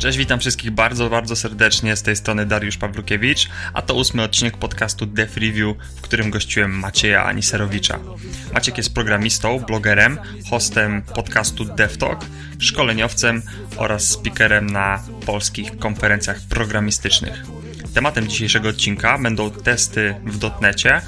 Cześć, 0.00 0.18
witam 0.18 0.40
wszystkich 0.40 0.70
bardzo, 0.70 1.10
bardzo 1.10 1.36
serdecznie. 1.36 1.96
Z 1.96 2.02
tej 2.02 2.16
strony 2.16 2.46
Dariusz 2.46 2.76
Pawlukiewicz, 2.76 3.48
a 3.74 3.82
to 3.82 3.94
ósmy 3.94 4.22
odcinek 4.22 4.56
podcastu 4.56 5.06
Dev 5.06 5.40
Review, 5.40 5.76
w 5.96 6.00
którym 6.00 6.30
gościłem 6.30 6.78
Macieja 6.78 7.24
Aniserowicza. 7.24 7.98
Maciek 8.54 8.76
jest 8.76 8.94
programistą, 8.94 9.58
blogerem, 9.58 10.18
hostem 10.50 11.02
podcastu 11.02 11.64
DevTalk, 11.64 12.20
szkoleniowcem 12.58 13.42
oraz 13.76 14.08
speakerem 14.08 14.66
na 14.66 15.02
polskich 15.26 15.78
konferencjach 15.78 16.36
programistycznych. 16.48 17.42
Tematem 17.94 18.28
dzisiejszego 18.28 18.68
odcinka 18.68 19.18
będą 19.18 19.50
testy 19.50 20.14
w 20.24 20.38
dotnecie, 20.38 21.00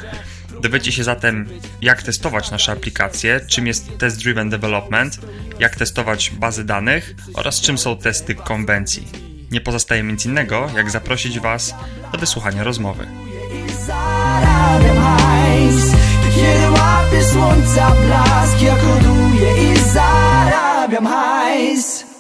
Dowiecie 0.63 0.93
się 0.93 1.05
zatem, 1.05 1.49
jak 1.81 2.03
testować 2.03 2.51
nasze 2.51 2.73
aplikacje, 2.73 3.41
czym 3.47 3.67
jest 3.67 3.99
Test 3.99 4.19
Driven 4.19 4.51
Development, 4.51 5.19
jak 5.59 5.77
testować 5.77 6.31
bazy 6.31 6.65
danych 6.65 7.15
oraz 7.35 7.61
czym 7.61 7.79
są 7.79 7.97
testy 7.97 8.35
konwencji. 8.35 9.09
Nie 9.51 9.61
pozostaje 9.61 10.03
nic 10.03 10.27
innego, 10.27 10.71
jak 10.77 10.91
zaprosić 10.91 11.41
Was 11.41 11.75
do 12.13 12.19
wysłuchania 12.19 12.65
rozmowy. 12.65 13.07
Kiedy 16.35 16.71
łapię 16.71 17.25
słońca 17.25 17.91
blask, 17.91 18.57
i 19.63 19.79
zarabiam 19.93 21.07
hajs. 21.07 22.12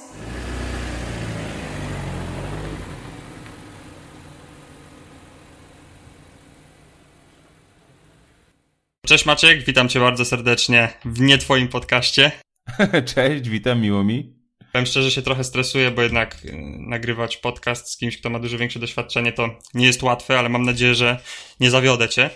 Cześć 9.12 9.26
Maciek, 9.26 9.64
witam 9.64 9.88
cię 9.88 10.00
bardzo 10.00 10.24
serdecznie 10.24 10.92
w 11.04 11.20
nie 11.20 11.38
twoim 11.38 11.68
podcaście. 11.68 12.32
Cześć, 13.14 13.48
witam, 13.48 13.80
miło 13.80 14.04
mi. 14.04 14.36
Powiem 14.72 14.86
szczerze, 14.86 15.10
się 15.10 15.22
trochę 15.22 15.44
stresuję, 15.44 15.90
bo 15.90 16.02
jednak 16.02 16.44
y, 16.44 16.52
nagrywać 16.78 17.36
podcast 17.36 17.92
z 17.92 17.96
kimś, 17.96 18.18
kto 18.18 18.30
ma 18.30 18.38
dużo 18.38 18.58
większe 18.58 18.78
doświadczenie, 18.78 19.32
to 19.32 19.48
nie 19.74 19.86
jest 19.86 20.02
łatwe, 20.02 20.38
ale 20.38 20.48
mam 20.48 20.64
nadzieję, 20.64 20.94
że 20.94 21.18
nie 21.60 21.70
zawiodę 21.70 22.08
cię. 22.08 22.30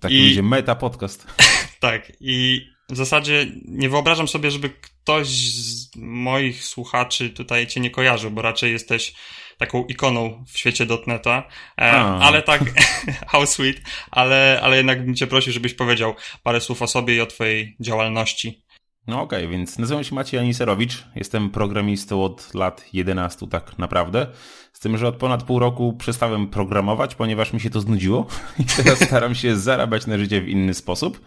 Tak, 0.00 0.12
I... 0.12 0.24
będzie 0.24 0.42
meta 0.42 0.74
podcast. 0.74 1.26
tak, 1.80 2.12
i 2.20 2.66
w 2.88 2.96
zasadzie 2.96 3.46
nie 3.64 3.88
wyobrażam 3.88 4.28
sobie, 4.28 4.50
żeby 4.50 4.70
ktoś 4.70 5.28
z 5.28 5.96
moich 5.96 6.64
słuchaczy 6.64 7.30
tutaj 7.30 7.66
cię 7.66 7.80
nie 7.80 7.90
kojarzył, 7.90 8.30
bo 8.30 8.42
raczej 8.42 8.72
jesteś 8.72 9.14
taką 9.58 9.84
ikoną 9.84 10.44
w 10.52 10.58
świecie 10.58 10.86
dotneta, 10.86 11.48
e, 11.80 11.92
ale 12.00 12.42
tak, 12.42 12.62
how 13.30 13.46
sweet, 13.46 13.76
ale, 14.10 14.60
ale 14.62 14.76
jednak 14.76 15.04
bym 15.04 15.14
cię 15.14 15.26
prosił, 15.26 15.52
żebyś 15.52 15.74
powiedział 15.74 16.14
parę 16.42 16.60
słów 16.60 16.82
o 16.82 16.86
sobie 16.86 17.14
i 17.14 17.20
o 17.20 17.26
twojej 17.26 17.76
działalności. 17.80 18.62
No 19.06 19.22
okej, 19.22 19.38
okay, 19.38 19.58
więc 19.58 19.78
nazywam 19.78 20.04
się 20.04 20.14
Maciej 20.14 20.40
Aniserowicz, 20.40 21.06
jestem 21.16 21.50
programistą 21.50 22.24
od 22.24 22.54
lat 22.54 22.84
11 22.92 23.46
tak 23.46 23.78
naprawdę, 23.78 24.26
z 24.72 24.80
tym, 24.80 24.98
że 24.98 25.08
od 25.08 25.16
ponad 25.16 25.42
pół 25.42 25.58
roku 25.58 25.92
przestałem 25.92 26.48
programować, 26.48 27.14
ponieważ 27.14 27.52
mi 27.52 27.60
się 27.60 27.70
to 27.70 27.80
znudziło. 27.80 28.26
I 28.58 28.64
teraz 28.64 29.00
staram 29.04 29.34
się 29.34 29.56
zarabiać 29.56 30.06
na 30.06 30.18
życie 30.18 30.40
w 30.40 30.48
inny 30.48 30.74
sposób. 30.74 31.20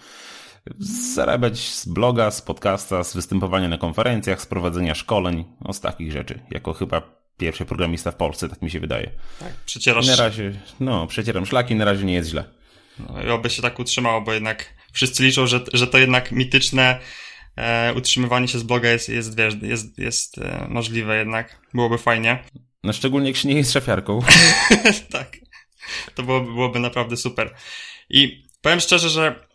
Zarabiać 1.13 1.59
z 1.59 1.87
bloga, 1.87 2.31
z 2.31 2.41
podcasta, 2.41 3.03
z 3.03 3.15
występowania 3.15 3.69
na 3.69 3.77
konferencjach, 3.77 4.41
z 4.41 4.45
prowadzenia 4.45 4.95
szkoleń, 4.95 5.45
no 5.61 5.73
z 5.73 5.81
takich 5.81 6.11
rzeczy, 6.11 6.39
jako 6.51 6.73
chyba 6.73 7.24
pierwszy 7.37 7.65
programista 7.65 8.11
w 8.11 8.15
Polsce, 8.15 8.49
tak 8.49 8.61
mi 8.61 8.71
się 8.71 8.79
wydaje. 8.79 9.11
Tak, 9.39 9.53
przecierasz... 9.65 10.07
Na 10.07 10.15
razie, 10.15 10.59
no, 10.79 11.07
przecieram 11.07 11.45
szlaki, 11.45 11.75
na 11.75 11.85
razie 11.85 12.05
nie 12.05 12.13
jest 12.13 12.29
źle. 12.29 12.43
No 12.99 13.23
i 13.23 13.29
oby 13.29 13.49
się 13.49 13.61
tak 13.61 13.79
utrzymało, 13.79 14.21
bo 14.21 14.33
jednak 14.33 14.73
wszyscy 14.93 15.23
liczą, 15.23 15.47
że, 15.47 15.59
że 15.73 15.87
to 15.87 15.97
jednak 15.97 16.31
mityczne 16.31 16.99
e, 17.55 17.93
utrzymywanie 17.93 18.47
się 18.47 18.59
z 18.59 18.63
bloga 18.63 18.89
jest, 18.89 19.09
jest, 19.09 19.37
wiesz, 19.37 19.53
jest, 19.61 19.99
jest 19.99 20.37
e, 20.37 20.67
możliwe 20.69 21.17
jednak. 21.17 21.61
Byłoby 21.73 21.97
fajnie. 21.97 22.43
No 22.83 22.93
szczególnie 22.93 23.27
jak 23.27 23.37
się 23.37 23.47
nie 23.47 23.55
jest 23.55 23.73
szafiarką. 23.73 24.19
tak. 25.11 25.37
To 26.15 26.23
byłoby, 26.23 26.45
byłoby 26.45 26.79
naprawdę 26.79 27.17
super. 27.17 27.55
I 28.09 28.45
powiem 28.61 28.79
szczerze, 28.79 29.09
że 29.09 29.47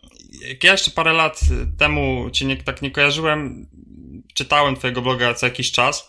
jak 0.48 0.64
ja 0.64 0.72
jeszcze 0.72 0.90
parę 0.90 1.12
lat 1.12 1.40
temu 1.78 2.30
cię 2.30 2.46
nie, 2.46 2.56
tak 2.56 2.82
nie 2.82 2.90
kojarzyłem, 2.90 3.66
czytałem 4.34 4.76
twojego 4.76 5.02
bloga 5.02 5.34
co 5.34 5.46
jakiś 5.46 5.72
czas, 5.72 6.08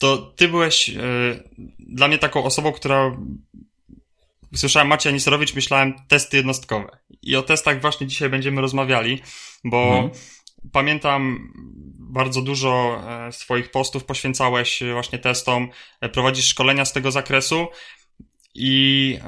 to 0.00 0.16
ty 0.16 0.48
byłeś 0.48 0.88
y, 0.88 0.92
dla 1.78 2.08
mnie 2.08 2.18
taką 2.18 2.44
osobą, 2.44 2.72
która 2.72 3.16
słyszałem 4.54 4.88
Maciej 4.88 5.10
Aniserowicz, 5.10 5.54
myślałem 5.54 5.94
testy 6.08 6.36
jednostkowe. 6.36 6.98
I 7.22 7.36
o 7.36 7.42
testach 7.42 7.80
właśnie 7.80 8.06
dzisiaj 8.06 8.30
będziemy 8.30 8.60
rozmawiali, 8.60 9.22
bo 9.64 9.82
mhm. 9.82 10.10
pamiętam 10.72 11.52
bardzo 11.98 12.42
dużo 12.42 13.02
e, 13.08 13.32
swoich 13.32 13.70
postów 13.70 14.04
poświęcałeś 14.04 14.82
właśnie 14.92 15.18
testom, 15.18 15.68
e, 16.00 16.08
prowadzisz 16.08 16.46
szkolenia 16.46 16.84
z 16.84 16.92
tego 16.92 17.10
zakresu 17.10 17.68
i 18.54 19.18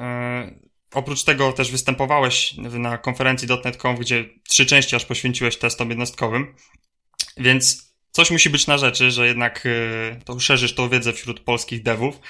oprócz 0.94 1.25
tego 1.25 1.53
też 1.53 1.71
występowałeś 1.71 2.54
na 2.56 2.99
konferencji 2.99 3.49
.NET.conf, 3.65 4.00
gdzie 4.00 4.25
trzy 4.49 4.66
części 4.66 4.97
aż 4.97 5.04
poświęciłeś 5.04 5.56
testom 5.56 5.89
jednostkowym, 5.89 6.54
więc 7.37 7.91
coś 8.12 8.30
musi 8.30 8.50
być 8.50 8.66
na 8.66 8.78
rzeczy, 8.78 9.10
że 9.10 9.26
jednak 9.26 9.66
y, 9.66 10.20
to 10.24 10.40
szerzysz 10.40 10.74
tą 10.74 10.88
wiedzę 10.88 11.12
wśród 11.12 11.40
polskich 11.40 11.82
devów. 11.82 12.20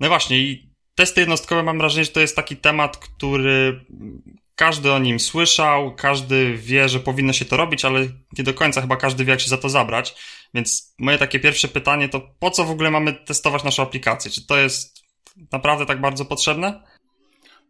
No 0.00 0.08
właśnie 0.08 0.38
i 0.38 0.70
testy 0.94 1.20
jednostkowe 1.20 1.62
mam 1.62 1.78
wrażenie, 1.78 2.04
że 2.04 2.10
to 2.10 2.20
jest 2.20 2.36
taki 2.36 2.56
temat, 2.56 2.96
który 2.96 3.84
każdy 4.54 4.92
o 4.92 4.98
nim 4.98 5.20
słyszał, 5.20 5.94
każdy 5.94 6.56
wie, 6.56 6.88
że 6.88 7.00
powinno 7.00 7.32
się 7.32 7.44
to 7.44 7.56
robić, 7.56 7.84
ale 7.84 8.00
nie 8.38 8.44
do 8.44 8.54
końca 8.54 8.80
chyba 8.80 8.96
każdy 8.96 9.24
wie, 9.24 9.30
jak 9.30 9.40
się 9.40 9.48
za 9.48 9.58
to 9.58 9.68
zabrać. 9.68 10.14
Więc 10.54 10.94
moje 10.98 11.18
takie 11.18 11.40
pierwsze 11.40 11.68
pytanie 11.68 12.08
to 12.08 12.20
po 12.38 12.50
co 12.50 12.64
w 12.64 12.70
ogóle 12.70 12.90
mamy 12.90 13.12
testować 13.12 13.64
naszą 13.64 13.82
aplikację? 13.82 14.30
Czy 14.30 14.46
to 14.46 14.56
jest 14.56 15.04
naprawdę 15.52 15.86
tak 15.86 16.00
bardzo 16.00 16.24
potrzebne? 16.24 16.82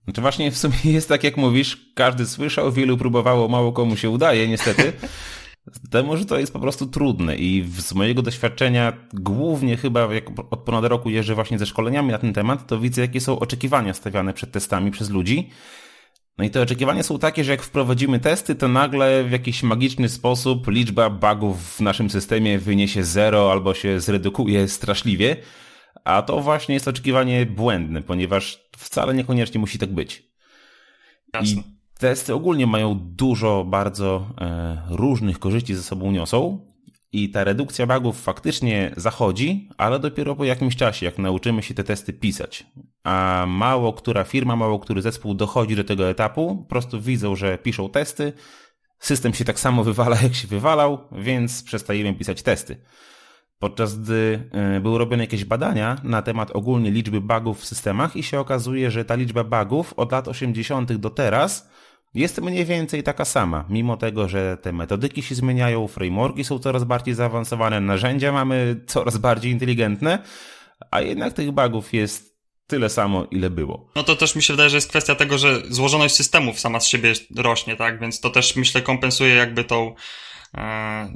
Znaczy 0.04 0.20
właśnie 0.20 0.50
w 0.50 0.58
sumie 0.58 0.76
jest 0.84 1.08
tak 1.08 1.24
jak 1.24 1.36
mówisz, 1.36 1.78
każdy 1.94 2.26
słyszał, 2.26 2.72
wielu 2.72 2.96
próbowało, 2.96 3.48
mało 3.48 3.72
komu 3.72 3.96
się 3.96 4.10
udaje 4.10 4.48
niestety. 4.48 4.92
Temu, 5.90 6.16
że 6.16 6.26
to 6.26 6.38
jest 6.38 6.52
po 6.52 6.60
prostu 6.60 6.86
trudne 6.86 7.36
i 7.36 7.64
z 7.78 7.94
mojego 7.94 8.22
doświadczenia, 8.22 8.92
głównie 9.12 9.76
chyba 9.76 10.14
jak 10.14 10.24
od 10.50 10.60
ponad 10.60 10.84
roku 10.84 11.10
jeżdżę 11.10 11.34
właśnie 11.34 11.58
ze 11.58 11.66
szkoleniami 11.66 12.10
na 12.10 12.18
ten 12.18 12.32
temat, 12.32 12.66
to 12.66 12.78
widzę, 12.78 13.00
jakie 13.00 13.20
są 13.20 13.38
oczekiwania 13.38 13.94
stawiane 13.94 14.32
przed 14.32 14.52
testami 14.52 14.90
przez 14.90 15.10
ludzi. 15.10 15.50
No 16.38 16.44
i 16.44 16.50
te 16.50 16.62
oczekiwania 16.62 17.02
są 17.02 17.18
takie, 17.18 17.44
że 17.44 17.50
jak 17.50 17.62
wprowadzimy 17.62 18.20
testy, 18.20 18.54
to 18.54 18.68
nagle 18.68 19.24
w 19.24 19.30
jakiś 19.30 19.62
magiczny 19.62 20.08
sposób 20.08 20.68
liczba 20.68 21.10
bugów 21.10 21.76
w 21.76 21.80
naszym 21.80 22.10
systemie 22.10 22.58
wyniesie 22.58 23.04
zero 23.04 23.52
albo 23.52 23.74
się 23.74 24.00
zredukuje 24.00 24.68
straszliwie. 24.68 25.36
A 26.04 26.22
to 26.22 26.40
właśnie 26.40 26.74
jest 26.74 26.88
oczekiwanie 26.88 27.46
błędne, 27.46 28.02
ponieważ 28.02 28.68
wcale 28.76 29.14
niekoniecznie 29.14 29.60
musi 29.60 29.78
tak 29.78 29.94
być. 29.94 30.22
Jasne. 31.34 31.60
I 31.60 31.73
testy 32.04 32.34
ogólnie 32.34 32.66
mają 32.66 32.94
dużo 32.94 33.64
bardzo 33.64 34.26
e, 34.40 34.82
różnych 34.90 35.38
korzyści 35.38 35.74
ze 35.74 35.82
sobą 35.82 36.12
niosą 36.12 36.66
i 37.12 37.30
ta 37.30 37.44
redukcja 37.44 37.86
bugów 37.86 38.22
faktycznie 38.22 38.92
zachodzi, 38.96 39.68
ale 39.76 39.98
dopiero 39.98 40.36
po 40.36 40.44
jakimś 40.44 40.76
czasie, 40.76 41.06
jak 41.06 41.18
nauczymy 41.18 41.62
się 41.62 41.74
te 41.74 41.84
testy 41.84 42.12
pisać. 42.12 42.66
A 43.04 43.44
mało 43.48 43.92
która 43.92 44.24
firma, 44.24 44.56
mało 44.56 44.78
który 44.78 45.02
zespół 45.02 45.34
dochodzi 45.34 45.76
do 45.76 45.84
tego 45.84 46.08
etapu, 46.08 46.56
po 46.56 46.64
prostu 46.64 47.00
widzą, 47.00 47.36
że 47.36 47.58
piszą 47.58 47.88
testy, 47.88 48.32
system 48.98 49.34
się 49.34 49.44
tak 49.44 49.60
samo 49.60 49.84
wywala, 49.88 50.16
jak 50.22 50.34
się 50.34 50.48
wywalał, 50.48 50.98
więc 51.12 51.62
przestajemy 51.62 52.14
pisać 52.14 52.42
testy. 52.42 52.76
Podczas 53.58 53.98
gdy 53.98 54.48
e, 54.52 54.80
były 54.80 54.98
robione 54.98 55.22
jakieś 55.22 55.44
badania 55.44 55.96
na 56.02 56.22
temat 56.22 56.50
ogólnie 56.50 56.90
liczby 56.90 57.20
bugów 57.20 57.60
w 57.60 57.64
systemach 57.64 58.16
i 58.16 58.22
się 58.22 58.40
okazuje, 58.40 58.90
że 58.90 59.04
ta 59.04 59.14
liczba 59.14 59.44
bugów 59.44 59.94
od 59.96 60.12
lat 60.12 60.28
80. 60.28 60.92
do 60.92 61.10
teraz 61.10 61.73
jest 62.14 62.40
mniej 62.40 62.64
więcej 62.64 63.02
taka 63.02 63.24
sama, 63.24 63.64
mimo 63.68 63.96
tego, 63.96 64.28
że 64.28 64.56
te 64.56 64.72
metodyki 64.72 65.22
się 65.22 65.34
zmieniają, 65.34 65.88
frameworki 65.88 66.44
są 66.44 66.58
coraz 66.58 66.84
bardziej 66.84 67.14
zaawansowane, 67.14 67.80
narzędzia 67.80 68.32
mamy 68.32 68.80
coraz 68.86 69.16
bardziej 69.16 69.52
inteligentne, 69.52 70.18
a 70.90 71.00
jednak 71.00 71.32
tych 71.32 71.50
bugów 71.52 71.92
jest 71.92 72.34
tyle 72.66 72.88
samo, 72.88 73.26
ile 73.30 73.50
było. 73.50 73.90
No 73.96 74.02
to 74.02 74.16
też 74.16 74.36
mi 74.36 74.42
się 74.42 74.52
wydaje, 74.52 74.70
że 74.70 74.76
jest 74.76 74.88
kwestia 74.88 75.14
tego, 75.14 75.38
że 75.38 75.62
złożoność 75.68 76.14
systemów 76.14 76.60
sama 76.60 76.80
z 76.80 76.86
siebie 76.86 77.12
rośnie, 77.36 77.76
tak? 77.76 78.00
Więc 78.00 78.20
to 78.20 78.30
też 78.30 78.56
myślę 78.56 78.82
kompensuje 78.82 79.34
jakby 79.34 79.64
tą, 79.64 79.94
e, 80.54 81.12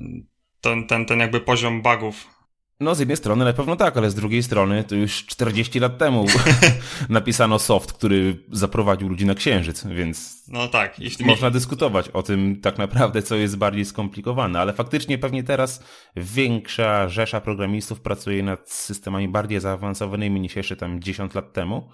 ten, 0.60 0.86
ten, 0.86 1.06
ten 1.06 1.20
jakby 1.20 1.40
poziom 1.40 1.82
bugów 1.82 2.37
no, 2.80 2.94
z 2.94 2.98
jednej 2.98 3.16
strony 3.16 3.44
na 3.44 3.52
pewno 3.52 3.76
tak, 3.76 3.96
ale 3.96 4.10
z 4.10 4.14
drugiej 4.14 4.42
strony 4.42 4.84
to 4.84 4.94
już 4.94 5.26
40 5.26 5.80
lat 5.80 5.98
temu 5.98 6.26
napisano 7.08 7.58
soft, 7.58 7.92
który 7.92 8.36
zaprowadził 8.52 9.08
ludzi 9.08 9.26
na 9.26 9.34
księżyc, 9.34 9.86
więc. 9.86 10.44
No 10.48 10.68
tak. 10.68 10.98
Jeśli 10.98 11.24
można 11.24 11.50
dyskutować 11.50 12.08
o 12.08 12.22
tym 12.22 12.60
tak 12.60 12.78
naprawdę, 12.78 13.22
co 13.22 13.36
jest 13.36 13.56
bardziej 13.56 13.84
skomplikowane, 13.84 14.60
ale 14.60 14.72
faktycznie 14.72 15.18
pewnie 15.18 15.42
teraz 15.42 15.84
większa 16.16 17.08
rzesza 17.08 17.40
programistów 17.40 18.00
pracuje 18.00 18.42
nad 18.42 18.70
systemami 18.70 19.28
bardziej 19.28 19.60
zaawansowanymi 19.60 20.40
niż 20.40 20.56
jeszcze 20.56 20.76
tam 20.76 21.00
10 21.00 21.34
lat 21.34 21.52
temu. 21.52 21.90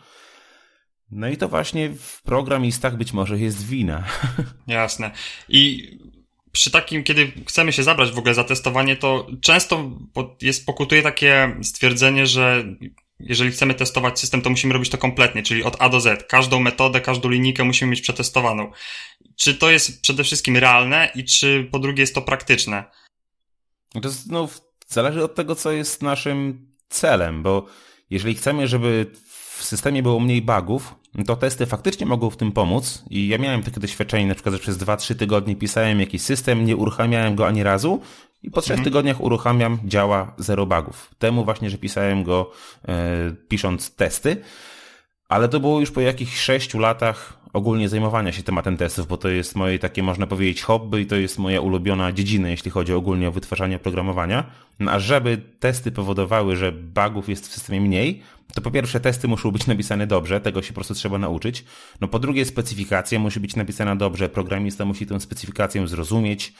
No 1.11 1.29
i 1.29 1.37
to 1.37 1.49
właśnie 1.49 1.91
w 1.91 2.23
programistach 2.23 2.97
być 2.97 3.13
może 3.13 3.39
jest 3.39 3.67
wina. 3.67 4.05
Jasne. 4.67 5.11
I 5.49 5.91
przy 6.55 6.71
takim, 6.71 7.03
kiedy 7.05 7.33
chcemy 7.47 7.73
się 7.73 7.83
zabrać 7.83 8.11
w 8.13 8.19
ogóle 8.19 8.35
za 8.35 8.45
testowanie, 8.45 8.97
to 8.97 9.27
często 9.41 9.91
jest, 10.43 10.67
pokutuje 10.67 11.03
takie 11.03 11.57
stwierdzenie, 11.63 12.27
że 12.27 12.65
jeżeli 13.21 13.51
chcemy 13.51 13.75
testować 13.75 14.21
system, 14.21 14.43
to 14.43 14.51
musimy 14.51 14.75
robić 14.75 14.91
to 14.91 14.99
kompletnie, 14.99 15.43
czyli 15.43 15.65
od 15.65 15.77
A 15.79 15.89
do 15.89 16.01
Z. 16.01 16.29
Każdą 16.29 16.61
metodę, 16.61 17.01
każdą 17.01 17.29
linijkę 17.29 17.65
musimy 17.65 17.91
mieć 17.91 18.01
przetestowaną. 18.01 18.71
Czy 19.37 19.55
to 19.55 19.71
jest 19.71 20.03
przede 20.03 20.25
wszystkim 20.25 20.57
realne 20.57 21.13
i 21.15 21.25
czy 21.25 21.69
po 21.73 21.79
drugie 21.79 22.03
jest 22.03 22.15
to 22.15 22.23
praktyczne? 22.23 22.85
To 24.03 24.09
no, 24.31 24.49
zależy 24.89 25.25
od 25.25 25.35
tego, 25.35 25.55
co 25.55 25.73
jest 25.73 26.03
naszym 26.03 26.69
celem, 26.89 27.43
bo 27.43 27.67
jeżeli 28.11 28.35
chcemy, 28.35 28.69
żeby 28.69 29.07
w 29.57 29.65
systemie 29.65 30.03
było 30.03 30.21
mniej 30.21 30.43
bugów, 30.43 30.95
to 31.27 31.37
testy 31.37 31.67
faktycznie 31.67 32.07
mogą 32.07 32.31
w 32.31 32.37
tym 32.37 32.53
pomóc 32.53 33.05
i 33.11 33.29
ja 33.29 33.39
miałem 33.39 33.63
takie 33.63 33.81
doświadczenie, 33.81 34.27
na 34.27 34.35
przykład, 34.35 34.55
że 34.55 34.61
przez 34.61 34.79
2-3 34.79 35.15
tygodnie 35.15 35.57
pisałem 35.57 36.01
jakiś 36.01 36.23
system, 36.23 36.65
nie 36.65 36.77
uruchamiałem 36.77 37.35
go 37.35 37.47
ani 37.47 37.63
razu 37.63 38.01
i 38.43 38.51
po 38.51 38.61
trzech 38.61 38.79
mhm. 38.79 38.85
tygodniach 38.85 39.21
uruchamiam, 39.21 39.79
działa 39.85 40.35
zero 40.39 40.67
bugów. 40.67 41.11
Temu 41.19 41.45
właśnie, 41.45 41.71
że 41.71 41.79
pisałem 41.79 42.25
go 42.25 42.51
e, 42.89 42.95
pisząc 43.49 43.95
testy, 43.95 44.37
ale 45.29 45.49
to 45.49 45.61
było 45.61 45.81
już 45.81 45.91
po 45.91 46.01
jakichś 46.01 46.37
6 46.37 46.75
latach 46.75 47.44
ogólnie 47.55 47.89
zajmowania 47.89 48.33
się 48.33 48.43
tematem 48.43 48.77
testów, 48.77 49.07
bo 49.07 49.17
to 49.17 49.29
jest 49.29 49.57
moje 49.57 49.79
takie, 49.79 50.03
można 50.03 50.27
powiedzieć, 50.27 50.63
hobby 50.63 51.01
i 51.01 51.07
to 51.07 51.17
jest 51.17 51.39
moja 51.39 51.61
ulubiona 51.61 52.13
dziedzina, 52.13 52.49
jeśli 52.49 52.71
chodzi 52.71 52.93
ogólnie 52.93 53.29
o 53.29 53.33
wytwarzanie 53.33 53.77
oprogramowania. 53.77 54.51
No, 54.81 54.93
a 54.93 54.99
żeby 54.99 55.43
testy 55.61 55.93
powodowały, 55.93 56.57
że 56.57 56.73
bugów 56.73 57.29
jest 57.29 57.49
w 57.49 57.53
systemie 57.53 57.81
mniej, 57.81 58.23
to 58.55 58.61
po 58.61 58.71
pierwsze 58.71 59.01
testy 59.01 59.29
muszą 59.29 59.51
być 59.51 59.67
napisane 59.67 60.07
dobrze, 60.07 60.41
tego 60.41 60.63
się 60.63 60.69
po 60.69 60.75
prostu 60.75 60.95
trzeba 60.95 61.19
nauczyć. 61.19 61.65
No 62.01 62.09
po 62.09 62.19
drugie 62.19 62.45
specyfikacja 62.45 63.19
musi 63.19 63.41
być 63.41 63.57
napisana 63.57 63.97
dobrze, 63.97 64.29
programista 64.29 64.85
musi 64.85 65.07
tę 65.07 65.21
specyfikację 65.21 65.89
zrozumieć 65.89 66.53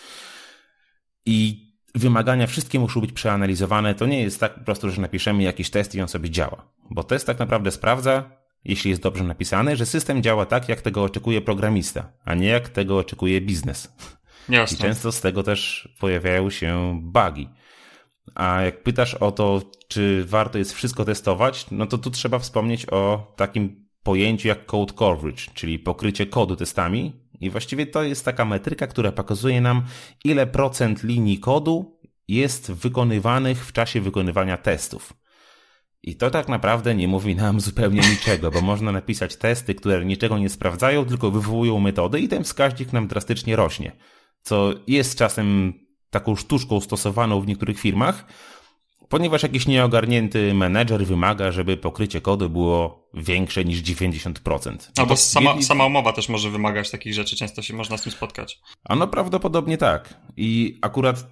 i 1.27 1.69
wymagania 1.95 2.47
wszystkie 2.47 2.79
muszą 2.79 3.01
być 3.01 3.13
przeanalizowane. 3.13 3.95
To 3.95 4.07
nie 4.07 4.23
jest 4.23 4.41
tak 4.41 4.55
po 4.55 4.65
prostu, 4.65 4.91
że 4.91 5.01
napiszemy 5.01 5.43
jakiś 5.43 5.71
test 5.71 5.95
i 5.95 6.01
on 6.01 6.09
sobie 6.09 6.31
działa. 6.31 6.69
Bo 6.91 7.05
test 7.05 7.27
tak 7.27 7.39
naprawdę 7.39 7.71
sprawdza, 7.71 8.44
jeśli 8.65 8.91
jest 8.91 9.03
dobrze 9.03 9.25
napisany, 9.25 9.77
że 9.77 9.87
system 9.87 10.23
działa 10.23 10.47
tak, 10.47 10.69
jak 10.69 10.81
tego 10.81 11.03
oczekuje 11.03 11.41
programista, 11.41 12.13
a 12.25 12.35
nie 12.35 12.47
jak 12.47 12.69
tego 12.69 12.99
oczekuje 12.99 13.41
biznes. 13.41 13.95
Jasne. 14.49 14.77
I 14.77 14.81
często 14.81 15.13
z 15.13 15.21
tego 15.21 15.43
też 15.43 15.89
pojawiają 16.01 16.51
się 16.51 17.01
bugi. 17.03 17.49
A 18.35 18.63
jak 18.63 18.83
pytasz 18.83 19.15
o 19.15 19.33
to, 19.33 19.63
czy 19.89 20.25
warto 20.25 20.59
jest 20.59 20.73
wszystko 20.73 21.05
testować, 21.05 21.67
no 21.71 21.87
to 21.87 21.99
tu 21.99 22.11
trzeba 22.11 22.39
wspomnieć 22.39 22.87
o 22.87 23.33
takim 23.37 23.85
pojęciu 24.03 24.49
jak 24.49 24.67
code 24.67 24.95
coverage, 24.95 25.43
czyli 25.55 25.79
pokrycie 25.79 26.27
kodu 26.27 26.57
testami. 26.57 27.13
I 27.41 27.51
właściwie 27.51 27.87
to 27.87 28.03
jest 28.03 28.25
taka 28.25 28.45
metryka, 28.45 28.87
która 28.87 29.13
pokazuje 29.13 29.61
nam, 29.61 29.83
ile 30.25 30.47
procent 30.47 31.03
linii 31.03 31.39
kodu 31.39 32.01
jest 32.29 32.73
wykonywanych 32.73 33.67
w 33.67 33.73
czasie 33.73 34.01
wykonywania 34.01 34.57
testów. 34.57 35.13
I 36.07 36.17
to 36.17 36.31
tak 36.31 36.49
naprawdę 36.49 36.95
nie 36.95 37.09
mówi 37.09 37.37
nam 37.37 37.61
zupełnie 37.61 38.01
niczego, 38.11 38.51
bo 38.51 38.61
można 38.61 38.93
napisać 38.93 39.37
testy, 39.37 39.75
które 39.75 40.05
niczego 40.05 40.39
nie 40.39 40.49
sprawdzają, 40.49 41.05
tylko 41.05 41.31
wywołują 41.31 41.81
metody 41.81 42.21
i 42.21 42.29
ten 42.29 42.45
wskaźnik 42.45 42.93
nam 42.93 43.07
drastycznie 43.07 43.57
rośnie. 43.57 43.93
Co 44.43 44.73
jest 44.87 45.19
czasem 45.19 45.73
taką 46.11 46.37
sztuczką 46.37 46.81
stosowaną 46.81 47.41
w 47.41 47.47
niektórych 47.47 47.81
firmach, 47.81 48.27
ponieważ 49.09 49.43
jakiś 49.43 49.67
nieogarnięty 49.67 50.55
menedżer 50.55 51.07
wymaga, 51.07 51.53
żeby 51.53 51.77
pokrycie 51.77 52.21
kodu 52.21 52.51
było 52.51 53.09
większe 53.15 53.65
niż 53.65 53.83
90%. 53.83 54.77
No 54.99 55.07
bo 55.07 55.17
sama, 55.17 55.63
sama 55.63 55.87
umowa 55.87 56.13
też 56.13 56.29
może 56.29 56.51
wymagać 56.51 56.91
takich 56.91 57.15
rzeczy, 57.15 57.37
często 57.37 57.63
się 57.63 57.75
można 57.75 57.97
z 57.97 58.03
tym 58.03 58.13
spotkać. 58.13 58.61
A 58.85 58.97
no 58.97 59.07
prawdopodobnie 59.07 59.79
tak. 59.79 60.15
I 60.37 60.79
akurat 60.83 61.25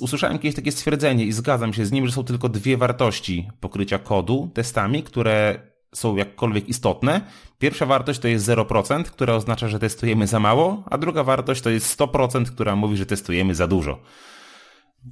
usłyszałem 0.00 0.38
kiedyś 0.38 0.56
takie 0.56 0.72
stwierdzenie 0.72 1.24
i 1.24 1.32
zgadzam 1.32 1.72
się 1.72 1.86
z 1.86 1.92
nim, 1.92 2.06
że 2.06 2.12
są 2.12 2.24
tylko 2.24 2.48
dwie 2.48 2.76
wartości 2.76 3.48
pokrycia 3.60 3.98
kodu 3.98 4.50
testami, 4.54 5.02
które 5.02 5.60
są 5.94 6.16
jakkolwiek 6.16 6.68
istotne. 6.68 7.20
Pierwsza 7.58 7.86
wartość 7.86 8.20
to 8.20 8.28
jest 8.28 8.46
0%, 8.46 9.04
która 9.04 9.34
oznacza, 9.34 9.68
że 9.68 9.78
testujemy 9.78 10.26
za 10.26 10.40
mało, 10.40 10.84
a 10.90 10.98
druga 10.98 11.24
wartość 11.24 11.60
to 11.60 11.70
jest 11.70 11.98
100%, 11.98 12.44
która 12.44 12.76
mówi, 12.76 12.96
że 12.96 13.06
testujemy 13.06 13.54
za 13.54 13.66
dużo. 13.66 13.98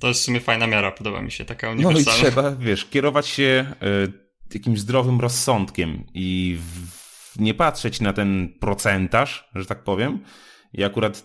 To 0.00 0.08
jest 0.08 0.20
w 0.20 0.24
sumie 0.24 0.40
fajna 0.40 0.66
miara, 0.66 0.92
podoba 0.92 1.22
mi 1.22 1.30
się, 1.30 1.44
taka 1.44 1.70
uniwersalna. 1.70 2.10
No 2.10 2.16
i 2.16 2.22
trzeba, 2.22 2.50
wiesz, 2.50 2.84
kierować 2.84 3.26
się 3.26 3.74
y, 3.82 4.54
jakimś 4.54 4.80
zdrowym 4.80 5.20
rozsądkiem 5.20 6.04
i 6.14 6.58
nie 7.36 7.54
patrzeć 7.54 8.00
na 8.00 8.12
ten 8.12 8.54
procentaż, 8.60 9.48
że 9.54 9.66
tak 9.66 9.84
powiem. 9.84 10.18
I 10.72 10.84
akurat 10.84 11.24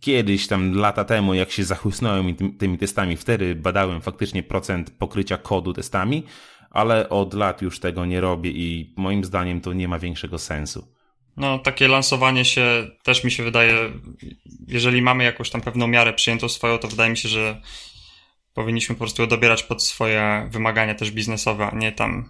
kiedyś, 0.00 0.46
tam 0.46 0.74
lata 0.74 1.04
temu, 1.04 1.34
jak 1.34 1.50
się 1.50 1.64
zachłysnąłem 1.64 2.36
tymi 2.58 2.78
testami, 2.78 3.16
wtedy 3.16 3.54
badałem 3.54 4.00
faktycznie 4.00 4.42
procent 4.42 4.90
pokrycia 4.90 5.36
kodu 5.36 5.72
testami, 5.72 6.22
ale 6.70 7.08
od 7.08 7.34
lat 7.34 7.62
już 7.62 7.80
tego 7.80 8.06
nie 8.06 8.20
robię 8.20 8.50
i 8.50 8.94
moim 8.96 9.24
zdaniem 9.24 9.60
to 9.60 9.72
nie 9.72 9.88
ma 9.88 9.98
większego 9.98 10.38
sensu. 10.38 10.88
No, 11.36 11.58
takie 11.58 11.88
lansowanie 11.88 12.44
się 12.44 12.90
też 13.02 13.24
mi 13.24 13.30
się 13.30 13.42
wydaje, 13.42 13.74
jeżeli 14.68 15.02
mamy 15.02 15.24
jakąś 15.24 15.50
tam 15.50 15.60
pewną 15.60 15.86
miarę 15.86 16.12
przyjętą 16.12 16.48
swoją, 16.48 16.78
to 16.78 16.88
wydaje 16.88 17.10
mi 17.10 17.16
się, 17.16 17.28
że 17.28 17.60
powinniśmy 18.54 18.94
po 18.94 18.98
prostu 18.98 19.26
dobierać 19.26 19.62
pod 19.62 19.82
swoje 19.82 20.48
wymagania 20.50 20.94
też 20.94 21.10
biznesowe, 21.10 21.66
a 21.66 21.76
nie 21.76 21.92
tam 21.92 22.28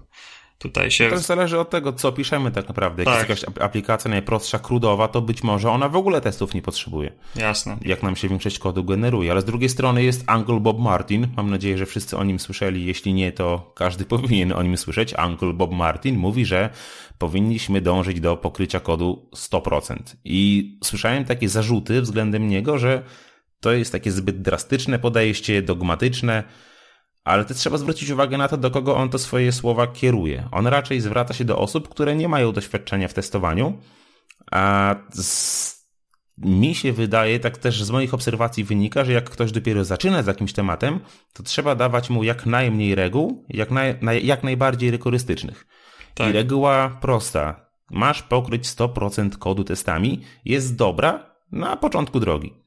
tutaj 0.63 0.91
się... 0.91 1.11
To 1.11 1.19
zależy 1.19 1.59
od 1.59 1.71
tego, 1.71 1.93
co 1.93 2.13
piszemy 2.13 2.51
tak 2.51 2.69
naprawdę. 2.69 3.03
Jak 3.03 3.19
tak. 3.19 3.29
jest 3.29 3.43
jakaś 3.43 3.63
aplikacja 3.65 4.11
najprostsza, 4.11 4.59
krudowa, 4.59 5.09
to 5.09 5.21
być 5.21 5.43
może 5.43 5.71
ona 5.71 5.89
w 5.89 5.97
ogóle 5.97 6.21
testów 6.21 6.55
nie 6.55 6.63
potrzebuje. 6.63 7.13
Jasne. 7.37 7.77
Jak 7.83 8.03
nam 8.03 8.17
się 8.17 8.29
większość 8.29 8.59
kodu 8.59 8.85
generuje. 8.85 9.31
Ale 9.31 9.41
z 9.41 9.45
drugiej 9.45 9.69
strony 9.69 10.05
jest 10.05 10.25
Uncle 10.37 10.61
Bob 10.61 10.79
Martin. 10.79 11.29
Mam 11.37 11.51
nadzieję, 11.51 11.79
że 11.79 11.87
wszyscy 11.87 12.17
o 12.17 12.25
nim 12.25 12.39
słyszeli. 12.39 12.85
Jeśli 12.85 13.15
nie, 13.15 13.33
to 13.33 13.73
każdy 13.75 14.05
powinien 14.15 14.53
o 14.53 14.63
nim 14.63 14.77
słyszeć. 14.77 15.15
Uncle 15.27 15.53
Bob 15.53 15.73
Martin 15.73 16.17
mówi, 16.17 16.45
że 16.45 16.71
powinniśmy 17.19 17.81
dążyć 17.81 18.21
do 18.21 18.37
pokrycia 18.37 18.81
kodu 18.81 19.29
100%. 19.37 19.97
I 20.25 20.79
słyszałem 20.85 21.25
takie 21.25 21.49
zarzuty 21.49 22.01
względem 22.01 22.49
niego, 22.49 22.79
że 22.79 23.03
to 23.63 23.73
jest 23.73 23.93
takie 23.93 24.13
zbyt 24.13 24.43
drastyczne 24.43 24.99
podejście, 24.99 25.63
dogmatyczne, 25.63 26.45
ale 27.25 27.45
też 27.45 27.57
trzeba 27.57 27.79
zwrócić 27.79 28.11
uwagę 28.11 28.39
na 28.39 28.49
to, 28.49 28.57
do 28.57 28.71
kogo 28.71 28.97
on 28.97 29.09
to 29.09 29.19
swoje 29.19 29.53
słowa 29.53 29.87
kieruje. 29.87 30.49
On 30.53 30.67
raczej 30.67 31.01
zwraca 31.01 31.35
się 31.35 31.45
do 31.45 31.59
osób, 31.59 31.89
które 31.89 32.17
nie 32.17 32.29
mają 32.29 32.53
doświadczenia 32.53 33.09
w 33.09 33.15
testowaniu, 33.15 33.79
a 34.51 34.95
z... 35.13 35.87
mi 36.39 36.75
się 36.75 36.93
wydaje, 36.93 37.41
tak 37.41 37.59
też 37.59 37.83
z 37.83 37.91
moich 37.91 38.15
obserwacji 38.15 38.65
wynika, 38.65 39.05
że 39.05 39.13
jak 39.13 39.31
ktoś 39.31 39.53
dopiero 39.53 39.85
zaczyna 39.85 40.23
z 40.23 40.27
jakimś 40.27 40.53
tematem, 40.53 41.01
to 41.33 41.43
trzeba 41.43 41.75
dawać 41.75 42.11
mu 42.11 42.25
jak 42.25 42.47
najmniej 42.47 42.95
reguł, 42.95 43.45
jak, 43.49 43.71
naj... 43.71 44.27
jak 44.27 44.43
najbardziej 44.43 44.91
rygorystycznych. 44.91 45.67
Tak. 46.15 46.31
I 46.31 46.33
reguła 46.33 46.99
prosta. 47.01 47.67
Masz 47.91 48.23
pokryć 48.23 48.67
100% 48.67 49.39
kodu 49.39 49.65
testami, 49.65 50.23
jest 50.45 50.77
dobra 50.77 51.37
na 51.53 51.77
początku 51.77 52.21
drogi. 52.21 52.63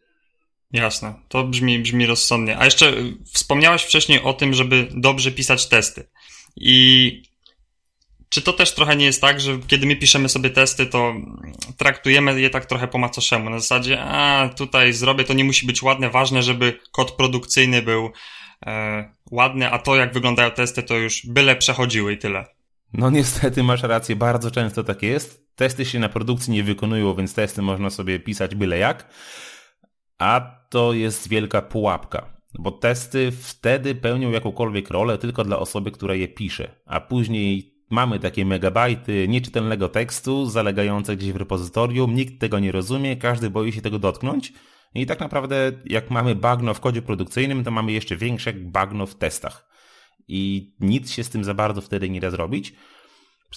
Jasne, 0.76 1.14
to 1.28 1.44
brzmi, 1.44 1.80
brzmi 1.80 2.06
rozsądnie. 2.06 2.58
A 2.58 2.66
jeszcze 2.66 2.94
wspomniałeś 3.34 3.82
wcześniej 3.82 4.22
o 4.22 4.34
tym, 4.34 4.54
żeby 4.54 4.88
dobrze 4.92 5.32
pisać 5.32 5.68
testy. 5.68 6.08
I 6.56 7.24
czy 8.30 8.42
to 8.42 8.54
też 8.54 8.74
trochę 8.74 8.96
nie 8.96 9.06
jest 9.06 9.22
tak, 9.22 9.42
że 9.42 9.60
kiedy 9.68 9.86
my 9.86 9.96
piszemy 9.96 10.30
sobie 10.30 10.50
testy, 10.50 10.86
to 10.86 11.14
traktujemy 11.78 12.42
je 12.42 12.50
tak 12.50 12.66
trochę 12.66 12.88
po 12.88 12.98
macoszemu? 12.98 13.50
Na 13.50 13.60
zasadzie, 13.60 14.02
a 14.02 14.50
tutaj 14.50 14.94
zrobię, 14.94 15.24
to 15.24 15.34
nie 15.34 15.44
musi 15.44 15.66
być 15.66 15.84
ładne, 15.84 16.10
ważne, 16.10 16.44
żeby 16.44 16.80
kod 16.92 17.12
produkcyjny 17.12 17.82
był 17.82 18.12
e, 18.66 19.10
ładny, 19.32 19.72
a 19.72 19.80
to 19.80 19.96
jak 19.96 20.14
wyglądają 20.14 20.52
testy, 20.52 20.84
to 20.84 20.96
już 20.96 21.26
byle 21.26 21.56
przechodziły 21.56 22.14
i 22.14 22.18
tyle. 22.18 22.46
No 22.94 23.10
niestety 23.10 23.64
masz 23.64 23.84
rację, 23.84 24.16
bardzo 24.16 24.52
często 24.52 24.84
tak 24.84 25.02
jest. 25.02 25.46
Testy 25.56 25.86
się 25.86 26.00
na 26.00 26.10
produkcji 26.10 26.54
nie 26.54 26.64
wykonują, 26.64 27.16
więc 27.16 27.34
testy 27.34 27.62
można 27.62 27.90
sobie 27.90 28.20
pisać 28.20 28.56
byle 28.56 28.78
jak. 28.78 29.10
A 30.18 30.60
to 30.70 30.94
jest 30.94 31.30
wielka 31.30 31.62
pułapka, 31.62 32.40
bo 32.60 32.72
testy 32.72 33.32
wtedy 33.32 33.96
pełnią 33.96 34.32
jakąkolwiek 34.32 34.90
rolę 34.90 35.18
tylko 35.18 35.44
dla 35.44 35.60
osoby, 35.60 35.92
która 35.92 36.16
je 36.16 36.28
pisze, 36.28 36.76
a 36.86 37.02
później 37.02 37.76
mamy 37.90 38.20
takie 38.20 38.46
megabajty 38.46 39.28
nieczytelnego 39.28 39.90
tekstu 39.90 40.46
zalegające 40.46 41.16
gdzieś 41.16 41.32
w 41.32 41.36
repozytorium, 41.36 42.16
nikt 42.16 42.40
tego 42.40 42.60
nie 42.60 42.72
rozumie, 42.72 43.18
każdy 43.18 43.50
boi 43.50 43.72
się 43.72 43.82
tego 43.82 44.00
dotknąć. 44.00 44.54
I 44.96 45.06
tak 45.06 45.20
naprawdę, 45.20 45.72
jak 45.86 46.12
mamy 46.12 46.36
bagno 46.36 46.74
w 46.74 46.80
kodzie 46.80 47.02
produkcyjnym, 47.02 47.64
to 47.64 47.72
mamy 47.72 47.92
jeszcze 47.92 48.16
większe 48.16 48.54
bagno 48.54 49.06
w 49.06 49.16
testach. 49.16 49.70
I 50.28 50.74
nic 50.80 51.12
się 51.12 51.24
z 51.24 51.30
tym 51.30 51.44
za 51.44 51.54
bardzo 51.54 51.82
wtedy 51.82 52.10
nie 52.10 52.20
da 52.20 52.30
zrobić. 52.30 52.74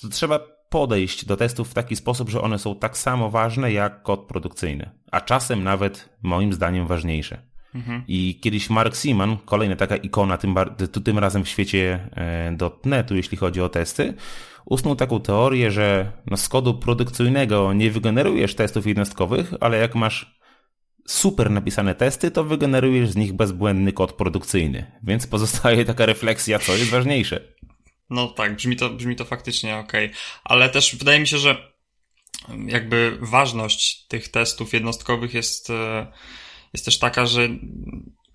To 0.01 0.09
trzeba 0.09 0.58
podejść 0.69 1.25
do 1.25 1.37
testów 1.37 1.71
w 1.71 1.75
taki 1.75 1.97
sposób, 1.97 2.29
że 2.29 2.41
one 2.41 2.59
są 2.59 2.75
tak 2.75 2.97
samo 2.97 3.31
ważne 3.31 3.73
jak 3.73 4.03
kod 4.03 4.27
produkcyjny, 4.27 4.91
a 5.11 5.21
czasem 5.21 5.65
nawet 5.65 6.09
moim 6.23 6.53
zdaniem 6.53 6.87
ważniejsze. 6.87 7.49
Mhm. 7.75 8.03
I 8.09 8.41
kiedyś 8.41 8.71
Mark 8.71 8.97
Seaman, 8.97 9.37
kolejna 9.45 9.77
taka 9.77 9.97
ikona, 9.97 10.39
tym, 10.39 10.55
tym 11.05 11.19
razem 11.19 11.45
w 11.45 11.49
świecie 11.49 12.09
e, 12.17 12.71
.NETu, 12.85 13.17
jeśli 13.17 13.37
chodzi 13.37 13.61
o 13.61 13.69
testy, 13.69 14.15
usnął 14.65 14.97
taką 14.97 15.21
teorię, 15.21 15.71
że 15.71 16.13
no 16.27 16.37
z 16.37 16.49
kodu 16.49 16.75
produkcyjnego 16.75 17.73
nie 17.73 17.91
wygenerujesz 17.91 18.55
testów 18.55 18.87
jednostkowych, 18.87 19.55
ale 19.61 19.79
jak 19.79 19.95
masz 19.95 20.39
super 21.07 21.51
napisane 21.51 21.95
testy, 21.95 22.31
to 22.31 22.45
wygenerujesz 22.45 23.11
z 23.11 23.17
nich 23.17 23.33
bezbłędny 23.33 23.93
kod 23.93 24.13
produkcyjny. 24.13 24.87
Więc 25.03 25.27
pozostaje 25.27 25.85
taka 25.85 26.07
refleksja, 26.07 26.59
co 26.59 26.73
jest 26.73 26.91
ważniejsze. 26.91 27.41
No 28.11 28.29
tak, 28.29 28.57
brzmi 28.57 28.77
to, 28.77 28.91
brzmi 28.91 29.17
to 29.17 29.25
faktycznie 29.25 29.77
ok. 29.77 29.93
Ale 30.45 30.69
też 30.69 30.97
wydaje 30.97 31.21
mi 31.21 31.27
się, 31.27 31.39
że 31.39 31.73
jakby 32.67 33.19
ważność 33.21 34.07
tych 34.07 34.29
testów 34.29 34.73
jednostkowych 34.73 35.35
jest, 35.35 35.71
e, 35.71 36.07
jest 36.73 36.85
też 36.85 36.99
taka, 36.99 37.27
że 37.27 37.49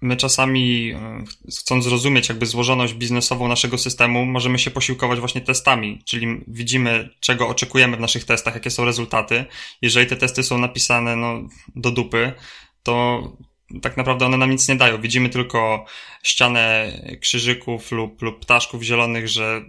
my 0.01 0.17
czasami, 0.17 0.91
e, 0.91 1.23
chcąc 1.59 1.83
zrozumieć 1.83 2.29
jakby 2.29 2.45
złożoność 2.45 2.93
biznesową 2.93 3.47
naszego 3.47 3.77
systemu, 3.77 4.25
możemy 4.25 4.59
się 4.59 4.71
posiłkować 4.71 5.19
właśnie 5.19 5.41
testami, 5.41 6.01
czyli 6.05 6.27
widzimy, 6.47 7.09
czego 7.19 7.47
oczekujemy 7.47 7.97
w 7.97 7.99
naszych 7.99 8.25
testach, 8.25 8.53
jakie 8.53 8.71
są 8.71 8.85
rezultaty. 8.85 9.45
Jeżeli 9.81 10.07
te 10.07 10.15
testy 10.15 10.43
są 10.43 10.57
napisane 10.57 11.15
no, 11.15 11.41
do 11.75 11.91
dupy, 11.91 12.33
to 12.83 13.23
tak 13.81 13.97
naprawdę 13.97 14.25
one 14.25 14.37
nam 14.37 14.51
nic 14.51 14.67
nie 14.67 14.75
dają. 14.75 15.01
Widzimy 15.01 15.29
tylko 15.29 15.85
ścianę 16.23 16.91
krzyżyków 17.21 17.91
lub, 17.91 18.21
lub 18.21 18.39
ptaszków 18.39 18.83
zielonych, 18.83 19.27
że 19.27 19.61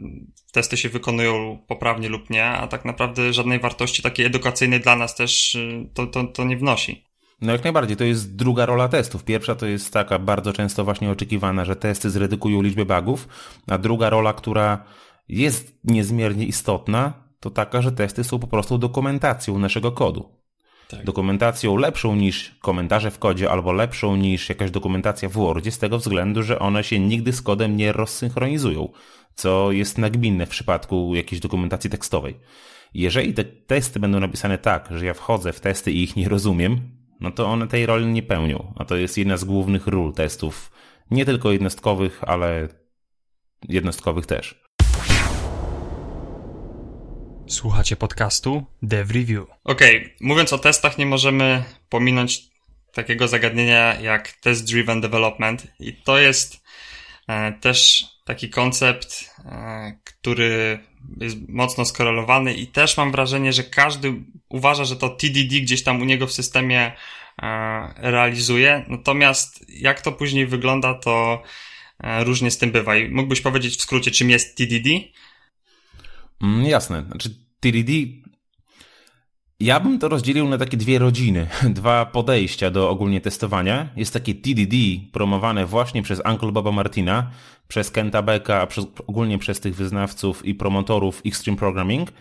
testy 0.53 0.77
się 0.77 0.89
wykonują 0.89 1.59
poprawnie 1.67 2.09
lub 2.09 2.31
nie, 2.31 2.47
a 2.47 2.67
tak 2.67 2.85
naprawdę 2.85 3.33
żadnej 3.33 3.61
wartości 3.61 4.03
takiej 4.03 4.27
edukacyjnej 4.27 4.81
dla 4.81 4.97
nas 4.97 5.15
też 5.15 5.55
y, 5.55 5.89
to, 5.95 6.07
to, 6.07 6.25
to 6.25 6.45
nie 6.45 6.57
wnosi. 6.57 7.05
No 7.41 7.53
jak 7.53 7.65
najbardziej, 7.65 7.97
to 7.97 8.05
jest 8.05 8.37
druga 8.37 8.67
rola 8.67 8.89
testów. 8.89 9.25
Pierwsza 9.25 9.55
to 9.55 9.67
jest 9.67 9.93
taka 9.93 10.19
bardzo 10.19 10.53
często 10.53 10.85
właśnie 10.85 11.11
oczekiwana, 11.11 11.65
że 11.65 11.77
testy 11.77 12.11
zredukują 12.11 12.63
liczbę 12.63 12.85
bugów, 12.85 13.29
a 13.67 13.79
druga 13.79 14.11
rola, 14.11 14.33
która 14.33 14.85
jest 15.29 15.79
niezmiernie 15.85 16.47
istotna, 16.47 17.13
to 17.41 17.51
taka, 17.51 17.83
że 17.83 17.93
testy 17.93 18.25
są 18.25 18.39
po 18.39 18.47
prostu 18.47 18.79
dokumentacją 18.79 19.59
naszego 19.59 19.93
kodu. 19.93 20.44
Tak. 20.89 21.05
Dokumentacją 21.05 21.77
lepszą 21.77 22.17
niż 22.17 22.55
komentarze 22.61 23.11
w 23.11 23.19
kodzie, 23.19 23.51
albo 23.51 23.73
lepszą 23.73 24.17
niż 24.17 24.49
jakaś 24.49 24.71
dokumentacja 24.71 25.29
w 25.29 25.33
Wordzie, 25.33 25.71
z 25.71 25.79
tego 25.79 25.99
względu, 25.99 26.43
że 26.43 26.59
one 26.59 26.85
się 26.85 27.01
nigdy 27.01 27.33
z 27.33 27.43
kodem 27.43 27.77
nie 27.77 27.93
rozsynchronizują, 27.93 28.89
co 29.35 29.73
jest 29.73 29.99
nagminne 29.99 30.47
w 30.47 30.49
przypadku 30.49 31.15
jakiejś 31.15 31.41
dokumentacji 31.41 31.91
tekstowej. 31.91 32.35
Jeżeli 32.95 33.35
te 33.35 33.45
testy 33.45 34.01
będą 34.01 34.21
napisane 34.21 34.59
tak, 34.59 34.89
że 34.91 35.07
ja 35.07 35.15
wchodzę 35.15 35.53
w 35.53 35.61
testy 35.61 35.93
i 35.93 36.03
ich 36.03 36.17
nie 36.17 36.29
rozumiem, 36.29 36.81
no 37.21 37.31
to 37.31 37.47
one 37.47 37.67
tej 37.69 37.87
roli 37.87 38.07
nie 38.07 38.23
pełnią. 38.23 38.75
A 38.77 38.85
to 38.85 38.97
jest 38.97 39.19
jedna 39.19 39.37
z 39.37 39.45
głównych 39.45 39.87
ról 39.87 40.13
testów, 40.13 40.71
nie 41.11 41.25
tylko 41.25 41.53
jednostkowych, 41.53 42.25
ale 42.27 42.69
jednostkowych 43.69 44.27
też. 44.27 44.64
Słuchacie 47.47 47.97
podcastu 47.97 48.65
Dev 48.83 49.15
Review. 49.15 49.47
Okej, 49.65 49.97
okay. 49.97 50.11
mówiąc 50.21 50.53
o 50.53 50.59
testach, 50.59 50.99
nie 50.99 51.07
możemy 51.07 51.65
pominąć 51.89 52.43
takiego 52.93 53.29
zagadnienia 53.29 54.01
jak 54.01 54.33
test 54.33 54.67
driven 54.67 55.01
development 55.01 55.67
i 55.81 55.93
to 55.93 56.19
jest 56.19 56.65
e, 57.29 57.53
też 57.53 58.07
taki 58.25 58.51
koncept, 58.51 59.31
e, 59.45 59.99
który 60.05 60.79
jest 61.21 61.37
mocno 61.49 61.85
skorelowany 61.85 62.55
i 62.55 62.67
też 62.67 62.97
mam 62.97 63.13
wrażenie, 63.13 63.53
że 63.53 63.63
każdy 63.63 64.15
uważa, 64.49 64.85
że 64.85 64.97
to 64.97 65.09
TDD 65.09 65.61
gdzieś 65.61 65.83
tam 65.83 66.03
u 66.03 66.05
niego 66.05 66.27
w 66.27 66.33
systemie 66.33 66.93
e, 67.43 67.95
realizuje, 67.97 68.85
natomiast 68.89 69.65
jak 69.69 70.01
to 70.01 70.13
później 70.13 70.47
wygląda, 70.47 70.95
to 70.95 71.43
różnie 72.21 72.51
z 72.51 72.59
tym 72.59 72.71
bywa. 72.71 72.97
I 72.97 73.09
mógłbyś 73.09 73.41
powiedzieć 73.41 73.77
w 73.77 73.81
skrócie, 73.81 74.11
czym 74.11 74.31
jest 74.31 74.57
TDD? 74.57 74.89
Mm, 76.45 76.67
jasne. 76.67 77.05
Znaczy 77.11 77.31
TDD 77.61 77.93
ja 79.61 79.81
bym 79.81 79.99
to 79.99 80.09
rozdzielił 80.09 80.49
na 80.49 80.59
takie 80.59 80.77
dwie 80.77 80.99
rodziny, 80.99 81.47
dwa 81.81 82.07
podejścia 82.07 82.71
do 82.71 82.91
ogólnie 82.91 83.21
testowania. 83.21 83.89
Jest 83.97 84.13
takie 84.13 84.35
TDD 84.35 84.77
promowane 85.13 85.67
właśnie 85.67 86.03
przez 86.03 86.23
Uncle 86.31 86.53
Boba 86.53 86.73
Martina, 86.73 87.31
przez 87.69 87.91
Kenta 87.91 88.23
Becka, 88.23 88.61
a 88.61 88.67
przez, 88.67 88.87
ogólnie 89.07 89.39
przez 89.39 89.61
tych 89.61 89.75
wyznawców 89.75 90.45
i 90.45 90.55
promotorów 90.55 91.23
Extreme 91.27 91.59
Programming. 91.59 92.13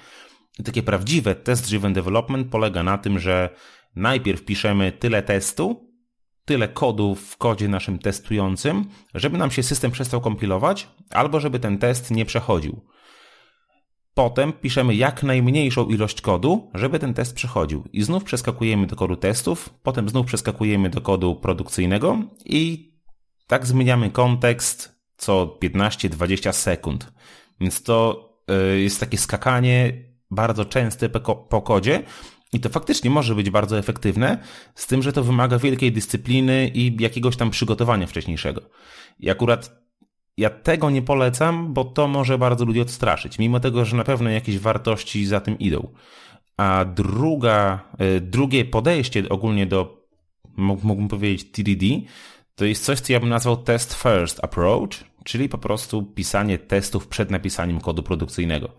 I 0.60 0.63
takie 0.63 0.84
prawdziwe 0.84 1.36
test-driven 1.36 1.94
development 1.94 2.48
polega 2.51 2.84
na 2.84 2.98
tym, 2.98 3.20
że 3.20 3.50
najpierw 3.96 4.46
piszemy 4.46 4.92
tyle 4.92 5.24
testu, 5.24 5.89
tyle 6.46 6.68
kodu 6.68 7.15
w 7.15 7.38
kodzie 7.38 7.68
naszym 7.68 8.00
testującym, 8.00 8.86
żeby 9.13 9.38
nam 9.38 9.51
się 9.51 9.63
system 9.63 9.92
przestał 9.92 10.22
kompilować, 10.22 10.88
albo 11.10 11.39
żeby 11.39 11.60
ten 11.60 11.77
test 11.77 12.12
nie 12.12 12.25
przechodził. 12.25 12.82
Potem 14.13 14.53
piszemy 14.53 14.96
jak 14.96 15.24
najmniejszą 15.24 15.86
ilość 15.86 16.22
kodu, 16.22 16.72
żeby 16.74 17.00
ten 17.00 17.13
test 17.13 17.36
przechodził. 17.36 17.84
I 17.93 18.03
znów 18.03 18.24
przeskakujemy 18.24 18.88
do 18.88 18.96
kodu 18.96 19.15
testów, 19.15 19.70
potem 19.84 20.10
znów 20.10 20.25
przeskakujemy 20.25 20.89
do 20.89 21.01
kodu 21.01 21.36
produkcyjnego 21.36 22.17
i 22.46 22.93
tak 23.48 23.65
zmieniamy 23.65 24.10
kontekst 24.10 24.96
co 25.17 25.58
15-20 25.63 26.53
sekund. 26.53 27.13
Więc 27.60 27.84
to 27.84 28.29
y, 28.75 28.82
jest 28.82 29.00
takie 29.00 29.17
skakanie 29.17 29.93
bardzo 30.32 30.65
częste 30.65 31.10
po 31.50 31.62
kodzie, 31.62 32.03
i 32.53 32.60
to 32.60 32.70
faktycznie 32.70 33.10
może 33.10 33.36
być 33.36 33.50
bardzo 33.50 33.77
efektywne, 33.77 34.38
z 34.75 34.88
tym, 34.88 35.03
że 35.03 35.13
to 35.13 35.24
wymaga 35.24 35.60
wielkiej 35.60 35.91
dyscypliny 35.91 36.67
i 36.67 37.01
jakiegoś 37.01 37.38
tam 37.38 37.50
przygotowania 37.50 38.08
wcześniejszego. 38.08 38.62
I 39.20 39.29
akurat 39.29 39.83
ja 40.38 40.50
tego 40.50 40.90
nie 40.90 41.02
polecam, 41.02 41.74
bo 41.74 41.86
to 41.86 42.08
może 42.08 42.38
bardzo 42.38 42.66
ludzi 42.66 42.82
odstraszyć, 42.82 43.40
mimo 43.40 43.60
tego, 43.60 43.86
że 43.86 43.98
na 43.98 44.04
pewno 44.04 44.30
jakieś 44.30 44.60
wartości 44.60 45.25
za 45.25 45.42
tym 45.42 45.60
idą. 45.60 45.88
A 46.58 46.86
druga, 46.86 47.90
e, 47.98 48.20
drugie 48.20 48.66
podejście 48.66 49.30
ogólnie 49.30 49.66
do, 49.66 50.08
mógłbym 50.58 51.08
powiedzieć, 51.08 51.52
TDD, 51.52 51.86
to 52.56 52.66
jest 52.66 52.86
coś, 52.86 53.00
co 53.00 53.13
ja 53.13 53.20
bym 53.20 53.30
nazwał 53.30 53.58
test 53.58 53.94
first 53.94 54.44
approach, 54.44 55.04
czyli 55.24 55.50
po 55.50 55.58
prostu 55.58 56.04
pisanie 56.04 56.58
testów 56.58 57.08
przed 57.08 57.32
napisaniem 57.32 57.82
kodu 57.82 58.04
produkcyjnego. 58.04 58.70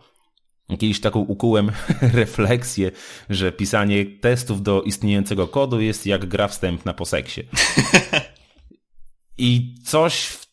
Kiedyś 0.69 1.01
taką 1.01 1.21
ukułem 1.21 1.71
refleksję, 2.23 2.91
że 3.31 3.53
pisanie 3.53 4.07
testów 4.07 4.63
do 4.63 4.83
istniejącego 4.83 5.49
kodu 5.49 5.81
jest 5.81 6.07
jak 6.07 6.27
gra 6.27 6.49
wstępna 6.49 6.95
po 6.95 7.05
seksie. 7.05 7.41
I 9.39 9.75
coś 9.85 10.44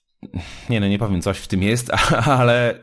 nie 0.70 0.80
no, 0.80 0.88
nie 0.88 1.00
powiem, 1.00 1.22
coś 1.22 1.38
w 1.38 1.48
tym 1.48 1.64
jest, 1.64 1.92
ale 2.40 2.80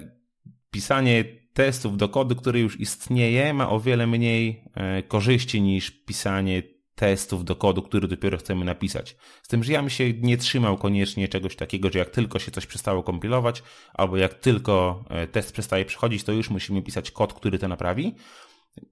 pisanie 0.70 1.24
testów 1.52 1.96
do 1.96 2.08
kodu, 2.08 2.36
który 2.36 2.60
już 2.60 2.80
istnieje, 2.80 3.54
ma 3.54 3.70
o 3.70 3.80
wiele 3.80 4.06
mniej 4.06 4.64
e, 4.74 5.02
korzyści 5.02 5.62
niż 5.62 5.90
pisanie 5.90 6.62
testów 6.94 7.44
do 7.44 7.56
kodu, 7.56 7.82
który 7.82 8.08
dopiero 8.08 8.38
chcemy 8.38 8.64
napisać. 8.64 9.16
Z 9.42 9.48
tym, 9.48 9.64
że 9.64 9.72
ja 9.72 9.80
bym 9.80 9.90
się 9.90 10.12
nie 10.12 10.36
trzymał 10.36 10.76
koniecznie 10.76 11.28
czegoś 11.28 11.56
takiego, 11.56 11.90
że 11.90 11.98
jak 11.98 12.10
tylko 12.10 12.38
się 12.38 12.50
coś 12.50 12.66
przestało 12.66 13.02
kompilować, 13.02 13.62
albo 13.94 14.16
jak 14.16 14.34
tylko 14.34 15.04
e, 15.10 15.26
test 15.26 15.52
przestaje 15.52 15.84
przychodzić, 15.84 16.24
to 16.24 16.32
już 16.32 16.50
musimy 16.50 16.82
pisać 16.82 17.10
kod, 17.10 17.32
który 17.32 17.58
to 17.58 17.68
naprawi. 17.68 18.14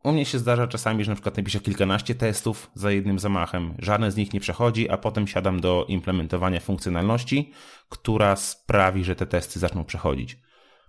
U 0.05 0.13
mnie 0.13 0.27
się 0.27 0.39
zdarza 0.39 0.67
czasami, 0.67 1.05
że 1.05 1.11
na 1.11 1.15
przykład 1.15 1.37
napiszę 1.37 1.61
kilkanaście 1.61 2.15
testów 2.15 2.71
za 2.75 2.93
jednym 2.93 3.19
zamachem, 3.19 3.75
żaden 3.79 4.11
z 4.11 4.17
nich 4.17 4.33
nie 4.33 4.41
przechodzi, 4.41 4.91
a 4.91 4.97
potem 4.97 5.27
siadam 5.27 5.61
do 5.61 5.85
implementowania 5.89 6.61
funkcjonalności, 6.61 7.53
która 7.89 8.37
sprawi, 8.37 9.05
że 9.05 9.17
te 9.17 9.27
testy 9.27 9.59
zaczną 9.59 9.85
przechodzić. 9.85 10.37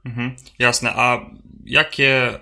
Mhm, 0.06 0.36
jasne, 0.60 0.94
a 0.96 1.30
jakie, 1.66 2.40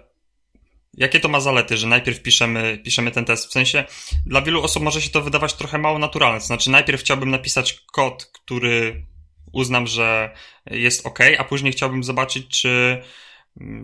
jakie 0.94 1.20
to 1.20 1.30
ma 1.30 1.40
zalety, 1.40 1.78
że 1.78 1.88
najpierw 1.88 2.22
piszemy, 2.22 2.80
piszemy 2.84 3.12
ten 3.12 3.26
test? 3.26 3.48
W 3.48 3.52
sensie, 3.52 3.84
dla 4.26 4.42
wielu 4.42 4.64
osób 4.64 4.84
może 4.84 5.02
się 5.02 5.10
to 5.10 5.22
wydawać 5.22 5.54
trochę 5.54 5.78
mało 5.78 6.00
naturalne, 6.00 6.40
to 6.40 6.46
znaczy 6.46 6.70
najpierw 6.70 7.02
chciałbym 7.02 7.32
napisać 7.32 7.74
kod, 7.92 8.26
który 8.26 9.06
uznam, 9.54 9.88
że 9.88 10.36
jest 10.66 11.06
ok, 11.06 11.20
a 11.38 11.44
później 11.44 11.74
chciałbym 11.74 12.04
zobaczyć, 12.04 12.62
czy 12.62 13.02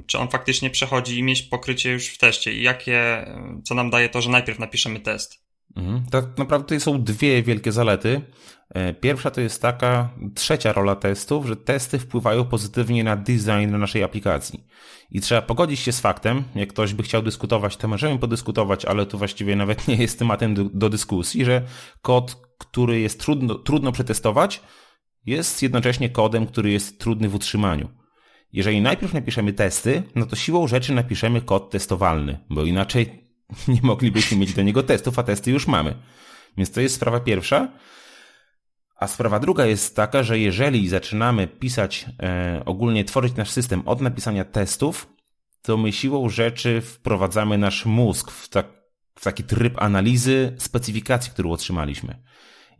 czy 0.05 0.17
on 0.17 0.27
faktycznie 0.27 0.69
przechodzi 0.69 1.19
i 1.19 1.23
mieć 1.23 1.41
pokrycie 1.41 1.91
już 1.91 2.07
w 2.07 2.17
teście 2.17 2.53
i 2.53 2.63
jakie, 2.63 3.25
co 3.63 3.75
nam 3.75 3.89
daje 3.89 4.09
to, 4.09 4.21
że 4.21 4.29
najpierw 4.29 4.59
napiszemy 4.59 4.99
test. 4.99 5.41
Mhm. 5.75 6.05
Tak 6.11 6.37
naprawdę 6.37 6.65
tutaj 6.65 6.79
są 6.79 7.03
dwie 7.03 7.43
wielkie 7.43 7.71
zalety. 7.71 8.21
E, 8.69 8.93
pierwsza 8.93 9.31
to 9.31 9.41
jest 9.41 9.61
taka, 9.61 10.09
trzecia 10.35 10.73
rola 10.73 10.95
testów, 10.95 11.45
że 11.45 11.55
testy 11.55 11.99
wpływają 11.99 12.45
pozytywnie 12.45 13.03
na 13.03 13.15
design 13.15 13.77
naszej 13.77 14.03
aplikacji. 14.03 14.67
I 15.11 15.21
trzeba 15.21 15.41
pogodzić 15.41 15.79
się 15.79 15.91
z 15.91 15.99
faktem, 15.99 16.43
jak 16.55 16.69
ktoś 16.69 16.93
by 16.93 17.03
chciał 17.03 17.21
dyskutować, 17.21 17.77
to 17.77 17.87
możemy 17.87 18.19
podyskutować, 18.19 18.85
ale 18.85 19.05
to 19.05 19.17
właściwie 19.17 19.55
nawet 19.55 19.87
nie 19.87 19.95
jest 19.95 20.19
tematem 20.19 20.53
do, 20.53 20.63
do 20.63 20.89
dyskusji, 20.89 21.45
że 21.45 21.61
kod, 22.01 22.35
który 22.57 22.99
jest 22.99 23.19
trudno, 23.19 23.55
trudno 23.55 23.91
przetestować, 23.91 24.61
jest 25.25 25.61
jednocześnie 25.63 26.09
kodem, 26.09 26.47
który 26.47 26.71
jest 26.71 26.99
trudny 26.99 27.29
w 27.29 27.35
utrzymaniu. 27.35 28.00
Jeżeli 28.53 28.81
najpierw 28.81 29.13
napiszemy 29.13 29.53
testy, 29.53 30.03
no 30.15 30.25
to 30.25 30.35
siłą 30.35 30.67
rzeczy 30.67 30.93
napiszemy 30.93 31.41
kod 31.41 31.69
testowalny, 31.69 32.39
bo 32.49 32.63
inaczej 32.63 33.27
nie 33.67 33.79
moglibyśmy 33.83 34.37
mieć 34.37 34.53
do 34.53 34.61
niego 34.61 34.83
testów, 34.83 35.19
a 35.19 35.23
testy 35.23 35.51
już 35.51 35.67
mamy. 35.67 35.95
Więc 36.57 36.71
to 36.71 36.81
jest 36.81 36.95
sprawa 36.95 37.19
pierwsza. 37.19 37.67
A 38.95 39.07
sprawa 39.07 39.39
druga 39.39 39.65
jest 39.65 39.95
taka, 39.95 40.23
że 40.23 40.39
jeżeli 40.39 40.89
zaczynamy 40.89 41.47
pisać, 41.47 42.05
e, 42.23 42.61
ogólnie 42.65 43.05
tworzyć 43.05 43.35
nasz 43.35 43.49
system 43.49 43.81
od 43.85 44.01
napisania 44.01 44.45
testów, 44.45 45.07
to 45.61 45.77
my 45.77 45.91
siłą 45.91 46.29
rzeczy 46.29 46.81
wprowadzamy 46.81 47.57
nasz 47.57 47.85
mózg 47.85 48.31
w, 48.31 48.49
tak, 48.49 48.67
w 49.15 49.23
taki 49.23 49.43
tryb 49.43 49.81
analizy 49.81 50.55
specyfikacji, 50.57 51.31
którą 51.31 51.51
otrzymaliśmy. 51.51 52.23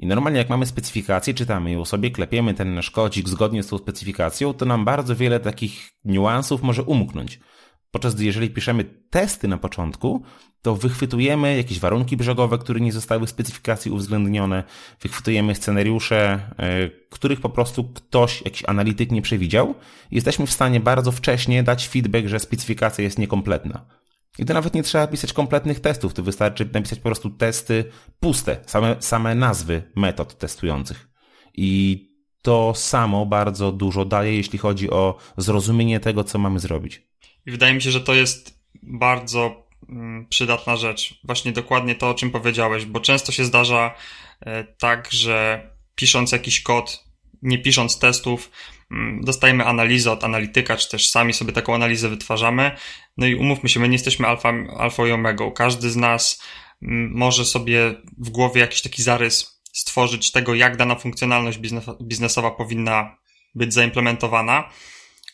I 0.01 0.05
normalnie 0.05 0.39
jak 0.39 0.49
mamy 0.49 0.65
specyfikację, 0.65 1.33
czytamy 1.33 1.71
ją 1.71 1.85
sobie, 1.85 2.11
klepiemy 2.11 2.53
ten 2.53 2.75
nasz 2.75 2.91
kodzik 2.91 3.29
zgodnie 3.29 3.63
z 3.63 3.67
tą 3.67 3.77
specyfikacją, 3.77 4.53
to 4.53 4.65
nam 4.65 4.85
bardzo 4.85 5.15
wiele 5.15 5.39
takich 5.39 5.91
niuansów 6.05 6.63
może 6.63 6.83
umknąć. 6.83 7.39
Podczas 7.91 8.15
gdy 8.15 8.25
jeżeli 8.25 8.49
piszemy 8.49 8.85
testy 9.09 9.47
na 9.47 9.57
początku, 9.57 10.23
to 10.61 10.75
wychwytujemy 10.75 11.57
jakieś 11.57 11.79
warunki 11.79 12.17
brzegowe, 12.17 12.57
które 12.57 12.79
nie 12.79 12.91
zostały 12.91 13.27
w 13.27 13.29
specyfikacji 13.29 13.91
uwzględnione, 13.91 14.63
wychwytujemy 15.01 15.55
scenariusze, 15.55 16.39
e, 16.57 16.89
których 17.09 17.41
po 17.41 17.49
prostu 17.49 17.83
ktoś, 17.83 18.41
jakiś 18.41 18.63
analityk 18.67 19.11
nie 19.11 19.21
przewidział 19.21 19.75
jesteśmy 20.11 20.47
w 20.47 20.51
stanie 20.51 20.79
bardzo 20.79 21.11
wcześnie 21.11 21.63
dać 21.63 21.87
feedback, 21.87 22.27
że 22.27 22.39
specyfikacja 22.39 23.03
jest 23.03 23.19
niekompletna. 23.19 23.85
I 24.39 24.45
to 24.45 24.53
nawet 24.53 24.73
nie 24.73 24.83
trzeba 24.83 25.07
pisać 25.07 25.33
kompletnych 25.33 25.79
testów, 25.79 26.13
to 26.13 26.23
wystarczy 26.23 26.69
napisać 26.73 26.99
po 26.99 27.03
prostu 27.03 27.29
testy 27.29 27.85
puste, 28.19 28.57
same, 28.65 28.95
same 28.99 29.35
nazwy 29.35 29.91
metod 29.95 30.37
testujących. 30.37 31.09
I 31.53 32.11
to 32.41 32.73
samo 32.75 33.25
bardzo 33.25 33.71
dużo 33.71 34.05
daje, 34.05 34.35
jeśli 34.35 34.59
chodzi 34.59 34.89
o 34.89 35.17
zrozumienie 35.37 35.99
tego, 35.99 36.23
co 36.23 36.39
mamy 36.39 36.59
zrobić. 36.59 37.01
I 37.45 37.51
wydaje 37.51 37.73
mi 37.73 37.81
się, 37.81 37.91
że 37.91 38.01
to 38.01 38.13
jest 38.13 38.59
bardzo 38.83 39.67
mm, 39.89 40.27
przydatna 40.29 40.75
rzecz. 40.75 41.19
Właśnie 41.23 41.51
dokładnie 41.51 41.95
to, 41.95 42.09
o 42.09 42.13
czym 42.13 42.31
powiedziałeś, 42.31 42.85
bo 42.85 42.99
często 42.99 43.31
się 43.31 43.45
zdarza 43.45 43.95
e, 44.41 44.63
tak, 44.63 45.11
że 45.11 45.69
pisząc 45.95 46.31
jakiś 46.31 46.61
kod, 46.61 47.03
nie 47.41 47.57
pisząc 47.57 47.99
testów, 47.99 48.51
dostajemy 49.21 49.65
analizę 49.65 50.11
od 50.11 50.23
analityka, 50.23 50.77
czy 50.77 50.89
też 50.89 51.09
sami 51.09 51.33
sobie 51.33 51.53
taką 51.53 51.75
analizę 51.75 52.09
wytwarzamy. 52.09 52.71
No 53.17 53.25
i 53.25 53.35
umówmy 53.35 53.69
się, 53.69 53.79
my 53.79 53.89
nie 53.89 53.95
jesteśmy 53.95 54.27
alfa, 54.27 54.53
alfa 54.77 55.07
i 55.07 55.11
omega. 55.11 55.51
Każdy 55.51 55.89
z 55.89 55.95
nas 55.95 56.43
mm, 56.81 57.11
może 57.15 57.45
sobie 57.45 57.95
w 58.17 58.29
głowie 58.29 58.61
jakiś 58.61 58.81
taki 58.81 59.03
zarys 59.03 59.61
stworzyć 59.73 60.31
tego, 60.31 60.55
jak 60.55 60.77
dana 60.77 60.95
funkcjonalność 60.95 61.59
biznesowa 62.01 62.51
powinna 62.51 63.17
być 63.55 63.73
zaimplementowana 63.73 64.69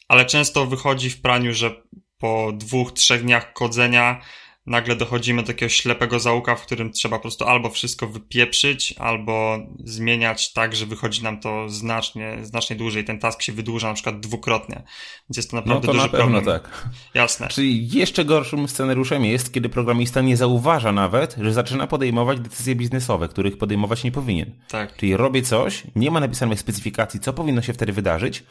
ale 0.07 0.25
często 0.25 0.65
wychodzi 0.65 1.09
w 1.09 1.21
praniu, 1.21 1.53
że 1.53 1.81
po 2.17 2.51
dwóch, 2.53 2.91
trzech 2.91 3.23
dniach 3.23 3.53
kodzenia 3.53 4.21
nagle 4.67 4.95
dochodzimy 4.95 5.41
do 5.41 5.47
takiego 5.47 5.69
ślepego 5.69 6.19
zaułka, 6.19 6.55
w 6.55 6.65
którym 6.65 6.91
trzeba 6.91 7.17
po 7.17 7.21
prostu 7.21 7.45
albo 7.45 7.69
wszystko 7.69 8.07
wypieprzyć, 8.07 8.93
albo 8.97 9.57
zmieniać 9.83 10.53
tak, 10.53 10.75
że 10.75 10.86
wychodzi 10.86 11.24
nam 11.24 11.39
to 11.39 11.69
znacznie, 11.69 12.38
znacznie 12.41 12.75
dłużej. 12.75 13.05
Ten 13.05 13.19
task 13.19 13.41
się 13.41 13.53
wydłuża 13.53 13.88
na 13.88 13.93
przykład 13.93 14.19
dwukrotnie. 14.19 14.83
Więc 15.29 15.38
jest 15.38 15.51
to 15.51 15.57
naprawdę 15.57 15.88
no 15.88 15.93
to 15.93 15.93
duży 15.93 16.05
na 16.05 16.09
pewno 16.09 16.41
problem. 16.41 16.62
tak. 16.62 16.89
Jasne. 17.13 17.47
Czyli 17.47 17.89
jeszcze 17.89 18.25
gorszym 18.25 18.67
scenariuszem 18.67 19.25
jest, 19.25 19.53
kiedy 19.53 19.69
programista 19.69 20.21
nie 20.21 20.38
zauważa 20.38 20.91
nawet, 20.91 21.36
że 21.41 21.53
zaczyna 21.53 21.88
podejmować 21.88 22.39
decyzje 22.39 22.75
biznesowe, 22.75 23.27
których 23.27 23.57
podejmować 23.57 24.03
nie 24.03 24.12
powinien. 24.12 24.51
Tak. 24.67 24.95
Czyli 24.95 25.17
robię 25.17 25.41
coś, 25.41 25.83
nie 25.95 26.12
ma 26.12 26.19
napisanej 26.19 26.57
specyfikacji, 26.57 27.19
co 27.19 27.33
powinno 27.33 27.62
się 27.62 27.74
wtedy 27.74 27.93
wydarzyć, 27.93 28.43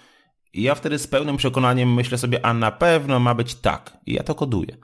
i 0.52 0.62
ja 0.62 0.75
wtedy 0.75 0.99
z 0.99 1.06
pełnym 1.06 1.37
przekonaniem 1.37 1.94
myślę 1.94 2.18
sobie, 2.18 2.46
a 2.46 2.54
na 2.54 2.70
pewno 2.70 3.20
ma 3.20 3.35
być 3.35 3.54
tak. 3.54 3.99
I 4.06 4.12
ja 4.12 4.23
to 4.23 4.35
koduję. 4.35 4.76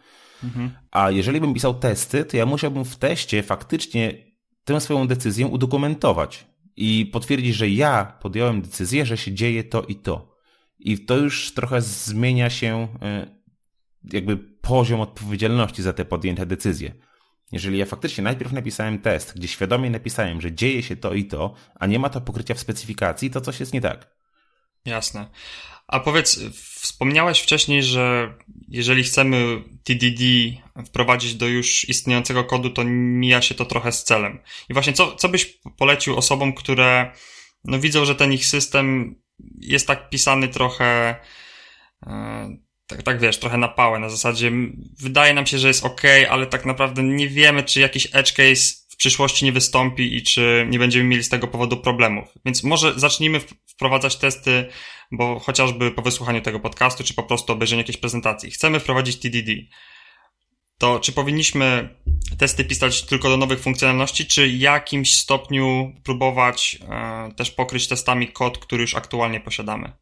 Mhm. 0.44 0.70
A 0.90 1.10
jeżeli 1.10 1.40
bym 1.40 1.54
pisał 1.54 1.74
testy, 1.74 2.24
to 2.24 2.36
ja 2.36 2.46
musiałbym 2.46 2.84
w 2.84 2.96
teście 2.96 3.42
faktycznie 3.42 4.14
tę 4.64 4.80
swoją 4.80 5.06
decyzję 5.06 5.46
udokumentować 5.46 6.46
i 6.76 7.06
potwierdzić, 7.06 7.54
że 7.54 7.68
ja 7.68 8.18
podjąłem 8.20 8.62
decyzję, 8.62 9.06
że 9.06 9.16
się 9.16 9.32
dzieje 9.32 9.64
to 9.64 9.82
i 9.82 9.96
to. 9.96 10.36
I 10.78 10.98
to 10.98 11.16
już 11.16 11.54
trochę 11.54 11.80
zmienia 11.80 12.50
się 12.50 12.88
e, 13.02 13.26
jakby 14.12 14.36
poziom 14.36 15.00
odpowiedzialności 15.00 15.82
za 15.82 15.92
te 15.92 16.04
podjęte 16.04 16.46
decyzje. 16.46 16.94
Jeżeli 17.52 17.78
ja 17.78 17.86
faktycznie 17.86 18.24
najpierw 18.24 18.52
napisałem 18.52 18.98
test, 18.98 19.34
gdzie 19.36 19.48
świadomie 19.48 19.90
napisałem, 19.90 20.40
że 20.40 20.52
dzieje 20.52 20.82
się 20.82 20.96
to 20.96 21.14
i 21.14 21.24
to, 21.24 21.54
a 21.74 21.86
nie 21.86 21.98
ma 21.98 22.08
to 22.08 22.20
pokrycia 22.20 22.54
w 22.54 22.60
specyfikacji, 22.60 23.30
to 23.30 23.40
coś 23.40 23.60
jest 23.60 23.72
nie 23.72 23.80
tak. 23.80 24.16
Jasne. 24.84 25.26
A 25.92 26.00
powiedz, 26.00 26.40
wspomniałeś 26.80 27.40
wcześniej, 27.40 27.82
że 27.82 28.34
jeżeli 28.68 29.04
chcemy 29.04 29.62
TDD 29.84 30.22
wprowadzić 30.86 31.34
do 31.34 31.48
już 31.48 31.88
istniejącego 31.88 32.44
kodu, 32.44 32.70
to 32.70 32.84
mija 32.84 33.42
się 33.42 33.54
to 33.54 33.64
trochę 33.64 33.92
z 33.92 34.04
celem. 34.04 34.38
I 34.68 34.72
właśnie 34.72 34.92
co, 34.92 35.16
co 35.16 35.28
byś 35.28 35.58
polecił 35.78 36.16
osobom, 36.16 36.54
które 36.54 37.12
no, 37.64 37.78
widzą, 37.78 38.04
że 38.04 38.14
ten 38.14 38.32
ich 38.32 38.46
system 38.46 39.14
jest 39.60 39.86
tak 39.86 40.10
pisany 40.10 40.48
trochę, 40.48 41.16
e, 42.06 42.56
tak, 42.86 43.02
tak 43.02 43.20
wiesz, 43.20 43.38
trochę 43.38 43.58
na 43.58 43.68
pałę, 43.68 43.98
na 43.98 44.08
zasadzie 44.08 44.52
wydaje 45.00 45.34
nam 45.34 45.46
się, 45.46 45.58
że 45.58 45.68
jest 45.68 45.84
ok, 45.84 46.02
ale 46.30 46.46
tak 46.46 46.66
naprawdę 46.66 47.02
nie 47.02 47.28
wiemy, 47.28 47.62
czy 47.62 47.80
jakiś 47.80 48.08
edge 48.12 48.32
case 48.32 48.81
przyszłości 49.02 49.44
nie 49.44 49.52
wystąpi 49.52 50.16
i 50.16 50.22
czy 50.22 50.66
nie 50.70 50.78
będziemy 50.78 51.04
mieli 51.04 51.24
z 51.24 51.28
tego 51.28 51.48
powodu 51.48 51.76
problemów. 51.76 52.28
Więc 52.44 52.64
może 52.64 53.00
zacznijmy 53.00 53.40
wprowadzać 53.66 54.16
testy, 54.16 54.68
bo 55.12 55.38
chociażby 55.38 55.90
po 55.90 56.02
wysłuchaniu 56.02 56.40
tego 56.40 56.60
podcastu, 56.60 57.04
czy 57.04 57.14
po 57.14 57.22
prostu 57.22 57.52
obejrzeniu 57.52 57.80
jakiejś 57.80 57.96
prezentacji, 57.96 58.50
chcemy 58.50 58.80
wprowadzić 58.80 59.16
TDD, 59.16 59.52
to 60.78 61.00
czy 61.00 61.12
powinniśmy 61.12 61.96
testy 62.38 62.64
pisać 62.64 63.02
tylko 63.02 63.28
do 63.28 63.36
nowych 63.36 63.60
funkcjonalności, 63.60 64.26
czy 64.26 64.48
w 64.48 64.60
jakimś 64.60 65.18
stopniu 65.18 65.92
próbować 66.04 66.78
e, 66.90 67.32
też 67.36 67.50
pokryć 67.50 67.88
testami 67.88 68.28
kod, 68.28 68.58
który 68.58 68.82
już 68.82 68.94
aktualnie 68.94 69.40
posiadamy? 69.40 69.92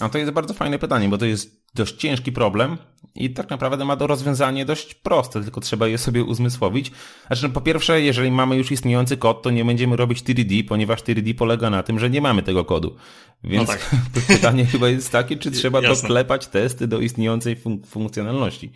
A 0.00 0.08
to 0.08 0.18
jest 0.18 0.30
bardzo 0.30 0.54
fajne 0.54 0.78
pytanie, 0.78 1.08
bo 1.08 1.18
to 1.18 1.26
jest 1.26 1.61
dość 1.74 1.96
ciężki 1.96 2.32
problem 2.32 2.78
i 3.14 3.30
tak 3.30 3.50
naprawdę 3.50 3.84
ma 3.84 3.96
do 3.96 4.06
rozwiązanie 4.06 4.64
dość 4.64 4.94
proste, 4.94 5.42
tylko 5.42 5.60
trzeba 5.60 5.88
je 5.88 5.98
sobie 5.98 6.24
uzmysłowić. 6.24 6.92
Znaczy, 7.26 7.42
no, 7.42 7.48
po 7.48 7.60
pierwsze, 7.60 8.00
jeżeli 8.00 8.30
mamy 8.30 8.56
już 8.56 8.70
istniejący 8.70 9.16
kod, 9.16 9.42
to 9.42 9.50
nie 9.50 9.64
będziemy 9.64 9.96
robić 9.96 10.22
TDD, 10.22 10.54
ponieważ 10.68 11.02
TDD 11.02 11.34
polega 11.34 11.70
na 11.70 11.82
tym, 11.82 11.98
że 11.98 12.10
nie 12.10 12.20
mamy 12.20 12.42
tego 12.42 12.64
kodu. 12.64 12.96
Więc 13.44 13.68
no 13.68 13.74
tak. 13.74 13.90
pytanie 14.28 14.66
chyba 14.66 14.88
jest 14.88 15.12
takie, 15.12 15.36
czy 15.36 15.50
trzeba 15.60 15.80
Jasne. 15.80 16.02
doklepać 16.02 16.46
testy 16.46 16.88
do 16.88 17.00
istniejącej 17.00 17.56
fun 17.56 17.82
funkcjonalności. 17.86 18.72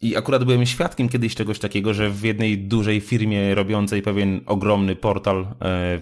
I 0.00 0.16
akurat 0.16 0.44
byłem 0.44 0.66
świadkiem 0.66 1.08
kiedyś 1.08 1.34
czegoś 1.34 1.58
takiego, 1.58 1.94
że 1.94 2.10
w 2.10 2.24
jednej 2.24 2.58
dużej 2.58 3.00
firmie 3.00 3.54
robiącej 3.54 4.02
pewien 4.02 4.40
ogromny 4.46 4.96
portal 4.96 5.46
e, 5.62 6.00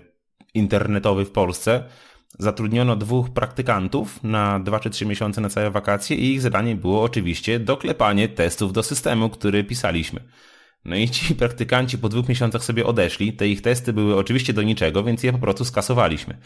internetowy 0.55 1.25
w 1.25 1.31
Polsce, 1.31 1.85
zatrudniono 2.39 2.97
dwóch 2.97 3.31
praktykantów 3.31 4.25
na 4.25 4.61
dwa 4.61 4.81
czy 4.81 4.91
trzy 4.91 5.07
miesiące 5.07 5.41
na 5.41 5.49
całe 5.49 5.71
wakacje 5.71 6.17
i 6.17 6.33
ich 6.33 6.41
zadaniem 6.41 6.79
było 6.79 7.03
oczywiście 7.03 7.61
doklepanie 7.61 8.29
testów 8.29 8.73
do 8.73 8.83
systemu, 8.83 9.31
który 9.31 9.65
pisaliśmy. 9.65 10.21
No 10.85 10.97
i 10.97 11.11
ci 11.11 11.35
praktykanci 11.35 11.99
po 11.99 12.09
dwóch 12.09 12.29
miesiącach 12.29 12.65
sobie 12.65 12.87
odeszli. 12.87 13.33
Te 13.33 13.49
ich 13.49 13.63
testy 13.63 13.93
były 13.93 14.17
oczywiście 14.17 14.53
do 14.53 14.63
niczego, 14.63 15.05
więc 15.05 15.23
je 15.23 15.33
po 15.33 15.39
prostu 15.39 15.65
skasowaliśmy. 15.65 16.39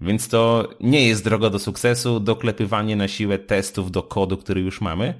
Więc 0.00 0.28
to 0.28 0.68
nie 0.80 1.08
jest 1.08 1.24
droga 1.24 1.50
do 1.50 1.58
sukcesu, 1.58 2.20
doklepywanie 2.20 2.96
na 2.96 3.08
siłę 3.08 3.38
testów 3.38 3.90
do 3.90 4.02
kodu, 4.02 4.36
który 4.36 4.60
już 4.60 4.80
mamy. 4.80 5.14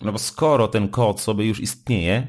No 0.00 0.12
bo 0.12 0.18
skoro 0.18 0.68
ten 0.68 0.88
kod 0.88 1.20
sobie 1.20 1.46
już 1.46 1.60
istnieje 1.60 2.26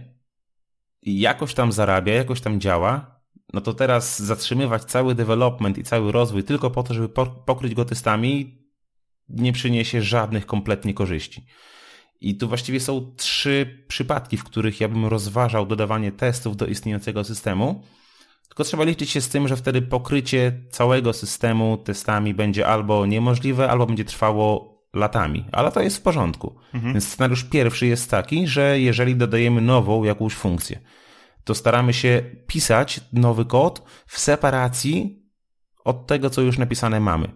jakoś 1.02 1.54
tam 1.54 1.72
zarabia, 1.72 2.14
jakoś 2.14 2.42
tam 2.42 2.60
działa, 2.60 3.15
no 3.54 3.62
to 3.62 3.74
teraz 3.74 4.20
zatrzymywać 4.20 4.84
cały 4.84 5.16
development 5.16 5.78
i 5.78 5.84
cały 5.84 6.12
rozwój 6.12 6.44
tylko 6.44 6.72
po 6.72 6.84
to, 6.84 6.94
żeby 6.94 7.10
pokryć 7.46 7.76
go 7.76 7.86
testami, 7.86 8.58
nie 9.30 9.54
przyniesie 9.54 10.02
żadnych 10.02 10.46
kompletnie 10.46 10.94
korzyści. 10.94 11.46
I 12.22 12.38
tu 12.38 12.48
właściwie 12.48 12.80
są 12.80 13.14
trzy 13.18 13.86
przypadki, 13.88 14.38
w 14.38 14.44
których 14.44 14.82
ja 14.82 14.88
bym 14.88 15.06
rozważał 15.06 15.66
dodawanie 15.66 16.12
testów 16.12 16.58
do 16.58 16.66
istniejącego 16.66 17.24
systemu. 17.24 17.84
Tylko 18.48 18.64
trzeba 18.64 18.84
liczyć 18.84 19.10
się 19.10 19.22
z 19.22 19.30
tym, 19.30 19.48
że 19.48 19.56
wtedy 19.56 19.82
pokrycie 19.82 20.62
całego 20.72 21.14
systemu 21.14 21.78
testami 21.78 22.34
będzie 22.34 22.68
albo 22.68 23.06
niemożliwe, 23.06 23.70
albo 23.70 23.86
będzie 23.86 24.06
trwało 24.06 24.76
latami, 24.94 25.46
ale 25.52 25.72
to 25.72 25.82
jest 25.82 25.98
w 25.98 26.02
porządku. 26.02 26.56
Mhm. 26.74 26.94
Więc 26.94 27.08
scenariusz 27.08 27.44
pierwszy 27.44 27.88
jest 27.88 28.12
taki, 28.12 28.48
że 28.48 28.80
jeżeli 28.80 29.16
dodajemy 29.16 29.62
nową 29.62 30.04
jakąś 30.04 30.34
funkcję, 30.34 30.80
to 31.46 31.56
staramy 31.56 31.94
się 31.94 32.24
pisać 32.48 33.02
nowy 33.14 33.46
kod 33.46 33.84
w 34.08 34.20
separacji 34.20 35.24
od 35.86 36.08
tego, 36.08 36.30
co 36.30 36.42
już 36.42 36.58
napisane 36.58 37.00
mamy. 37.00 37.32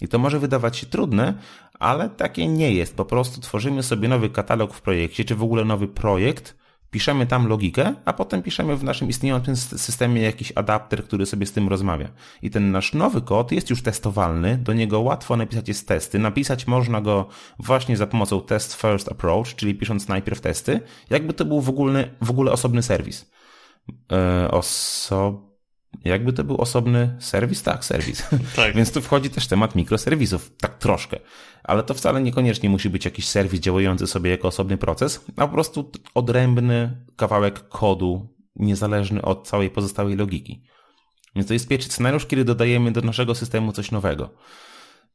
I 0.00 0.08
to 0.08 0.18
może 0.18 0.38
wydawać 0.38 0.76
się 0.76 0.86
trudne, 0.86 1.34
ale 1.78 2.10
takie 2.10 2.48
nie 2.48 2.72
jest. 2.72 2.96
Po 2.96 3.04
prostu 3.04 3.40
tworzymy 3.40 3.82
sobie 3.82 4.08
nowy 4.08 4.30
katalog 4.30 4.74
w 4.74 4.80
projekcie, 4.80 5.24
czy 5.24 5.34
w 5.34 5.42
ogóle 5.42 5.64
nowy 5.64 5.88
projekt, 5.88 6.56
piszemy 6.90 7.26
tam 7.26 7.48
logikę, 7.48 7.94
a 8.04 8.12
potem 8.12 8.42
piszemy 8.42 8.76
w 8.76 8.84
naszym 8.84 9.08
istniejącym 9.08 9.56
systemie 9.56 10.22
jakiś 10.22 10.52
adapter, 10.54 11.04
który 11.04 11.26
sobie 11.26 11.46
z 11.46 11.52
tym 11.52 11.68
rozmawia. 11.68 12.08
I 12.42 12.50
ten 12.50 12.70
nasz 12.70 12.92
nowy 12.92 13.20
kod 13.20 13.52
jest 13.52 13.70
już 13.70 13.82
testowalny, 13.82 14.58
do 14.58 14.72
niego 14.72 15.00
łatwo 15.00 15.36
napisać 15.36 15.68
jest 15.68 15.88
testy. 15.88 16.18
Napisać 16.18 16.66
można 16.66 17.00
go 17.00 17.28
właśnie 17.58 17.96
za 17.96 18.06
pomocą 18.06 18.40
test 18.40 18.74
first 18.74 19.12
approach, 19.12 19.54
czyli 19.56 19.74
pisząc 19.74 20.08
najpierw 20.08 20.40
testy, 20.40 20.80
jakby 21.10 21.32
to 21.32 21.44
był 21.44 21.60
w 21.60 21.68
ogóle, 21.68 22.10
w 22.20 22.30
ogóle 22.30 22.52
osobny 22.52 22.82
serwis. 22.82 23.30
E, 24.12 24.50
oso... 24.50 25.52
Jakby 26.04 26.32
to 26.32 26.44
był 26.44 26.56
osobny 26.56 27.16
serwis? 27.20 27.62
Tak, 27.62 27.84
serwis. 27.84 28.22
Tak. 28.56 28.74
Więc 28.74 28.92
tu 28.92 29.00
wchodzi 29.00 29.30
też 29.30 29.46
temat 29.46 29.74
mikroserwisów, 29.74 30.56
tak 30.60 30.78
troszkę. 30.78 31.18
Ale 31.64 31.82
to 31.82 31.94
wcale 31.94 32.22
niekoniecznie 32.22 32.70
musi 32.70 32.90
być 32.90 33.04
jakiś 33.04 33.28
serwis 33.28 33.60
działający 33.60 34.06
sobie 34.06 34.30
jako 34.30 34.48
osobny 34.48 34.78
proces, 34.78 35.24
a 35.36 35.46
po 35.46 35.52
prostu 35.52 35.90
odrębny 36.14 37.06
kawałek 37.16 37.68
kodu, 37.68 38.36
niezależny 38.56 39.22
od 39.22 39.48
całej 39.48 39.70
pozostałej 39.70 40.16
logiki. 40.16 40.64
Więc 41.36 41.48
to 41.48 41.54
jest 41.54 41.68
pierwszy 41.68 41.88
scenariusz, 41.88 42.26
kiedy 42.26 42.44
dodajemy 42.44 42.92
do 42.92 43.00
naszego 43.00 43.34
systemu 43.34 43.72
coś 43.72 43.90
nowego. 43.90 44.34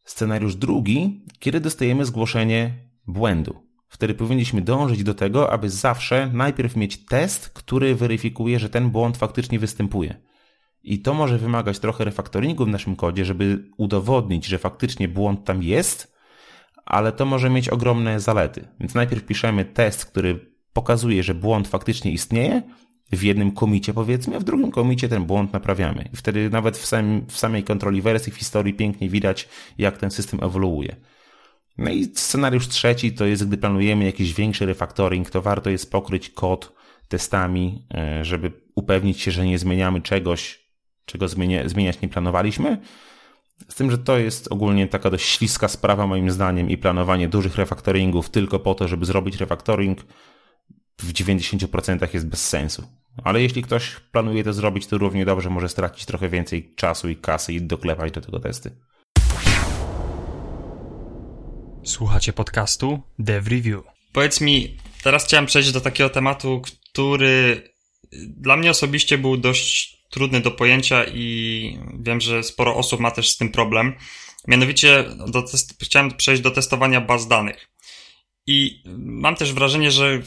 Scenariusz 0.03 0.55
drugi, 0.55 1.25
kiedy 1.39 1.59
dostajemy 1.59 2.05
zgłoszenie 2.05 2.89
błędu. 3.07 3.66
Wtedy 3.89 4.13
powinniśmy 4.13 4.61
dążyć 4.61 5.03
do 5.03 5.13
tego, 5.13 5.51
aby 5.51 5.69
zawsze 5.69 6.29
najpierw 6.33 6.75
mieć 6.75 7.05
test, 7.05 7.49
który 7.49 7.95
weryfikuje, 7.95 8.59
że 8.59 8.69
ten 8.69 8.89
błąd 8.89 9.17
faktycznie 9.17 9.59
występuje. 9.59 10.21
I 10.83 10.99
to 10.99 11.13
może 11.13 11.37
wymagać 11.37 11.79
trochę 11.79 12.05
refaktoringu 12.05 12.65
w 12.65 12.67
naszym 12.67 12.95
kodzie, 12.95 13.25
żeby 13.25 13.69
udowodnić, 13.77 14.45
że 14.45 14.57
faktycznie 14.57 15.07
błąd 15.07 15.45
tam 15.45 15.63
jest, 15.63 16.17
ale 16.85 17.11
to 17.11 17.25
może 17.25 17.49
mieć 17.49 17.69
ogromne 17.69 18.19
zalety. 18.19 18.67
Więc 18.79 18.93
najpierw 18.93 19.25
piszemy 19.25 19.65
test, 19.65 20.05
który 20.05 20.51
pokazuje, 20.73 21.23
że 21.23 21.35
błąd 21.35 21.67
faktycznie 21.67 22.11
istnieje, 22.11 22.61
w 23.11 23.23
jednym 23.23 23.51
komicie 23.51 23.93
powiedzmy, 23.93 24.35
a 24.35 24.39
w 24.39 24.43
drugim 24.43 24.71
komicie 24.71 25.09
ten 25.09 25.25
błąd 25.25 25.53
naprawiamy. 25.53 26.09
I 26.13 26.17
wtedy 26.17 26.49
nawet 26.49 26.77
w, 26.77 26.91
w 27.27 27.37
samej 27.37 27.63
kontroli 27.63 28.01
wersji, 28.01 28.31
w 28.31 28.35
historii 28.35 28.73
pięknie 28.73 29.09
widać, 29.09 29.49
jak 29.77 29.97
ten 29.97 30.11
system 30.11 30.39
ewoluuje. 30.43 30.95
No 31.77 31.91
i 31.91 32.05
scenariusz 32.05 32.67
trzeci 32.67 33.13
to 33.13 33.25
jest, 33.25 33.47
gdy 33.47 33.57
planujemy 33.57 34.05
jakiś 34.05 34.33
większy 34.33 34.65
refactoring, 34.65 35.29
to 35.29 35.41
warto 35.41 35.69
jest 35.69 35.91
pokryć 35.91 36.29
kod 36.29 36.73
testami, 37.07 37.87
e, 37.93 38.25
żeby 38.25 38.51
upewnić 38.75 39.21
się, 39.21 39.31
że 39.31 39.45
nie 39.45 39.59
zmieniamy 39.59 40.01
czegoś, 40.01 40.67
czego 41.05 41.27
zmienia, 41.27 41.69
zmieniać 41.69 42.01
nie 42.01 42.09
planowaliśmy. 42.09 42.77
Z 43.69 43.75
tym, 43.75 43.91
że 43.91 43.97
to 43.97 44.17
jest 44.17 44.51
ogólnie 44.51 44.87
taka 44.87 45.09
dość 45.09 45.25
śliska 45.25 45.67
sprawa 45.67 46.07
moim 46.07 46.31
zdaniem 46.31 46.69
i 46.69 46.77
planowanie 46.77 47.27
dużych 47.27 47.55
refaktoringów 47.55 48.29
tylko 48.29 48.59
po 48.59 48.75
to, 48.75 48.87
żeby 48.87 49.05
zrobić 49.05 49.37
refaktoring 49.37 50.05
w 50.99 51.13
90% 51.13 52.13
jest 52.13 52.27
bez 52.27 52.47
sensu. 52.47 52.87
Ale 53.23 53.41
jeśli 53.41 53.61
ktoś 53.61 53.95
planuje 54.11 54.43
to 54.43 54.53
zrobić, 54.53 54.87
to 54.87 54.97
równie 54.97 55.25
dobrze 55.25 55.49
może 55.49 55.69
stracić 55.69 56.05
trochę 56.05 56.29
więcej 56.29 56.75
czasu 56.75 57.09
i 57.09 57.15
kasy 57.15 57.53
i 57.53 57.61
doklepać 57.61 58.11
do 58.11 58.21
tego 58.21 58.39
testy. 58.39 58.71
Słuchacie 61.87 62.33
podcastu 62.33 63.01
Dev 63.19 63.49
Review. 63.49 63.83
Powiedz 64.13 64.41
mi, 64.41 64.77
teraz 65.03 65.25
chciałem 65.25 65.45
przejść 65.45 65.71
do 65.71 65.81
takiego 65.81 66.09
tematu, 66.09 66.61
który 66.61 67.63
dla 68.27 68.57
mnie 68.57 68.71
osobiście 68.71 69.17
był 69.17 69.37
dość 69.37 69.97
trudny 70.09 70.41
do 70.41 70.51
pojęcia 70.51 71.03
i 71.03 71.79
wiem, 71.99 72.21
że 72.21 72.43
sporo 72.43 72.75
osób 72.75 72.99
ma 72.99 73.11
też 73.11 73.29
z 73.29 73.37
tym 73.37 73.49
problem. 73.49 73.93
Mianowicie 74.47 75.05
do 75.27 75.43
chciałem 75.81 76.11
przejść 76.11 76.41
do 76.41 76.51
testowania 76.51 77.01
baz 77.01 77.27
danych. 77.27 77.69
I 78.47 78.83
mam 78.97 79.35
też 79.35 79.53
wrażenie, 79.53 79.91
że 79.91 80.21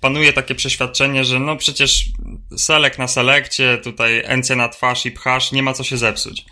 panuje 0.00 0.32
takie 0.32 0.54
przeświadczenie, 0.54 1.24
że 1.24 1.40
no 1.40 1.56
przecież 1.56 2.04
selek 2.56 2.98
na 2.98 3.08
selekcie, 3.08 3.78
tutaj 3.78 4.24
NC 4.38 4.50
na 4.50 4.68
twarz 4.68 5.06
i 5.06 5.10
pchasz, 5.10 5.52
nie 5.52 5.62
ma 5.62 5.72
co 5.72 5.84
się 5.84 5.96
zepsuć. 5.96 6.44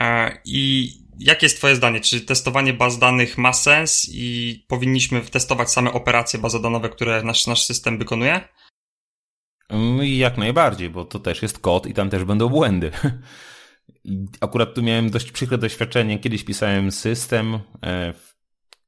E, 0.00 0.38
I 0.44 0.92
jakie 1.18 1.46
jest 1.46 1.56
Twoje 1.56 1.76
zdanie? 1.76 2.00
Czy 2.00 2.20
testowanie 2.20 2.72
baz 2.72 2.98
danych 2.98 3.38
ma 3.38 3.52
sens 3.52 4.06
i 4.12 4.64
powinniśmy 4.68 5.20
testować 5.20 5.72
same 5.72 5.92
operacje 5.92 6.38
bazodanowe, 6.38 6.88
które 6.88 7.22
nasz, 7.22 7.46
nasz 7.46 7.64
system 7.64 7.98
wykonuje? 7.98 8.40
No 9.70 10.02
jak 10.02 10.38
najbardziej, 10.38 10.90
bo 10.90 11.04
to 11.04 11.18
też 11.18 11.42
jest 11.42 11.58
kod 11.58 11.86
i 11.86 11.94
tam 11.94 12.10
też 12.10 12.24
będą 12.24 12.48
błędy. 12.48 12.90
Akurat 14.40 14.74
tu 14.74 14.82
miałem 14.82 15.10
dość 15.10 15.32
przykre 15.32 15.58
doświadczenie. 15.58 16.18
Kiedyś 16.18 16.44
pisałem 16.44 16.92
system, 16.92 17.58
e, 17.84 18.14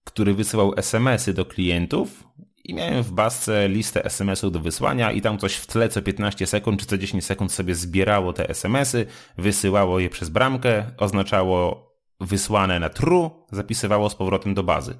który 0.05 0.35
wysyłał 0.35 0.75
SMS-y 0.77 1.35
do 1.35 1.45
klientów 1.45 2.25
i 2.65 2.75
miałem 2.75 3.03
w 3.03 3.13
bazce 3.13 3.69
listę 3.69 4.05
SMS-ów 4.05 4.53
do 4.53 4.61
wysłania 4.61 5.13
i 5.13 5.21
tam 5.21 5.39
coś 5.39 5.55
w 5.55 5.67
tle 5.67 5.89
co 5.89 6.03
15 6.03 6.47
sekund 6.47 6.81
czy 6.81 6.87
co 6.87 6.99
10 6.99 7.25
sekund 7.25 7.53
sobie 7.53 7.75
zbierało 7.75 8.33
te 8.33 8.49
SMS-y, 8.49 9.07
wysyłało 9.39 10.01
je 10.01 10.11
przez 10.11 10.29
bramkę, 10.29 10.91
oznaczało 10.99 11.90
wysłane 12.21 12.81
na 12.81 12.89
true, 12.89 13.31
zapisywało 13.53 14.11
z 14.11 14.15
powrotem 14.15 14.55
do 14.55 14.63
bazy. 14.63 14.95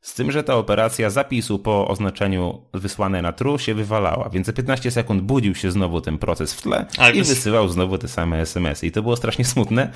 Z 0.00 0.14
tym, 0.14 0.32
że 0.32 0.42
ta 0.42 0.54
operacja 0.56 1.10
zapisu 1.10 1.58
po 1.58 1.88
oznaczeniu 1.88 2.62
wysłane 2.74 3.22
na 3.22 3.32
true 3.32 3.58
się 3.58 3.74
wywalała, 3.74 4.28
więc 4.28 4.46
za 4.46 4.52
15 4.52 4.90
sekund 4.90 5.22
budził 5.22 5.54
się 5.54 5.70
znowu 5.70 6.00
ten 6.00 6.18
proces 6.18 6.54
w 6.54 6.62
tle 6.62 6.86
i 7.14 7.22
wys- 7.22 7.28
wysyłał 7.28 7.68
znowu 7.68 7.98
te 7.98 8.08
same 8.08 8.40
SMS-y. 8.40 8.86
I 8.86 8.92
to 8.92 9.02
było 9.02 9.16
strasznie 9.16 9.44
smutne. 9.44 9.90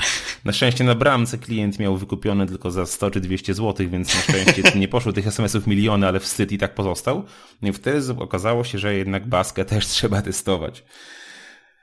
Na 0.44 0.52
szczęście 0.52 0.84
na 0.84 0.94
bramce 0.94 1.38
klient 1.38 1.78
miał 1.78 1.96
wykupione 1.96 2.46
tylko 2.46 2.70
za 2.70 2.86
100 2.86 3.10
czy 3.10 3.20
200 3.20 3.54
zł, 3.54 3.86
więc 3.90 4.14
na 4.14 4.20
szczęście 4.20 4.78
nie 4.78 4.88
poszło 4.88 5.12
tych 5.12 5.26
SMS-ów 5.26 5.66
miliony, 5.66 6.08
ale 6.08 6.20
wstyd 6.20 6.52
i 6.52 6.58
tak 6.58 6.74
pozostał. 6.74 7.24
No 7.62 7.68
I 7.68 7.72
wtedy 7.72 8.00
okazało 8.18 8.64
się, 8.64 8.78
że 8.78 8.94
jednak 8.94 9.26
baskę 9.28 9.64
też 9.64 9.86
trzeba 9.86 10.22
testować. 10.22 10.84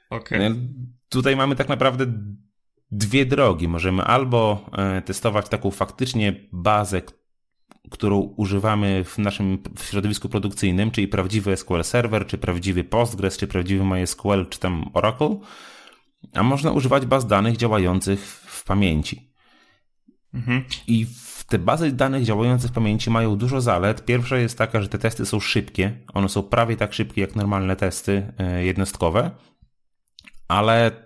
Okej. 0.09 0.49
No, 0.49 0.55
Tutaj 1.09 1.35
mamy 1.35 1.55
tak 1.55 1.69
naprawdę 1.69 2.05
dwie 2.91 3.25
drogi. 3.25 3.67
Możemy 3.67 4.03
albo 4.03 4.69
e, 4.77 5.01
testować 5.01 5.49
taką 5.49 5.71
faktycznie 5.71 6.35
bazę, 6.51 7.01
którą 7.91 8.19
używamy 8.19 9.03
w 9.03 9.17
naszym 9.17 9.63
w 9.77 9.83
środowisku 9.83 10.29
produkcyjnym, 10.29 10.91
czyli 10.91 11.07
prawdziwy 11.07 11.57
SQL 11.57 11.83
Server, 11.83 12.27
czy 12.27 12.37
prawdziwy 12.37 12.83
Postgres, 12.83 13.37
czy 13.37 13.47
prawdziwy 13.47 13.85
MySQL, 13.85 14.45
czy 14.49 14.59
tam 14.59 14.89
Oracle, 14.93 15.37
a 16.33 16.43
można 16.43 16.71
używać 16.71 17.05
baz 17.05 17.27
danych 17.27 17.57
działających 17.57 18.19
w 18.45 18.63
pamięci. 18.63 19.31
Mhm. 20.33 20.63
I 20.87 21.05
w 21.05 21.43
te 21.43 21.59
bazy 21.59 21.91
danych 21.91 22.23
działające 22.23 22.67
w 22.67 22.71
pamięci 22.71 23.09
mają 23.09 23.35
dużo 23.35 23.61
zalet. 23.61 24.05
Pierwsza 24.05 24.37
jest 24.37 24.57
taka, 24.57 24.81
że 24.81 24.89
te 24.89 24.97
testy 24.97 25.25
są 25.25 25.39
szybkie. 25.39 25.97
One 26.13 26.29
są 26.29 26.43
prawie 26.43 26.77
tak 26.77 26.93
szybkie 26.93 27.21
jak 27.21 27.35
normalne 27.35 27.75
testy 27.75 28.33
e, 28.37 28.65
jednostkowe, 28.65 29.31
ale 30.47 31.04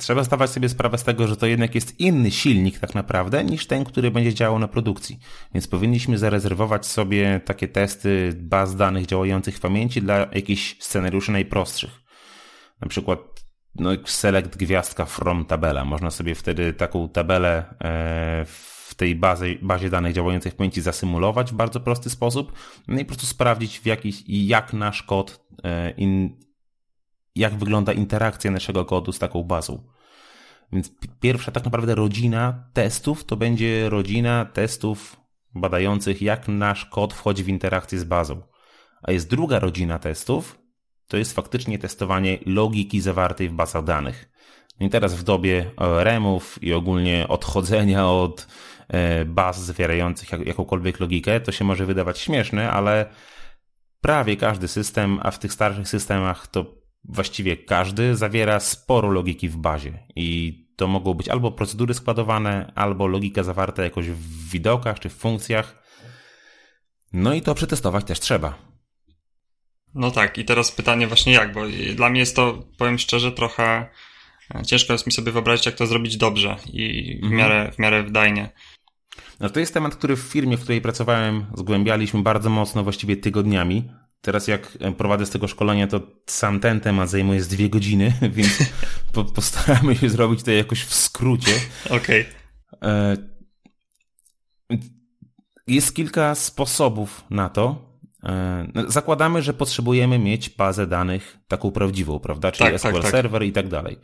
trzeba 0.00 0.24
zdawać 0.24 0.50
sobie 0.50 0.68
sprawę 0.68 0.98
z 0.98 1.04
tego, 1.04 1.26
że 1.26 1.36
to 1.36 1.46
jednak 1.46 1.74
jest 1.74 2.00
inny 2.00 2.30
silnik 2.30 2.78
tak 2.78 2.94
naprawdę 2.94 3.44
niż 3.44 3.66
ten, 3.66 3.84
który 3.84 4.10
będzie 4.10 4.34
działał 4.34 4.58
na 4.58 4.68
produkcji. 4.68 5.18
Więc 5.54 5.66
powinniśmy 5.66 6.18
zarezerwować 6.18 6.86
sobie 6.86 7.40
takie 7.44 7.68
testy 7.68 8.32
baz 8.36 8.76
danych 8.76 9.06
działających 9.06 9.56
w 9.56 9.60
pamięci 9.60 10.02
dla 10.02 10.18
jakichś 10.18 10.76
scenariuszy 10.80 11.32
najprostszych. 11.32 11.90
Na 12.80 12.88
przykład 12.88 13.18
no, 13.74 13.90
select 14.04 14.56
gwiazdka 14.56 15.04
from 15.04 15.44
tabela. 15.44 15.84
Można 15.84 16.10
sobie 16.10 16.34
wtedy 16.34 16.72
taką 16.72 17.08
tabelę 17.08 17.74
e, 17.84 18.44
w 18.44 18.94
tej 18.96 19.16
bazie, 19.16 19.54
bazie 19.62 19.90
danych 19.90 20.12
działającej 20.12 20.52
w 20.52 20.54
pamięci 20.54 20.80
zasymulować 20.80 21.52
w 21.52 21.54
bardzo 21.54 21.80
prosty 21.80 22.10
sposób 22.10 22.52
no 22.88 23.00
i 23.00 23.04
po 23.04 23.08
prostu 23.08 23.26
sprawdzić 23.26 23.80
w 23.80 23.86
jakiś, 23.86 24.22
jak 24.26 24.72
nasz 24.72 25.02
kod, 25.02 25.46
e, 25.64 25.90
in, 25.90 26.36
jak 27.34 27.54
wygląda 27.54 27.92
interakcja 27.92 28.50
naszego 28.50 28.84
kodu 28.84 29.12
z 29.12 29.18
taką 29.18 29.42
bazą. 29.42 29.82
Więc 30.72 30.98
pi- 30.98 31.08
pierwsza 31.20 31.52
tak 31.52 31.64
naprawdę 31.64 31.94
rodzina 31.94 32.64
testów 32.72 33.24
to 33.24 33.36
będzie 33.36 33.90
rodzina 33.90 34.44
testów 34.44 35.16
badających, 35.54 36.22
jak 36.22 36.48
nasz 36.48 36.84
kod 36.84 37.14
wchodzi 37.14 37.44
w 37.44 37.48
interakcję 37.48 37.98
z 37.98 38.04
bazą. 38.04 38.42
A 39.02 39.12
jest 39.12 39.30
druga 39.30 39.58
rodzina 39.58 39.98
testów, 39.98 40.58
to 41.08 41.16
jest 41.16 41.32
faktycznie 41.32 41.78
testowanie 41.78 42.38
logiki 42.46 43.00
zawartej 43.00 43.48
w 43.48 43.52
bazach 43.52 43.84
danych. 43.84 44.30
No 44.80 44.86
I 44.86 44.90
teraz 44.90 45.14
w 45.14 45.22
dobie 45.22 45.70
ORM-ów 45.76 46.62
i 46.62 46.72
ogólnie 46.72 47.28
odchodzenia 47.28 48.08
od 48.08 48.46
e, 48.88 49.24
baz 49.24 49.60
zawierających 49.60 50.32
jak- 50.32 50.46
jakąkolwiek 50.46 51.00
logikę, 51.00 51.40
to 51.40 51.52
się 51.52 51.64
może 51.64 51.86
wydawać 51.86 52.18
śmieszne, 52.18 52.70
ale 52.70 53.06
prawie 54.00 54.36
każdy 54.36 54.68
system, 54.68 55.20
a 55.22 55.30
w 55.30 55.38
tych 55.38 55.52
starszych 55.52 55.88
systemach 55.88 56.46
to 56.46 56.83
właściwie 57.04 57.56
każdy 57.56 58.16
zawiera 58.16 58.60
sporo 58.60 59.10
logiki 59.10 59.48
w 59.48 59.56
bazie. 59.56 59.98
I 60.16 60.60
to 60.76 60.86
mogą 60.86 61.14
być 61.14 61.28
albo 61.28 61.52
procedury 61.52 61.94
składowane, 61.94 62.72
albo 62.74 63.06
logika 63.06 63.42
zawarta 63.42 63.82
jakoś 63.84 64.08
w 64.08 64.50
widokach 64.50 65.00
czy 65.00 65.08
w 65.08 65.14
funkcjach. 65.14 65.82
No 67.12 67.34
i 67.34 67.42
to 67.42 67.54
przetestować 67.54 68.04
też 68.04 68.20
trzeba. 68.20 68.58
No 69.94 70.10
tak, 70.10 70.38
i 70.38 70.44
teraz 70.44 70.72
pytanie 70.72 71.06
właśnie 71.06 71.32
jak, 71.32 71.52
bo 71.52 71.60
dla 71.94 72.10
mnie 72.10 72.20
jest 72.20 72.36
to, 72.36 72.68
powiem 72.78 72.98
szczerze, 72.98 73.32
trochę 73.32 73.88
e, 74.54 74.62
ciężko 74.66 74.92
jest 74.92 75.06
mi 75.06 75.12
sobie 75.12 75.32
wyobrazić, 75.32 75.66
jak 75.66 75.74
to 75.74 75.86
zrobić 75.86 76.16
dobrze 76.16 76.56
i 76.72 77.14
w 77.20 77.24
Mhm. 77.24 77.38
miarę, 77.38 77.72
w 77.72 77.78
miarę 77.78 78.02
wydajnie. 78.02 78.50
No 79.40 79.50
to 79.50 79.60
jest 79.60 79.74
temat, 79.74 79.96
który 79.96 80.16
w 80.16 80.20
firmie, 80.20 80.56
w 80.56 80.60
której 80.62 80.80
pracowałem, 80.80 81.46
zgłębialiśmy 81.54 82.22
bardzo 82.22 82.50
mocno, 82.50 82.82
właściwie 82.82 83.16
tygodniami. 83.16 83.90
Teraz 84.24 84.48
jak 84.48 84.78
e, 84.80 84.92
prowadzę 84.92 85.26
z 85.26 85.30
tego 85.30 85.48
szkolenia, 85.48 85.86
to 85.86 86.00
sam 86.26 86.60
ten 86.60 86.80
temat 86.80 87.10
zajmuje 87.10 87.42
z 87.42 87.48
dwie 87.48 87.70
godziny, 87.70 88.12
więc 88.36 88.58
po, 89.12 89.24
postaramy 89.24 89.96
się 89.96 90.10
zrobić 90.10 90.42
to 90.42 90.50
jakoś 90.50 90.84
w 90.84 90.94
skrócie. 90.94 91.52
Okej. 91.90 92.26
E, 92.82 93.16
Jest 95.66 95.94
kilka 95.94 96.34
sposobów 96.34 97.24
na 97.30 97.48
to, 97.48 97.94
E, 98.24 98.66
no, 98.74 98.90
zakładamy, 98.90 99.42
że 99.42 99.54
potrzebujemy 99.54 100.18
mieć 100.18 100.50
bazę 100.50 100.86
danych 100.86 101.38
taką 101.48 101.70
prawdziwą, 101.70 102.18
prawda? 102.18 102.52
Czyli 102.52 102.70
tak, 102.70 102.80
SQL 102.80 102.92
tak, 102.92 103.02
tak. 103.02 103.10
Server 103.10 103.42
i 103.42 103.52
tak 103.52 103.68
dalej. 103.68 103.98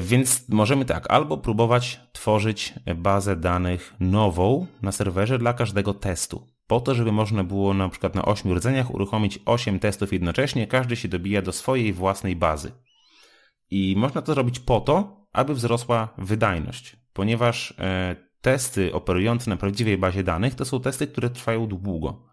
Więc 0.00 0.48
możemy 0.48 0.84
tak, 0.84 1.10
albo 1.10 1.38
próbować 1.38 2.00
tworzyć 2.12 2.74
bazę 2.96 3.36
danych 3.36 3.94
nową 4.00 4.66
na 4.82 4.92
serwerze 4.92 5.38
dla 5.38 5.52
każdego 5.52 5.94
testu. 5.94 6.46
Po 6.70 6.80
to, 6.80 6.94
żeby 6.94 7.12
można 7.12 7.44
było 7.44 7.74
na 7.74 7.88
przykład 7.88 8.14
na 8.14 8.24
8 8.24 8.52
rdzeniach 8.52 8.94
uruchomić 8.94 9.38
8 9.46 9.78
testów 9.78 10.12
jednocześnie, 10.12 10.66
każdy 10.66 10.96
się 10.96 11.08
dobija 11.08 11.42
do 11.42 11.52
swojej 11.52 11.92
własnej 11.92 12.36
bazy. 12.36 12.72
I 13.70 13.94
można 13.98 14.22
to 14.22 14.34
zrobić 14.34 14.60
po 14.60 14.80
to, 14.80 15.26
aby 15.32 15.54
wzrosła 15.54 16.08
wydajność, 16.18 16.96
ponieważ 17.12 17.74
e, 17.78 18.16
testy 18.40 18.92
operujące 18.92 19.50
na 19.50 19.56
prawdziwej 19.56 19.98
bazie 19.98 20.22
danych 20.22 20.54
to 20.54 20.64
są 20.64 20.80
testy, 20.80 21.06
które 21.06 21.30
trwają 21.30 21.66
długo. 21.66 22.26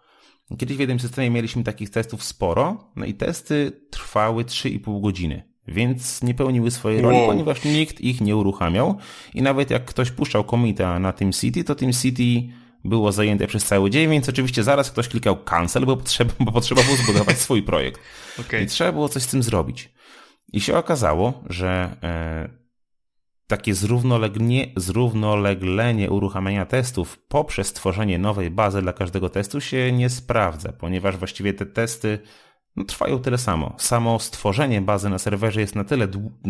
Kiedyś 0.57 0.77
w 0.77 0.79
jednym 0.79 0.99
systemie 0.99 1.29
mieliśmy 1.29 1.63
takich 1.63 1.89
testów 1.89 2.23
sporo, 2.23 2.91
no 2.95 3.05
i 3.05 3.13
testy 3.13 3.71
trwały 3.89 4.43
3,5 4.43 5.01
godziny, 5.01 5.53
więc 5.67 6.23
nie 6.23 6.33
pełniły 6.33 6.71
swojej 6.71 7.01
roli, 7.01 7.17
Wow. 7.17 7.27
ponieważ 7.27 7.63
nikt 7.65 8.01
ich 8.01 8.21
nie 8.21 8.35
uruchamiał 8.35 8.97
i 9.33 9.41
nawet 9.41 9.69
jak 9.69 9.85
ktoś 9.85 10.11
puszczał 10.11 10.43
komita 10.43 10.99
na 10.99 11.13
tym 11.13 11.31
City, 11.31 11.63
to 11.63 11.75
tym 11.75 11.93
City 11.93 12.53
było 12.87 13.11
zajęte 13.11 13.47
przez 13.47 13.65
cały 13.65 13.89
dzień, 13.89 14.09
więc 14.09 14.29
oczywiście 14.29 14.63
zaraz 14.63 14.91
ktoś 14.91 15.07
klikał 15.07 15.43
cancel, 15.43 15.85
bo, 15.85 15.97
potrzeba, 15.97 16.33
bo 16.39 16.51
potrzebował 16.51 16.95
zbudować 16.95 17.37
swój 17.37 17.63
projekt. 17.63 18.01
Okej. 18.41 18.63
I 18.63 18.67
trzeba 18.67 18.91
było 18.91 19.09
coś 19.09 19.23
z 19.23 19.27
tym 19.27 19.43
zrobić. 19.43 19.89
I 20.53 20.61
się 20.61 20.77
okazało, 20.77 21.43
że 21.49 21.97
e, 22.03 22.49
takie 23.47 23.73
zrównolegnie, 23.73 24.67
zrównoleglenie 24.75 26.09
uruchamiania 26.09 26.65
testów 26.65 27.19
poprzez 27.27 27.73
tworzenie 27.73 28.19
nowej 28.19 28.51
bazy 28.51 28.81
dla 28.81 28.93
każdego 28.93 29.29
testu 29.29 29.61
się 29.61 29.91
nie 29.91 30.09
sprawdza, 30.09 30.73
ponieważ 30.73 31.17
właściwie 31.17 31.53
te 31.53 31.65
testy 31.65 32.19
no, 32.77 32.83
trwają 32.83 33.19
tyle 33.19 33.37
samo. 33.37 33.75
Samo 33.77 34.19
stworzenie 34.19 34.81
bazy 34.81 35.09
na 35.09 35.19
serwerze 35.19 35.61
jest 35.61 35.75
na 35.75 35.83
tyle, 35.83 36.07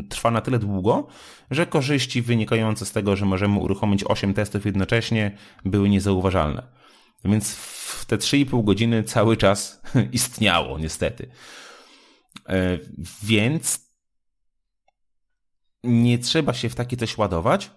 trwa 0.09 0.31
na 0.31 0.41
tyle 0.41 0.59
długo, 0.59 1.07
że 1.51 1.65
korzyści 1.65 2.21
wynikające 2.21 2.85
z 2.85 2.91
tego, 2.91 3.15
że 3.15 3.25
możemy 3.25 3.59
uruchomić 3.59 4.03
8 4.03 4.33
testów 4.33 4.65
jednocześnie, 4.65 5.37
były 5.65 5.89
niezauważalne. 5.89 6.63
Więc 7.25 7.55
w 7.55 8.05
te 8.05 8.17
3,5 8.17 8.63
godziny 8.63 9.03
cały 9.03 9.37
czas 9.37 9.81
istniało, 10.11 10.79
niestety. 10.79 11.29
E, 12.49 12.77
Więc 13.23 13.87
nie 15.83 16.17
trzeba 16.17 16.53
się 16.53 16.69
w 16.69 16.75
takie 16.75 16.97
coś 16.97 17.17
ładować. 17.17 17.71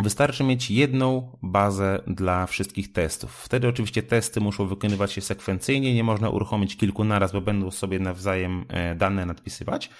Wystarczy 0.00 0.44
mieć 0.44 0.70
jedną 0.70 1.38
bazę 1.42 2.02
dla 2.06 2.46
wszystkich 2.46 2.92
testów. 2.92 3.32
Wtedy 3.32 3.68
oczywiście 3.68 4.02
testy 4.02 4.40
muszą 4.40 4.66
wykonywać 4.66 5.12
się 5.12 5.20
sekwencyjnie, 5.20 5.94
nie 5.94 6.04
można 6.04 6.30
uruchomić 6.30 6.76
kilku 6.76 7.04
naraz, 7.04 7.32
bo 7.32 7.40
będą 7.40 7.70
sobie 7.70 7.98
nawzajem 7.98 8.64
e, 8.68 8.94
dane 8.94 9.26
nadpisywać, 9.26 9.90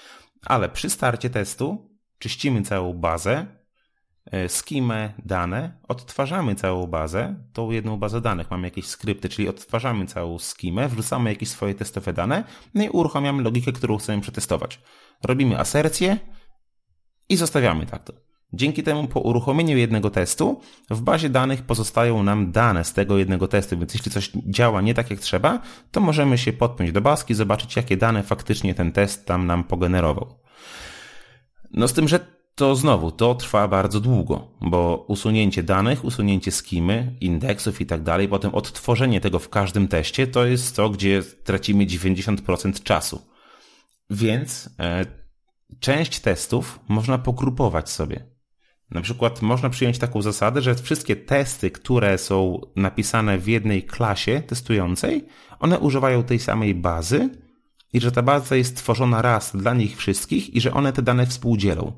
ale 0.47 0.69
przy 0.69 0.91
starcie 0.91 1.31
testu 1.31 1.91
czyścimy 2.19 2.63
całą 2.63 2.95
bazę, 2.95 3.47
e, 4.27 4.49
skimę, 4.49 5.13
dane, 5.25 5.81
odtwarzamy 5.89 6.55
całą 6.55 6.87
bazę, 6.87 7.45
tą 7.53 7.71
jedną 7.71 7.97
bazę 7.97 8.21
danych, 8.21 8.51
mamy 8.51 8.67
jakieś 8.67 8.87
skrypty, 8.87 9.29
czyli 9.29 9.49
odtwarzamy 9.49 10.07
całą 10.07 10.39
skimę, 10.39 10.89
wrzucamy 10.89 11.31
jakieś 11.31 11.49
swoje 11.49 11.75
testowe 11.75 12.13
dane, 12.13 12.45
no 12.75 12.85
i 12.85 12.89
uruchamiamy 12.89 13.43
logikę, 13.43 13.73
którą 13.73 13.97
chcemy 13.99 14.23
przetestować. 14.23 14.81
Robimy 15.25 15.59
asercję 15.59 16.19
i 17.29 17.37
zostawiamy 17.37 17.87
tak 17.87 18.05
to. 18.05 18.32
Dzięki 18.55 18.83
temu 18.83 19.09
po 19.09 19.21
uruchomieniu 19.21 19.77
jednego 19.77 20.11
testu 20.11 20.61
w 20.91 21.01
bazie 21.01 21.29
danych 21.29 21.63
pozostają 21.63 22.23
nam 22.23 22.53
dane 22.53 22.85
z 22.85 22.93
tego 22.93 23.19
jednego 23.19 23.49
testu, 23.49 23.79
więc 23.79 23.95
jeśli 23.95 24.11
coś 24.11 24.31
działa 24.47 24.81
nie 24.81 24.95
tak 24.95 25.11
jak 25.11 25.21
trzeba, 25.21 25.63
to 25.91 26.01
możemy 26.01 26.39
się 26.39 26.53
podpiąć 26.53 26.93
do 26.93 27.01
baski, 27.01 27.35
zobaczyć 27.35 27.77
jakie 27.77 27.97
dane 27.97 28.23
faktycznie 28.23 28.75
ten 28.75 28.93
test 28.93 29.27
tam 29.27 29.47
nam 29.47 29.65
pogenerował. 29.65 30.39
No 31.73 31.89
z 31.89 31.93
tym, 31.93 32.09
że 32.09 32.21
to 32.55 32.77
znowu, 32.77 33.11
to 33.11 33.35
trwa 33.35 33.69
bardzo 33.69 34.01
długo, 34.01 34.49
bo 34.61 35.05
usunięcie 35.09 35.63
danych, 35.63 36.05
usunięcie 36.05 36.51
skimy, 36.51 37.17
indeksów 37.21 37.81
i 37.81 37.87
tak 37.87 38.03
dalej, 38.03 38.29
potem 38.29 38.55
odtworzenie 38.55 39.21
tego 39.21 39.39
w 39.39 39.49
każdym 39.49 39.89
teście, 39.89 40.27
to 40.27 40.47
jest 40.47 40.77
to, 40.77 40.91
gdzie 40.91 41.23
tracimy 41.45 41.87
90% 41.87 42.83
czasu. 42.83 43.23
Więc 44.11 44.71
e, 44.79 45.07
część 45.81 46.21
testów 46.21 46.81
można 46.89 47.19
pogrupować 47.19 47.91
sobie. 47.91 48.32
Na 48.93 49.01
przykład 49.01 49.43
można 49.43 49.71
przyjąć 49.71 49.99
taką 49.99 50.23
zasadę, 50.23 50.63
że 50.63 50.75
wszystkie 50.75 51.17
testy, 51.17 51.71
które 51.71 52.19
są 52.19 52.61
napisane 52.77 53.39
w 53.39 53.49
jednej 53.49 53.83
klasie 53.83 54.43
testującej, 54.47 55.25
one 55.61 55.79
używają 55.79 56.23
tej 56.23 56.39
samej 56.39 56.75
bazy 56.75 57.31
i 57.93 58.01
że 58.01 58.13
ta 58.13 58.23
baza 58.23 58.57
jest 58.57 58.77
tworzona 58.77 59.23
raz 59.23 59.57
dla 59.57 59.75
nich 59.75 59.97
wszystkich 59.97 60.55
i 60.55 60.61
że 60.61 60.73
one 60.73 60.93
te 60.93 61.03
dane 61.03 61.27
współdzielą. 61.27 61.93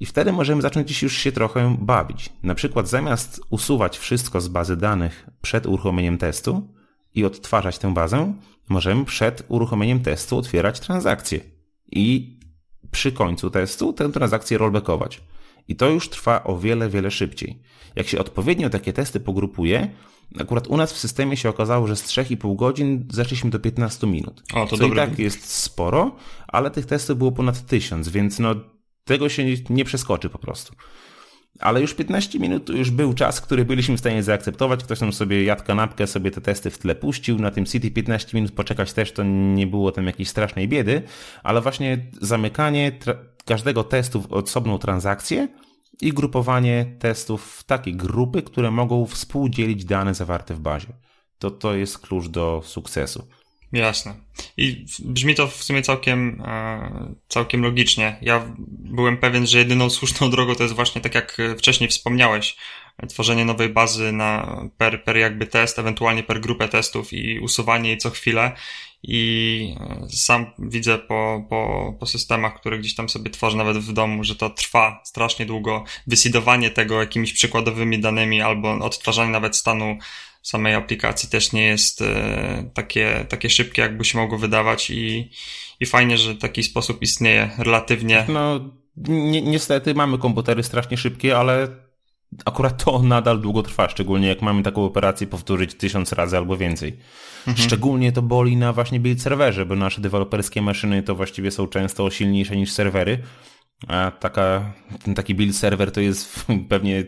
I 0.00 0.06
wtedy 0.06 0.32
możemy 0.32 0.62
zacząć 0.62 1.02
już 1.02 1.16
się 1.16 1.32
trochę 1.32 1.76
bawić. 1.80 2.32
Na 2.42 2.54
przykład 2.54 2.88
zamiast 2.88 3.40
usuwać 3.50 3.98
wszystko 3.98 4.40
z 4.40 4.48
bazy 4.48 4.76
danych 4.76 5.26
przed 5.42 5.66
uruchomieniem 5.66 6.18
testu 6.18 6.74
i 7.14 7.24
odtwarzać 7.24 7.78
tę 7.78 7.94
bazę, 7.94 8.34
możemy 8.68 9.04
przed 9.04 9.44
uruchomieniem 9.48 10.00
testu 10.00 10.38
otwierać 10.38 10.80
transakcję 10.80 11.40
i 11.90 12.38
przy 12.90 13.12
końcu 13.12 13.50
testu 13.50 13.92
tę 13.92 14.12
transakcję 14.12 14.58
rollbackować. 14.58 15.20
I 15.68 15.76
to 15.76 15.88
już 15.88 16.08
trwa 16.08 16.44
o 16.44 16.58
wiele, 16.58 16.88
wiele 16.88 17.10
szybciej. 17.10 17.58
Jak 17.96 18.08
się 18.08 18.18
odpowiednio 18.18 18.70
takie 18.70 18.92
testy 18.92 19.20
pogrupuje, 19.20 19.90
akurat 20.40 20.66
u 20.66 20.76
nas 20.76 20.92
w 20.92 20.98
systemie 20.98 21.36
się 21.36 21.48
okazało, 21.48 21.86
że 21.86 21.96
z 21.96 22.06
3,5 22.06 22.56
godzin 22.56 23.08
zeszliśmy 23.10 23.50
do 23.50 23.60
15 23.60 24.06
minut. 24.06 24.42
O, 24.54 24.66
to 24.66 24.70
co 24.70 24.76
dobry. 24.76 25.02
i 25.02 25.06
tak 25.06 25.18
jest 25.18 25.44
sporo, 25.44 26.16
ale 26.48 26.70
tych 26.70 26.86
testów 26.86 27.18
było 27.18 27.32
ponad 27.32 27.66
1000, 27.66 28.08
więc 28.08 28.38
no 28.38 28.54
tego 29.04 29.28
się 29.28 29.44
nie, 29.44 29.56
nie 29.70 29.84
przeskoczy 29.84 30.28
po 30.28 30.38
prostu. 30.38 30.74
Ale 31.58 31.80
już 31.80 31.94
15 31.94 32.38
minut 32.38 32.64
to 32.64 32.72
już 32.72 32.90
był 32.90 33.14
czas, 33.14 33.40
który 33.40 33.64
byliśmy 33.64 33.96
w 33.96 34.00
stanie 34.00 34.22
zaakceptować. 34.22 34.84
Ktoś 34.84 34.98
tam 34.98 35.12
sobie 35.12 35.44
jadł 35.44 35.64
kanapkę, 35.64 36.06
sobie 36.06 36.30
te 36.30 36.40
testy 36.40 36.70
w 36.70 36.78
tle 36.78 36.94
puścił. 36.94 37.38
Na 37.38 37.50
tym 37.50 37.66
City 37.66 37.90
15 37.90 38.38
minut 38.38 38.52
poczekać 38.52 38.92
też 38.92 39.12
to 39.12 39.22
nie 39.24 39.66
było 39.66 39.92
tam 39.92 40.06
jakiejś 40.06 40.28
strasznej 40.28 40.68
biedy, 40.68 41.02
ale 41.42 41.60
właśnie 41.60 42.06
zamykanie 42.20 42.92
każdego 43.44 43.84
testu 43.84 44.22
w 44.22 44.32
osobną 44.32 44.78
transakcję 44.78 45.48
i 46.00 46.12
grupowanie 46.12 46.96
testów 46.98 47.56
w 47.56 47.64
takie 47.64 47.92
grupy, 47.92 48.42
które 48.42 48.70
mogą 48.70 49.06
współdzielić 49.06 49.84
dane 49.84 50.14
zawarte 50.14 50.54
w 50.54 50.60
bazie. 50.60 50.92
To 51.38 51.50
to 51.50 51.74
jest 51.74 51.98
klucz 51.98 52.28
do 52.28 52.62
sukcesu. 52.64 53.28
Jasne. 53.72 54.14
I 54.56 54.84
brzmi 54.98 55.34
to 55.34 55.48
w 55.48 55.62
sumie 55.64 55.82
całkiem, 55.82 56.42
e, 56.46 57.14
całkiem 57.28 57.62
logicznie. 57.62 58.16
Ja 58.22 58.54
byłem 58.68 59.16
pewien, 59.16 59.46
że 59.46 59.58
jedyną 59.58 59.90
słuszną 59.90 60.30
drogą 60.30 60.54
to 60.54 60.62
jest 60.62 60.74
właśnie 60.74 61.00
tak 61.00 61.14
jak 61.14 61.38
wcześniej 61.58 61.90
wspomniałeś, 61.90 62.56
tworzenie 63.08 63.44
nowej 63.44 63.68
bazy 63.68 64.12
na 64.12 64.60
per, 64.78 65.04
per 65.04 65.16
jakby 65.16 65.46
test, 65.46 65.78
ewentualnie 65.78 66.22
per 66.22 66.40
grupę 66.40 66.68
testów 66.68 67.12
i 67.12 67.38
usuwanie 67.38 67.88
jej 67.88 67.98
co 67.98 68.10
chwilę. 68.10 68.52
I 69.02 69.74
e, 69.80 70.08
sam 70.10 70.46
widzę 70.58 70.98
po, 70.98 71.46
po, 71.50 71.92
po 72.00 72.06
systemach, 72.06 72.60
które 72.60 72.78
gdzieś 72.78 72.94
tam 72.94 73.08
sobie 73.08 73.30
tworzę 73.30 73.56
nawet 73.56 73.78
w 73.78 73.92
domu, 73.92 74.24
że 74.24 74.36
to 74.36 74.50
trwa 74.50 75.00
strasznie 75.04 75.46
długo. 75.46 75.84
Wysidowanie 76.06 76.70
tego 76.70 77.00
jakimiś 77.00 77.32
przykładowymi 77.32 77.98
danymi 77.98 78.42
albo 78.42 78.70
odtwarzanie 78.70 79.30
nawet 79.30 79.56
stanu 79.56 79.98
samej 80.42 80.74
aplikacji 80.74 81.28
też 81.28 81.52
nie 81.52 81.66
jest 81.66 82.02
e, 82.02 82.70
takie, 82.74 83.26
takie 83.28 83.50
szybkie, 83.50 83.82
jakby 83.82 84.04
się 84.04 84.18
mogło 84.18 84.38
wydawać 84.38 84.90
i, 84.90 85.30
i 85.80 85.86
fajnie, 85.86 86.18
że 86.18 86.34
taki 86.34 86.62
sposób 86.62 87.02
istnieje 87.02 87.50
relatywnie. 87.58 88.24
No, 88.28 88.60
ni 89.08 89.42
niestety 89.42 89.94
mamy 89.94 90.18
komputery 90.18 90.62
strasznie 90.62 90.96
szybkie, 90.96 91.38
ale 91.38 91.68
akurat 92.44 92.84
to 92.84 93.02
nadal 93.02 93.40
długo 93.40 93.62
trwa, 93.62 93.88
szczególnie 93.88 94.28
jak 94.28 94.42
mamy 94.42 94.62
taką 94.62 94.84
operację 94.84 95.26
powtórzyć 95.26 95.74
tysiąc 95.74 96.12
razy 96.12 96.36
albo 96.36 96.56
więcej. 96.56 96.98
Mhm. 97.46 97.66
Szczególnie 97.66 98.12
to 98.12 98.22
boli 98.22 98.56
na 98.56 98.72
właśnie 98.72 99.00
build 99.00 99.22
serwerze, 99.22 99.66
bo 99.66 99.76
nasze 99.76 100.00
deweloperskie 100.00 100.62
maszyny 100.62 101.02
to 101.02 101.14
właściwie 101.14 101.50
są 101.50 101.66
często 101.66 102.10
silniejsze 102.10 102.56
niż 102.56 102.72
serwery, 102.72 103.18
a 103.88 104.10
taka, 104.10 104.72
ten 105.04 105.14
taki 105.14 105.34
build 105.34 105.56
serwer 105.56 105.92
to 105.92 106.00
jest 106.00 106.46
pewnie 106.68 107.04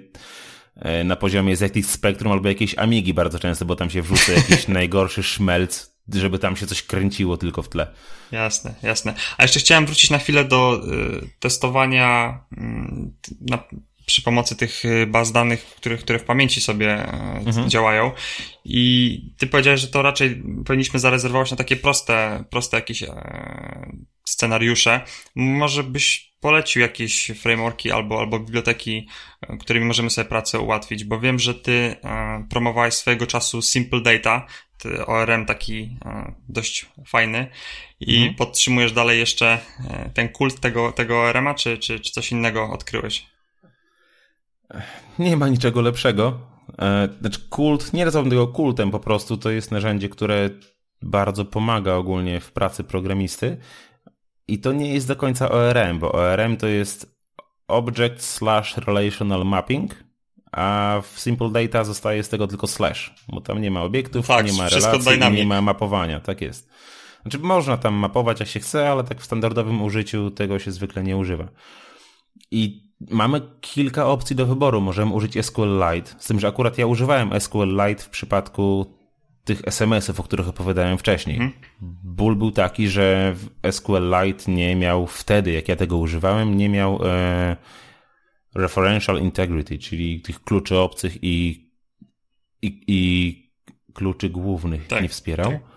na 1.04 1.16
poziomie 1.16 1.56
ZX 1.56 1.90
Spectrum 1.90 2.32
albo 2.32 2.48
jakiejś 2.48 2.78
Amigi 2.78 3.14
bardzo 3.14 3.38
często, 3.38 3.64
bo 3.64 3.76
tam 3.76 3.90
się 3.90 4.02
wrzuca 4.02 4.32
jakiś 4.32 4.68
najgorszy 4.78 5.22
szmelc, 5.22 5.94
żeby 6.14 6.38
tam 6.38 6.56
się 6.56 6.66
coś 6.66 6.82
kręciło 6.82 7.36
tylko 7.36 7.62
w 7.62 7.68
tle. 7.68 7.86
Jasne, 8.32 8.74
jasne. 8.82 9.14
A 9.38 9.42
jeszcze 9.42 9.60
chciałem 9.60 9.86
wrócić 9.86 10.10
na 10.10 10.18
chwilę 10.18 10.44
do 10.44 10.80
y, 11.24 11.28
testowania 11.40 12.40
y, 12.52 12.56
na, 13.40 13.58
przy 14.10 14.22
pomocy 14.22 14.56
tych 14.56 14.82
baz 15.06 15.32
danych, 15.32 15.64
które, 15.64 15.96
które 15.96 16.18
w 16.18 16.24
pamięci 16.24 16.60
sobie 16.60 16.98
y, 16.98 17.46
mhm. 17.46 17.70
działają. 17.70 18.12
I 18.64 19.34
ty 19.38 19.46
powiedziałeś, 19.46 19.80
że 19.80 19.88
to 19.88 20.02
raczej 20.02 20.42
powinniśmy 20.66 21.00
zarezerwować 21.00 21.50
na 21.50 21.56
takie 21.56 21.76
proste, 21.76 22.44
proste 22.50 22.76
jakieś 22.76 23.04
scenariusze. 24.24 25.00
Może 25.34 25.82
byś 25.82 26.30
polecił 26.40 26.82
jakieś 26.82 27.30
frameworki 27.40 27.90
albo, 27.90 28.18
albo 28.18 28.38
biblioteki, 28.38 29.08
e, 29.42 29.56
którymi 29.56 29.86
możemy 29.86 30.10
sobie 30.10 30.28
pracę 30.28 30.58
ułatwić, 30.58 31.04
bo 31.04 31.20
wiem, 31.20 31.38
że 31.38 31.54
ty 31.54 31.96
e, 32.04 32.46
promowałeś 32.50 32.94
swojego 32.94 33.26
czasu 33.26 33.62
Simple 33.62 34.00
Data, 34.00 34.46
ORM 35.06 35.46
taki 35.46 35.96
e, 36.04 36.34
dość 36.48 36.86
fajny 37.06 37.46
i 38.00 38.16
mhm. 38.16 38.34
podtrzymujesz 38.34 38.92
dalej 38.92 39.18
jeszcze 39.18 39.58
e, 39.90 40.10
ten 40.14 40.28
kult 40.28 40.60
tego, 40.60 40.92
tego 40.92 41.22
ORM-a, 41.22 41.54
czy, 41.54 41.78
czy, 41.78 42.00
czy 42.00 42.12
coś 42.12 42.32
innego 42.32 42.70
odkryłeś? 42.70 43.26
Nie 45.18 45.36
ma 45.36 45.48
niczego 45.48 45.80
lepszego. 45.80 46.38
E, 46.78 47.08
znaczy 47.20 47.40
kult, 47.48 47.92
nie 47.92 48.04
nazywam 48.04 48.30
tego 48.30 48.48
kultem 48.48 48.90
po 48.90 49.00
prostu, 49.00 49.36
to 49.36 49.50
jest 49.50 49.70
narzędzie, 49.70 50.08
które 50.08 50.50
bardzo 51.02 51.44
pomaga 51.44 51.94
ogólnie 51.94 52.40
w 52.40 52.52
pracy 52.52 52.84
programisty 52.84 53.56
i 54.48 54.58
to 54.58 54.72
nie 54.72 54.94
jest 54.94 55.08
do 55.08 55.16
końca 55.16 55.50
ORM, 55.50 55.98
bo 55.98 56.12
ORM 56.12 56.56
to 56.56 56.66
jest 56.66 57.20
Object 57.68 58.24
slash 58.24 58.76
Relational 58.76 59.46
Mapping, 59.46 60.04
a 60.52 61.00
w 61.12 61.20
Simple 61.20 61.50
Data 61.50 61.84
zostaje 61.84 62.22
z 62.22 62.28
tego 62.28 62.46
tylko 62.46 62.66
slash, 62.66 63.14
bo 63.28 63.40
tam 63.40 63.60
nie 63.62 63.70
ma 63.70 63.82
obiektów, 63.82 64.26
tak, 64.26 64.46
nie 64.46 64.52
ma 64.52 64.68
relacji, 64.68 65.18
nie 65.32 65.46
ma 65.46 65.62
mapowania, 65.62 66.20
tak 66.20 66.40
jest. 66.40 66.70
Znaczy 67.22 67.38
można 67.38 67.76
tam 67.76 67.94
mapować 67.94 68.40
jak 68.40 68.48
się 68.48 68.60
chce, 68.60 68.90
ale 68.90 69.04
tak 69.04 69.20
w 69.20 69.24
standardowym 69.24 69.82
użyciu 69.82 70.30
tego 70.30 70.58
się 70.58 70.72
zwykle 70.72 71.02
nie 71.02 71.16
używa. 71.16 71.48
I 72.50 72.89
mamy 73.10 73.40
kilka 73.60 74.06
opcji 74.06 74.36
do 74.36 74.46
wyboru. 74.46 74.80
Możemy 74.80 75.12
użyć 75.12 75.46
SQLite, 75.46 76.14
z 76.18 76.26
tym, 76.26 76.40
że 76.40 76.48
akurat 76.48 76.78
ja 76.78 76.86
używałem 76.86 77.40
SQLite 77.40 78.02
w 78.02 78.08
przypadku 78.08 78.94
tych 79.44 79.60
SMS-ów, 79.64 80.20
o 80.20 80.22
których 80.22 80.48
opowiadałem 80.48 80.98
wcześniej. 80.98 81.38
Hmm. 81.38 81.56
Ból 82.04 82.36
był 82.36 82.50
taki, 82.50 82.88
że 82.88 83.34
SQLite 83.70 84.52
nie 84.52 84.76
miał 84.76 85.06
wtedy, 85.06 85.52
jak 85.52 85.68
ja 85.68 85.76
tego 85.76 85.96
używałem, 85.96 86.56
nie 86.56 86.68
miał 86.68 87.00
e, 87.04 87.56
referential 88.54 89.18
integrity, 89.18 89.78
czyli 89.78 90.20
tych 90.20 90.42
kluczy 90.44 90.78
obcych 90.78 91.24
i, 91.24 91.68
i, 92.62 92.84
i 92.86 93.52
kluczy 93.94 94.30
głównych 94.30 94.86
tak, 94.86 95.02
nie 95.02 95.08
wspierał. 95.08 95.50
Tak. 95.50 95.69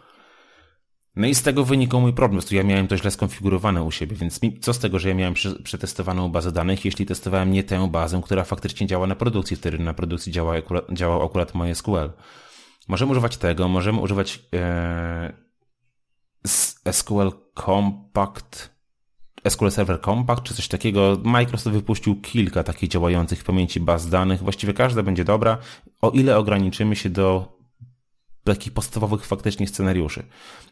No 1.16 1.28
i 1.28 1.36
z 1.36 1.44
tego 1.44 1.66
wynikał 1.66 2.02
mój 2.02 2.14
problem. 2.14 2.42
Ja 2.52 2.64
miałem 2.64 2.88
to 2.88 2.98
źle 2.98 3.12
skonfigurowane 3.12 3.84
u 3.84 3.92
siebie, 3.92 4.16
więc 4.16 4.40
co 4.62 4.74
z 4.74 4.80
tego, 4.80 5.00
że 5.00 5.10
ja 5.10 5.16
miałem 5.16 5.34
przetestowaną 5.64 6.30
bazę 6.30 6.52
danych, 6.52 6.86
jeśli 6.86 7.06
testowałem 7.06 7.52
nie 7.52 7.64
tę 7.64 7.88
bazę, 7.92 8.22
która 8.24 8.44
faktycznie 8.44 8.88
działa 8.88 9.08
na 9.08 9.16
produkcji, 9.16 9.58
wtedy 9.58 9.80
na 9.80 9.94
produkcji 9.94 10.32
działa 10.32 10.58
akurat, 10.58 10.86
działał 10.94 11.24
akurat 11.24 11.56
MySQL. 11.56 12.12
Możemy 12.88 13.12
używać 13.12 13.38
tego, 13.38 13.68
możemy 13.68 14.00
używać 14.00 14.40
e, 14.54 15.34
SQL 16.92 17.32
Compact, 17.66 18.70
SQL 19.50 19.72
Server 19.72 20.02
Compact 20.02 20.44
czy 20.44 20.54
coś 20.54 20.68
takiego. 20.68 21.18
Microsoft 21.24 21.76
wypuścił 21.76 22.22
kilka 22.22 22.64
takich 22.64 22.90
działających 22.90 23.40
w 23.40 23.44
pamięci 23.44 23.80
baz 23.80 24.10
danych. 24.10 24.44
Właściwie 24.44 24.74
każda 24.74 25.04
będzie 25.04 25.24
dobra, 25.24 25.58
o 26.02 26.10
ile 26.10 26.38
ograniczymy 26.38 26.96
się 26.96 27.10
do 27.10 27.58
takich 28.44 28.74
podstawowych 28.74 29.26
faktycznie 29.26 29.68
scenariuszy. 29.68 30.24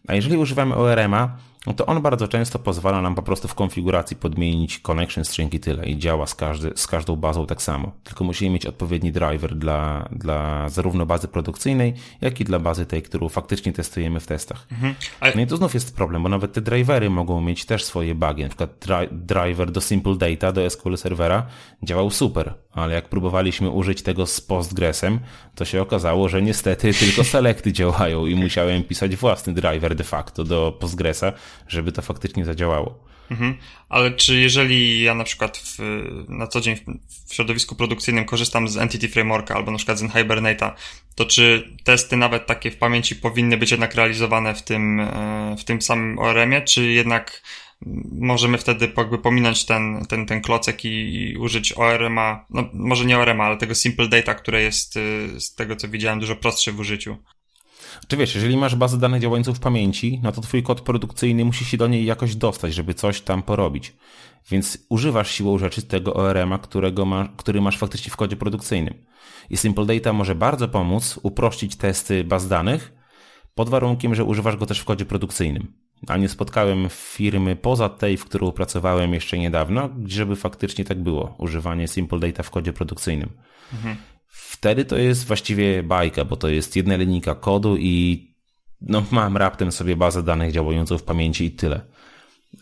A 0.07 0.15
jeżeli 0.15 0.37
używamy 0.37 0.75
ORM-a, 0.75 1.37
no 1.67 1.73
to 1.73 1.85
on 1.85 2.01
bardzo 2.01 2.27
często 2.27 2.59
pozwala 2.59 3.01
nam 3.01 3.15
po 3.15 3.21
prostu 3.21 3.47
w 3.47 3.55
konfiguracji 3.55 4.17
podmienić 4.17 4.79
connection 4.79 5.25
string 5.25 5.53
i 5.53 5.59
tyle 5.59 5.85
i 5.85 5.97
działa 5.97 6.27
z, 6.27 6.35
każdy, 6.35 6.71
z 6.75 6.87
każdą 6.87 7.15
bazą 7.15 7.45
tak 7.45 7.61
samo. 7.61 7.91
Tylko 8.03 8.23
musimy 8.23 8.53
mieć 8.53 8.65
odpowiedni 8.65 9.11
driver 9.11 9.55
dla, 9.55 10.09
dla 10.11 10.69
zarówno 10.69 11.05
bazy 11.05 11.27
produkcyjnej, 11.27 11.93
jak 12.21 12.41
i 12.41 12.43
dla 12.43 12.59
bazy 12.59 12.85
tej, 12.85 13.01
którą 13.01 13.29
faktycznie 13.29 13.73
testujemy 13.73 14.19
w 14.19 14.27
testach. 14.27 14.67
Mhm. 14.71 14.95
Ale... 15.19 15.33
No 15.35 15.41
i 15.41 15.47
to 15.47 15.57
znów 15.57 15.73
jest 15.73 15.95
problem, 15.95 16.23
bo 16.23 16.29
nawet 16.29 16.53
te 16.53 16.61
drivery 16.61 17.09
mogą 17.09 17.41
mieć 17.41 17.65
też 17.65 17.83
swoje 17.83 18.15
bugi. 18.15 18.43
Na 18.43 18.49
przykład 18.49 18.69
dri 18.79 19.07
driver 19.11 19.71
do 19.71 19.81
Simple 19.81 20.15
Data, 20.15 20.51
do 20.51 20.69
SQL 20.69 20.97
Servera 20.97 21.45
działał 21.83 22.09
super, 22.09 22.53
ale 22.73 22.93
jak 22.93 23.09
próbowaliśmy 23.09 23.69
użyć 23.69 24.01
tego 24.01 24.25
z 24.25 24.41
Postgresem, 24.41 25.19
to 25.55 25.65
się 25.65 25.81
okazało, 25.81 26.29
że 26.29 26.41
niestety 26.41 26.93
tylko 26.93 27.23
selecty 27.23 27.73
działają 27.81 28.25
i 28.25 28.35
musiałem 28.35 28.83
pisać 28.83 29.15
własny 29.15 29.53
driver 29.53 29.95
de 29.95 30.03
facto 30.03 30.43
do 30.43 30.77
Postgresa, 30.79 31.33
żeby 31.67 31.91
to 31.91 32.01
faktycznie 32.01 32.45
zadziałało. 32.45 33.11
Mhm. 33.31 33.57
Ale 33.89 34.11
czy 34.11 34.39
jeżeli 34.39 35.01
ja 35.01 35.15
na 35.15 35.23
przykład 35.23 35.57
w, 35.57 35.79
na 36.29 36.47
co 36.47 36.61
dzień 36.61 36.75
w, 37.27 37.33
środowisku 37.33 37.75
produkcyjnym 37.75 38.25
korzystam 38.25 38.67
z 38.67 38.77
Entity 38.77 39.09
Frameworka 39.09 39.55
albo 39.55 39.71
na 39.71 39.77
przykład 39.77 39.97
z 39.97 40.03
Hibernate'a, 40.03 40.71
to 41.15 41.25
czy 41.25 41.71
testy 41.83 42.17
nawet 42.17 42.45
takie 42.45 42.71
w 42.71 42.77
pamięci 42.77 43.15
powinny 43.15 43.57
być 43.57 43.71
jednak 43.71 43.95
realizowane 43.95 44.55
w 44.55 44.63
tym, 44.63 44.99
e, 44.99 45.55
w 45.59 45.63
tym 45.63 45.81
samym 45.81 46.19
ORM-ie, 46.19 46.61
czy 46.61 46.85
jednak 46.85 47.41
możemy 48.11 48.57
wtedy 48.57 48.91
jakby 48.97 49.17
pominąć 49.17 49.65
ten, 49.65 50.05
ten, 50.05 50.25
ten 50.25 50.41
klocek 50.41 50.85
i, 50.85 51.15
i 51.15 51.37
użyć 51.37 51.73
ORM-a, 51.77 52.45
no 52.49 52.69
może 52.73 53.05
nie 53.05 53.19
ORM-a, 53.19 53.43
ale 53.43 53.57
tego 53.57 53.75
Simple 53.75 54.07
Data, 54.07 54.33
które 54.33 54.61
jest 54.61 54.97
e, 54.97 55.39
z 55.39 55.55
tego 55.55 55.75
co 55.75 55.87
widziałem 55.87 56.19
dużo 56.19 56.35
prostsze 56.35 56.71
w 56.71 56.79
użyciu. 56.79 57.17
Czy 58.11 58.17
wiesz, 58.17 58.35
jeżeli 58.35 58.57
masz 58.57 58.75
bazę 58.75 58.97
danych 58.97 59.21
działającą 59.21 59.53
w 59.53 59.59
pamięci, 59.59 60.19
no 60.23 60.31
to 60.31 60.41
twój 60.41 60.63
kod 60.63 60.81
produkcyjny 60.81 61.45
musi 61.45 61.65
się 61.65 61.77
do 61.77 61.87
niej 61.87 62.05
jakoś 62.05 62.35
dostać, 62.35 62.73
żeby 62.73 62.93
coś 62.93 63.21
tam 63.21 63.43
porobić. 63.43 63.93
Więc 64.49 64.77
używasz 64.89 65.31
siłą 65.31 65.57
rzeczy 65.57 65.81
tego 65.81 66.13
ORM-a, 66.13 66.57
którego 66.57 67.05
ma, 67.05 67.29
który 67.37 67.61
masz 67.61 67.77
faktycznie 67.77 68.11
w 68.11 68.15
kodzie 68.15 68.35
produkcyjnym. 68.35 68.93
I 69.49 69.57
Simple 69.57 69.85
Data 69.85 70.13
może 70.13 70.35
bardzo 70.35 70.67
pomóc 70.67 71.19
uprościć 71.23 71.75
testy 71.75 72.23
baz 72.23 72.47
danych, 72.47 72.93
pod 73.55 73.69
warunkiem, 73.69 74.15
że 74.15 74.23
używasz 74.23 74.57
go 74.57 74.65
też 74.65 74.79
w 74.79 74.85
kodzie 74.85 75.05
produkcyjnym. 75.05 75.73
A 76.07 76.17
nie 76.17 76.29
spotkałem 76.29 76.87
firmy 76.89 77.55
poza 77.55 77.89
tej, 77.89 78.17
w 78.17 78.25
którą 78.25 78.51
pracowałem 78.51 79.13
jeszcze 79.13 79.37
niedawno, 79.37 79.89
żeby 80.05 80.35
faktycznie 80.35 80.85
tak 80.85 81.03
było. 81.03 81.35
Używanie 81.37 81.87
Simple 81.87 82.19
Data 82.19 82.43
w 82.43 82.49
kodzie 82.49 82.73
produkcyjnym. 82.73 83.29
Mhm 83.73 83.97
wtedy 84.31 84.85
to 84.85 84.97
jest 84.97 85.25
właściwie 85.25 85.83
bajka, 85.83 86.25
bo 86.25 86.35
to 86.35 86.47
jest 86.47 86.75
jedna 86.75 86.95
linijka 86.95 87.35
kodu 87.35 87.77
i 87.77 88.27
no, 88.81 89.03
mam 89.11 89.37
raptem 89.37 89.71
sobie 89.71 89.95
bazę 89.95 90.23
danych 90.23 90.51
działającą 90.51 90.97
w 90.97 91.03
pamięci 91.03 91.45
i 91.45 91.51
tyle. 91.51 91.81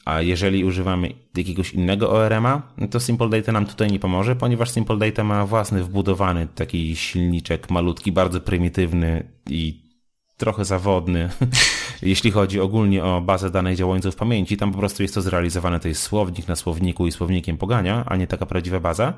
A 0.06 0.22
jeżeli 0.22 0.66
używamy 0.66 1.14
jakiegoś 1.38 1.74
innego 1.74 2.12
ORM-a, 2.12 2.62
no 2.78 2.88
to 2.88 3.00
Simple 3.00 3.30
Data 3.30 3.52
nam 3.52 3.66
tutaj 3.66 3.92
nie 3.92 4.00
pomoże, 4.00 4.36
ponieważ 4.36 4.72
Simple 4.72 4.98
Data 4.98 5.24
ma 5.24 5.46
własny 5.46 5.84
wbudowany 5.84 6.48
taki 6.56 6.96
silniczek 6.96 7.70
malutki, 7.70 8.12
bardzo 8.12 8.42
prymitywny 8.42 9.32
i 9.50 9.90
trochę 10.38 10.66
zawodny, 10.66 11.30
jeśli 12.02 12.32
chodzi 12.32 12.60
ogólnie 12.60 13.04
o 13.04 13.22
bazę 13.22 13.50
danych 13.52 13.76
działającą 13.76 14.12
w 14.12 14.16
pamięci. 14.16 14.58
Tam 14.58 14.72
po 14.72 14.78
prostu 14.78 15.04
jest 15.04 15.16
to 15.16 15.22
zrealizowane, 15.22 15.80
to 15.80 15.88
jest 15.88 16.02
słownik 16.02 16.48
na 16.48 16.56
słowniku 16.56 17.08
i 17.08 17.12
słownikiem 17.12 17.58
pogania, 17.58 18.04
a 18.06 18.16
nie 18.16 18.28
taka 18.28 18.46
prawdziwa 18.46 18.80
baza. 18.80 19.14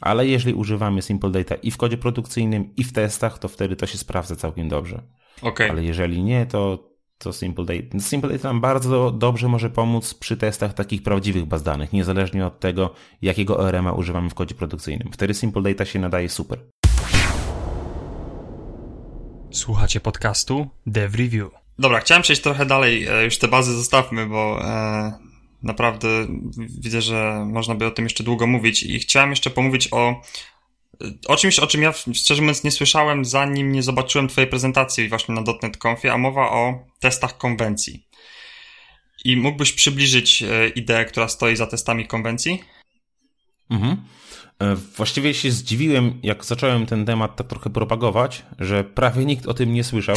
Ale 0.00 0.26
jeżeli 0.26 0.54
używamy 0.54 1.02
Simple 1.02 1.30
Data 1.30 1.54
i 1.54 1.70
w 1.70 1.76
kodzie 1.76 1.96
produkcyjnym, 1.96 2.74
i 2.76 2.84
w 2.84 2.92
testach, 2.92 3.38
to 3.38 3.48
wtedy 3.48 3.76
to 3.76 3.86
się 3.86 3.98
sprawdza 3.98 4.36
całkiem 4.36 4.68
dobrze. 4.68 5.02
Okay. 5.42 5.70
Ale 5.70 5.84
jeżeli 5.84 6.22
nie, 6.22 6.46
to, 6.46 6.90
to 7.18 7.32
Simple 7.32 7.64
Data. 7.64 7.98
Simple 7.98 8.30
Data 8.32 8.48
nam 8.48 8.60
bardzo 8.60 9.10
dobrze 9.10 9.48
może 9.48 9.70
pomóc 9.70 10.14
przy 10.14 10.36
testach 10.36 10.74
takich 10.74 11.02
prawdziwych 11.02 11.44
baz 11.44 11.62
danych, 11.62 11.92
niezależnie 11.92 12.46
od 12.46 12.60
tego, 12.60 12.94
jakiego 13.22 13.56
ORM-a 13.58 13.92
używamy 13.92 14.30
w 14.30 14.34
kodzie 14.34 14.54
produkcyjnym. 14.54 15.12
Wtedy 15.12 15.34
Simple 15.34 15.62
Data 15.62 15.84
się 15.84 15.98
nadaje 15.98 16.28
super. 16.28 16.58
Słuchacie 19.50 20.00
podcastu 20.00 20.66
Dev 20.86 21.18
Review. 21.18 21.50
Dobra, 21.78 22.00
chciałem 22.00 22.22
przejść 22.22 22.42
trochę 22.42 22.66
dalej. 22.66 23.06
E, 23.06 23.24
już 23.24 23.38
te 23.38 23.48
bazy 23.48 23.72
zostawmy, 23.72 24.26
bo 24.26 24.60
e, 24.64 25.12
naprawdę 25.64 26.08
widzę, 26.56 27.02
że 27.02 27.46
można 27.46 27.74
by 27.74 27.86
o 27.86 27.90
tym 27.90 28.04
jeszcze 28.04 28.24
długo 28.24 28.46
mówić 28.46 28.82
i 28.82 28.98
chciałem 28.98 29.30
jeszcze 29.30 29.50
pomówić 29.50 29.88
o 29.92 30.22
o 31.28 31.36
czymś, 31.36 31.58
o 31.58 31.66
czym 31.66 31.82
ja 31.82 31.92
szczerze 32.14 32.42
mówiąc 32.42 32.64
nie 32.64 32.70
słyszałem, 32.70 33.24
zanim 33.24 33.72
nie 33.72 33.82
zobaczyłem 33.82 34.28
Twojej 34.28 34.50
prezentacji 34.50 35.08
właśnie 35.08 35.34
na 35.34 35.42
.NET 35.62 35.78
Confie, 35.86 36.12
a 36.12 36.18
mowa 36.18 36.50
o 36.50 36.84
testach 37.00 37.38
konwencji. 37.38 38.06
I 39.24 39.36
mógłbyś 39.36 39.72
przybliżyć 39.72 40.42
e, 40.42 40.68
ideę, 40.68 41.04
która 41.04 41.28
stoi 41.28 41.56
za 41.56 41.66
testami 41.66 42.06
konwencji? 42.06 42.64
Mhm. 43.70 43.96
E, 44.58 44.74
właściwie 44.74 45.34
się 45.34 45.50
zdziwiłem, 45.50 46.20
jak 46.22 46.44
zacząłem 46.44 46.86
ten 46.86 47.04
temat 47.04 47.36
tak 47.36 47.46
trochę 47.46 47.70
propagować, 47.70 48.42
że 48.58 48.84
prawie 48.84 49.24
nikt 49.24 49.46
o 49.46 49.54
tym 49.54 49.72
nie 49.72 49.84
słyszał. 49.84 50.16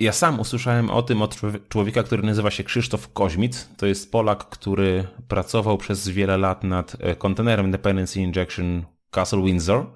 Ja 0.00 0.12
sam 0.12 0.40
usłyszałem 0.40 0.90
o 0.90 1.02
tym 1.02 1.22
od 1.22 1.36
człowieka, 1.68 2.02
który 2.02 2.22
nazywa 2.22 2.50
się 2.50 2.64
Krzysztof 2.64 3.12
Koźmic. 3.12 3.68
To 3.76 3.86
jest 3.86 4.12
Polak, 4.12 4.44
który 4.48 5.06
pracował 5.28 5.78
przez 5.78 6.08
wiele 6.08 6.38
lat 6.38 6.64
nad 6.64 6.96
e, 7.00 7.16
kontenerem 7.16 7.70
Dependency 7.70 8.20
Injection 8.20 8.84
Castle 9.10 9.42
Windsor 9.42 9.86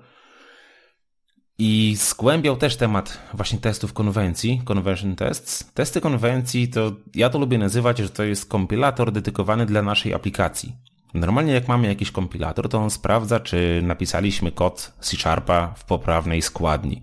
i 1.58 1.96
skłębiał 1.96 2.56
też 2.56 2.76
temat 2.76 3.18
właśnie 3.34 3.58
testów 3.58 3.92
konwencji, 3.92 4.62
convention 4.64 5.16
tests. 5.16 5.72
Testy 5.74 6.00
konwencji 6.00 6.68
to, 6.68 6.92
ja 7.14 7.30
to 7.30 7.38
lubię 7.38 7.58
nazywać, 7.58 7.98
że 7.98 8.08
to 8.08 8.24
jest 8.24 8.48
kompilator 8.48 9.12
dedykowany 9.12 9.66
dla 9.66 9.82
naszej 9.82 10.14
aplikacji. 10.14 10.76
Normalnie 11.14 11.52
jak 11.52 11.68
mamy 11.68 11.88
jakiś 11.88 12.10
kompilator, 12.10 12.68
to 12.68 12.78
on 12.78 12.90
sprawdza, 12.90 13.40
czy 13.40 13.80
napisaliśmy 13.82 14.52
kod 14.52 14.92
C-Sharpa 15.00 15.74
w 15.76 15.84
poprawnej 15.84 16.42
składni. 16.42 17.02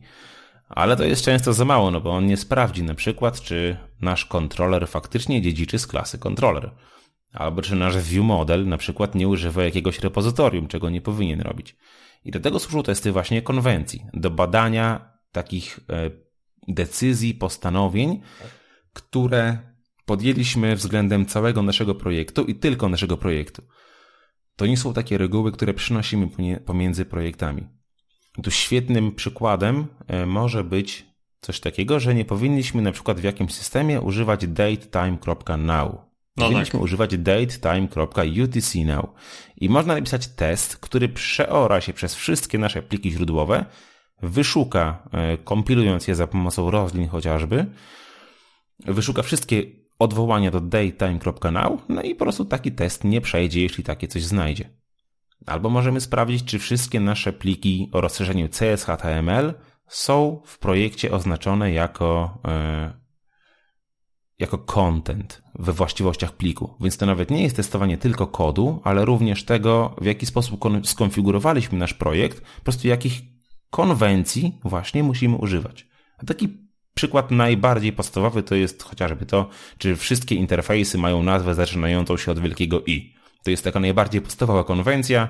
Ale 0.70 0.98
to 0.98 1.04
jest 1.04 1.26
często 1.26 1.54
za 1.54 1.66
mało, 1.66 1.92
no 1.92 2.02
bo 2.02 2.12
on 2.12 2.26
nie 2.26 2.38
sprawdzi 2.38 2.84
na 2.84 2.96
przykład, 2.96 3.42
czy 3.42 3.78
nasz 4.02 4.26
kontroler 4.26 4.88
faktycznie 4.88 5.42
dziedziczy 5.42 5.80
z 5.80 5.88
klasy 5.88 6.18
controller. 6.18 6.72
Albo 7.34 7.62
czy 7.62 7.76
nasz 7.76 7.98
view 7.98 8.24
model 8.24 8.68
na 8.68 8.78
przykład 8.78 9.16
nie 9.16 9.28
używa 9.28 9.64
jakiegoś 9.64 10.00
repozytorium, 10.00 10.68
czego 10.68 10.90
nie 10.90 11.02
powinien 11.02 11.42
robić. 11.42 11.76
I 12.26 12.32
do 12.32 12.40
tego 12.40 12.60
służą 12.60 12.84
testy 12.84 13.12
właśnie 13.12 13.42
konwencji, 13.42 14.06
do 14.14 14.30
badania 14.30 15.14
takich 15.32 15.80
e, 15.90 16.12
decyzji, 16.68 17.34
postanowień, 17.34 18.22
które 18.94 19.58
podjęliśmy 20.06 20.76
względem 20.76 21.26
całego 21.26 21.62
naszego 21.62 21.96
projektu 21.96 22.44
i 22.44 22.56
tylko 22.56 22.90
naszego 22.90 23.18
projektu. 23.18 23.62
To 24.56 24.66
nie 24.66 24.78
są 24.78 24.94
takie 24.94 25.18
reguły, 25.18 25.52
które 25.52 25.74
przynosimy 25.74 26.28
pomiędzy 26.66 27.06
projektami. 27.06 27.68
Tu 28.44 28.52
świetnym 28.52 29.12
przykładem 29.12 29.88
e, 30.08 30.26
może 30.26 30.64
być 30.64 31.06
coś 31.42 31.60
takiego, 31.60 32.00
że 32.00 32.16
nie 32.16 32.26
powinniśmy 32.26 32.82
na 32.82 32.92
przykład 32.92 33.20
w 33.20 33.24
jakimś 33.24 33.54
systemie 33.54 34.02
używać 34.02 34.48
datetime.now. 34.48 36.06
No 36.38 36.46
powinniśmy 36.46 36.72
tak. 36.72 36.82
używać 36.82 37.18
datetime.utcnow. 37.18 39.06
I 39.58 39.70
można 39.70 39.94
napisać 39.96 40.28
test, 40.28 40.78
który 40.78 41.10
przeora 41.10 41.82
się 41.82 41.94
przez 41.94 42.16
wszystkie 42.16 42.58
nasze 42.58 42.82
pliki 42.82 43.12
źródłowe, 43.12 43.66
wyszuka, 44.22 45.10
e, 45.12 45.38
kompilując 45.38 46.08
je 46.08 46.16
za 46.16 46.28
pomocą 46.28 46.72
rozlin 46.72 47.08
chociażby, 47.08 47.66
wyszuka 48.80 49.22
wszystkie 49.22 49.64
odwołania 50.00 50.52
do 50.52 50.60
datetime.now, 50.60 51.82
no 51.90 52.02
i 52.02 52.16
po 52.16 52.26
prostu 52.26 52.46
taki 52.46 52.72
test 52.72 53.04
nie 53.04 53.22
przejdzie, 53.22 53.62
jeśli 53.62 53.84
takie 53.84 54.08
coś 54.08 54.24
znajdzie. 54.24 54.70
Albo 55.46 55.70
możemy 55.70 56.02
sprawdzić, 56.02 56.44
czy 56.44 56.60
wszystkie 56.60 57.00
nasze 57.00 57.34
pliki 57.34 57.90
o 57.92 58.02
rozszerzeniu 58.02 58.50
CSHTML 58.50 59.54
są 59.88 60.42
w 60.46 60.60
projekcie 60.60 61.12
oznaczone 61.12 61.72
jako, 61.72 62.40
e, 62.48 62.94
jako 64.40 64.58
content 64.58 65.42
we 65.60 65.74
właściwościach 65.74 66.32
pliku. 66.32 66.76
Więc 66.82 66.98
to 66.98 67.06
nawet 67.06 67.32
nie 67.32 67.44
jest 67.44 67.56
testowanie 67.56 67.98
tylko 67.98 68.28
kodu, 68.28 68.82
ale 68.84 69.06
również 69.06 69.44
tego, 69.44 69.96
w 70.02 70.06
jaki 70.06 70.26
sposób 70.26 70.60
skonfigurowaliśmy 70.84 71.78
nasz 71.78 71.94
projekt, 71.94 72.42
po 72.42 72.64
prostu 72.64 72.88
jakich 72.88 73.22
konwencji 73.70 74.60
właśnie 74.64 75.04
musimy 75.04 75.36
używać. 75.36 75.88
A 76.18 76.26
taki 76.26 76.66
przykład 76.94 77.32
najbardziej 77.32 77.94
podstawowy 77.94 78.44
to 78.44 78.56
jest 78.56 78.84
chociażby 78.84 79.26
to, 79.26 79.50
czy 79.78 79.96
wszystkie 79.96 80.36
interfejsy 80.36 80.98
mają 80.98 81.24
nazwę 81.24 81.56
zaczynającą 81.56 82.18
się 82.18 82.32
od 82.32 82.40
wielkiego 82.40 82.82
I. 82.86 83.15
To 83.46 83.52
jest 83.52 83.64
taka 83.64 83.80
najbardziej 83.80 84.22
podstawowa 84.22 84.64
konwencja, 84.64 85.28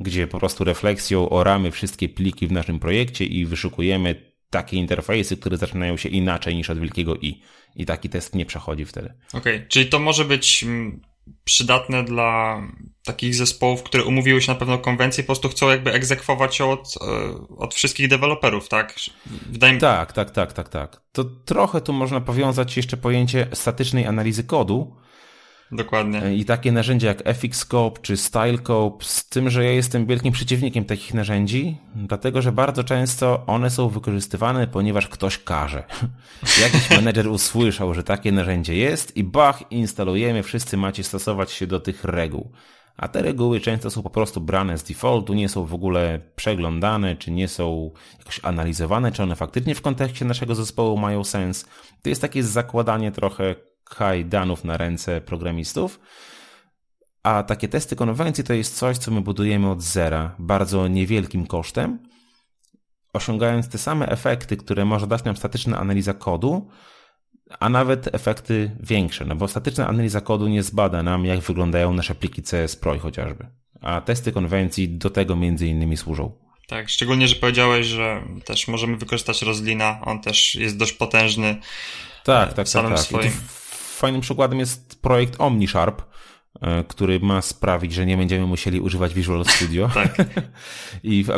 gdzie 0.00 0.26
po 0.26 0.38
prostu 0.38 0.64
refleksją 0.64 1.28
oramy 1.28 1.70
wszystkie 1.70 2.08
pliki 2.08 2.46
w 2.46 2.52
naszym 2.52 2.78
projekcie 2.78 3.24
i 3.24 3.46
wyszukujemy 3.46 4.32
takie 4.50 4.76
interfejsy, 4.76 5.36
które 5.36 5.56
zaczynają 5.56 5.96
się 5.96 6.08
inaczej 6.08 6.56
niż 6.56 6.70
od 6.70 6.78
wielkiego 6.78 7.16
i. 7.16 7.42
I 7.76 7.86
taki 7.86 8.08
test 8.08 8.34
nie 8.34 8.46
przechodzi 8.46 8.84
wtedy. 8.84 9.14
Okej, 9.28 9.56
okay. 9.56 9.66
czyli 9.68 9.86
to 9.86 9.98
może 9.98 10.24
być 10.24 10.62
mm, 10.62 11.00
przydatne 11.44 12.04
dla 12.04 12.62
takich 13.04 13.34
zespołów, 13.34 13.82
które 13.82 14.04
umówiły 14.04 14.42
się 14.42 14.52
na 14.52 14.58
pewną 14.58 14.78
konwencję, 14.78 15.24
po 15.24 15.26
prostu 15.26 15.48
chcą 15.48 15.68
jakby 15.68 15.92
egzekwować 15.92 16.58
ją 16.58 16.70
od, 16.70 16.94
e, 17.00 17.56
od 17.56 17.74
wszystkich 17.74 18.08
deweloperów, 18.08 18.68
tak? 18.68 18.94
Wydaje 19.26 19.72
mi... 19.72 19.80
Tak, 19.80 20.12
tak, 20.12 20.30
tak, 20.30 20.52
tak, 20.52 20.68
tak. 20.68 21.02
To 21.12 21.24
trochę 21.24 21.80
tu 21.80 21.92
można 21.92 22.20
powiązać 22.20 22.76
jeszcze 22.76 22.96
pojęcie 22.96 23.46
statycznej 23.52 24.06
analizy 24.06 24.44
kodu, 24.44 24.96
Dokładnie. 25.72 26.34
I 26.34 26.44
takie 26.44 26.72
narzędzia 26.72 27.08
jak 27.08 27.22
FXScope 27.22 28.00
czy 28.02 28.16
StyleScope, 28.16 29.04
z 29.04 29.28
tym, 29.28 29.50
że 29.50 29.64
ja 29.64 29.70
jestem 29.70 30.06
wielkim 30.06 30.32
przeciwnikiem 30.32 30.84
takich 30.84 31.14
narzędzi, 31.14 31.76
dlatego 31.94 32.42
że 32.42 32.52
bardzo 32.52 32.84
często 32.84 33.44
one 33.46 33.70
są 33.70 33.88
wykorzystywane, 33.88 34.66
ponieważ 34.66 35.08
ktoś 35.08 35.38
każe. 35.38 35.84
Jakiś 36.62 36.90
menedżer 36.90 37.28
usłyszał, 37.28 37.94
że 37.94 38.02
takie 38.02 38.32
narzędzie 38.32 38.76
jest 38.76 39.16
i 39.16 39.24
bach, 39.24 39.72
instalujemy, 39.72 40.42
wszyscy 40.42 40.76
macie 40.76 41.04
stosować 41.04 41.50
się 41.50 41.66
do 41.66 41.80
tych 41.80 42.04
reguł. 42.04 42.50
A 42.96 43.08
te 43.08 43.22
reguły 43.22 43.60
często 43.60 43.90
są 43.90 44.02
po 44.02 44.10
prostu 44.10 44.40
brane 44.40 44.78
z 44.78 44.84
defaultu, 44.84 45.34
nie 45.34 45.48
są 45.48 45.64
w 45.64 45.74
ogóle 45.74 46.20
przeglądane, 46.36 47.16
czy 47.16 47.30
nie 47.30 47.48
są 47.48 47.90
jakoś 48.18 48.40
analizowane, 48.42 49.12
czy 49.12 49.22
one 49.22 49.36
faktycznie 49.36 49.74
w 49.74 49.82
kontekście 49.82 50.24
naszego 50.24 50.54
zespołu 50.54 50.98
mają 50.98 51.24
sens. 51.24 51.66
To 52.02 52.08
jest 52.08 52.20
takie 52.20 52.42
zakładanie 52.42 53.12
trochę 53.12 53.54
danów 54.24 54.64
na 54.64 54.76
ręce 54.76 55.20
programistów. 55.20 56.00
A 57.22 57.42
takie 57.42 57.68
testy 57.68 57.96
konwencji 57.96 58.44
to 58.44 58.54
jest 58.54 58.78
coś, 58.78 58.98
co 58.98 59.10
my 59.10 59.20
budujemy 59.20 59.70
od 59.70 59.82
zera, 59.82 60.34
bardzo 60.38 60.88
niewielkim 60.88 61.46
kosztem, 61.46 61.98
osiągając 63.12 63.68
te 63.68 63.78
same 63.78 64.08
efekty, 64.08 64.56
które 64.56 64.84
może 64.84 65.06
dać 65.06 65.24
nam 65.24 65.36
statyczna 65.36 65.78
analiza 65.78 66.14
kodu, 66.14 66.68
a 67.60 67.68
nawet 67.68 68.14
efekty 68.14 68.76
większe, 68.80 69.24
no 69.24 69.36
bo 69.36 69.48
statyczna 69.48 69.88
analiza 69.88 70.20
kodu 70.20 70.48
nie 70.48 70.62
zbada 70.62 71.02
nam, 71.02 71.24
jak 71.24 71.40
wyglądają 71.40 71.92
nasze 71.92 72.14
pliki 72.14 72.42
CS 72.42 72.76
Pro 72.76 72.98
chociażby. 72.98 73.46
A 73.80 74.00
testy 74.00 74.32
konwencji 74.32 74.88
do 74.88 75.10
tego 75.10 75.36
między 75.36 75.66
innymi 75.66 75.96
służą. 75.96 76.32
Tak, 76.66 76.88
szczególnie, 76.88 77.28
że 77.28 77.34
powiedziałeś, 77.34 77.86
że 77.86 78.22
też 78.44 78.68
możemy 78.68 78.96
wykorzystać 78.96 79.42
Rozlina, 79.42 80.00
on 80.04 80.20
też 80.20 80.54
jest 80.54 80.76
dość 80.76 80.92
potężny. 80.92 81.56
Tak, 82.24 82.52
tak, 82.52 82.68
tak. 82.68 82.88
tak. 82.88 82.98
Swoim 82.98 83.32
fajnym 83.96 84.20
przykładem 84.20 84.58
jest 84.58 85.02
projekt 85.02 85.40
OmniSharp, 85.40 86.02
który 86.88 87.20
ma 87.20 87.42
sprawić, 87.42 87.92
że 87.92 88.06
nie 88.06 88.16
będziemy 88.16 88.46
musieli 88.46 88.80
używać 88.80 89.14
Visual 89.14 89.44
Studio. 89.44 89.90
tak. 89.94 90.16
I 91.02 91.24
w, 91.24 91.28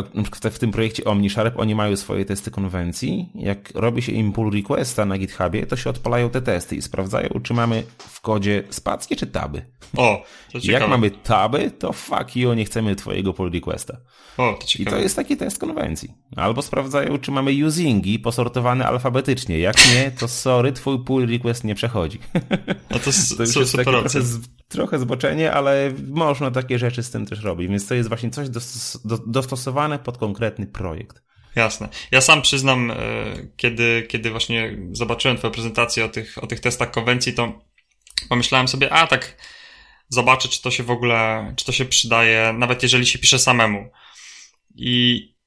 w, 0.51 0.59
tym 0.59 0.71
projekcie 0.71 1.03
OmniSharp 1.03 1.59
oni 1.59 1.75
mają 1.75 1.95
swoje 1.95 2.25
testy 2.25 2.51
konwencji. 2.51 3.29
Jak 3.35 3.71
robi 3.75 4.01
się 4.01 4.11
im 4.11 4.33
pull 4.33 4.51
requesta 4.51 5.05
na 5.05 5.17
GitHubie, 5.17 5.65
to 5.65 5.75
się 5.75 5.89
odpalają 5.89 6.29
te 6.29 6.41
testy 6.41 6.75
i 6.75 6.81
sprawdzają, 6.81 7.29
czy 7.43 7.53
mamy 7.53 7.83
w 7.97 8.21
kodzie 8.21 8.63
spacje 8.69 9.17
czy 9.17 9.27
taby. 9.27 9.65
O, 9.97 10.23
to 10.51 10.59
ciekawe. 10.61 10.79
Jak 10.81 10.89
mamy 10.89 11.11
taby, 11.11 11.71
to 11.71 11.93
fuck 11.93 12.35
you, 12.35 12.53
nie 12.53 12.65
chcemy 12.65 12.95
twojego 12.95 13.33
pull 13.33 13.51
requesta. 13.51 13.97
O, 14.37 14.53
to 14.53 14.67
ciekawe. 14.67 14.97
I 14.97 14.99
to 14.99 15.03
jest 15.03 15.15
taki 15.15 15.37
test 15.37 15.59
konwencji. 15.59 16.13
Albo 16.35 16.61
sprawdzają, 16.61 17.17
czy 17.17 17.31
mamy 17.31 17.65
usingi 17.65 18.19
posortowane 18.19 18.87
alfabetycznie. 18.87 19.59
Jak 19.59 19.75
nie, 19.93 20.11
to 20.11 20.27
sorry, 20.27 20.71
twój 20.71 21.03
pull 21.03 21.27
request 21.27 21.63
nie 21.63 21.75
przechodzi. 21.75 22.19
No 22.91 22.99
to, 22.99 23.11
to 23.53 23.59
jest 23.59 23.75
takie 23.75 23.91
trochę, 23.91 24.09
trochę 24.67 24.99
zboczenie, 25.09 25.53
ale 25.53 25.93
można 26.07 26.51
takie 26.51 26.79
rzeczy 26.79 27.03
z 27.03 27.11
tym 27.11 27.25
też 27.25 27.43
robić. 27.43 27.69
Więc 27.69 27.87
to 27.87 27.95
jest 27.95 28.09
właśnie 28.09 28.29
coś 28.29 28.47
dostosowane 29.27 29.99
pod 29.99 30.17
konkretny 30.17 30.67
projekt. 30.67 31.21
Jasne. 31.55 31.89
Ja 32.11 32.21
sam 32.21 32.41
przyznam, 32.41 32.91
e, 32.91 32.95
kiedy, 33.57 34.05
kiedy 34.09 34.31
właśnie 34.31 34.77
zobaczyłem 34.91 35.37
Twoją 35.37 35.53
prezentację 35.53 36.05
o 36.05 36.09
tych, 36.09 36.43
o 36.43 36.47
tych 36.47 36.59
testach 36.59 36.91
konwencji, 36.91 37.33
to 37.33 37.61
pomyślałem 38.29 38.67
sobie, 38.67 38.93
a 38.93 39.07
tak 39.07 39.37
zobaczę, 40.09 40.49
czy 40.49 40.61
to 40.61 40.71
się 40.71 40.83
w 40.83 40.91
ogóle, 40.91 41.53
czy 41.57 41.65
to 41.65 41.71
się 41.71 41.85
przydaje, 41.85 42.53
nawet 42.53 42.83
jeżeli 42.83 43.05
się 43.05 43.19
pisze 43.19 43.39
samemu. 43.39 43.91
I 44.75 45.38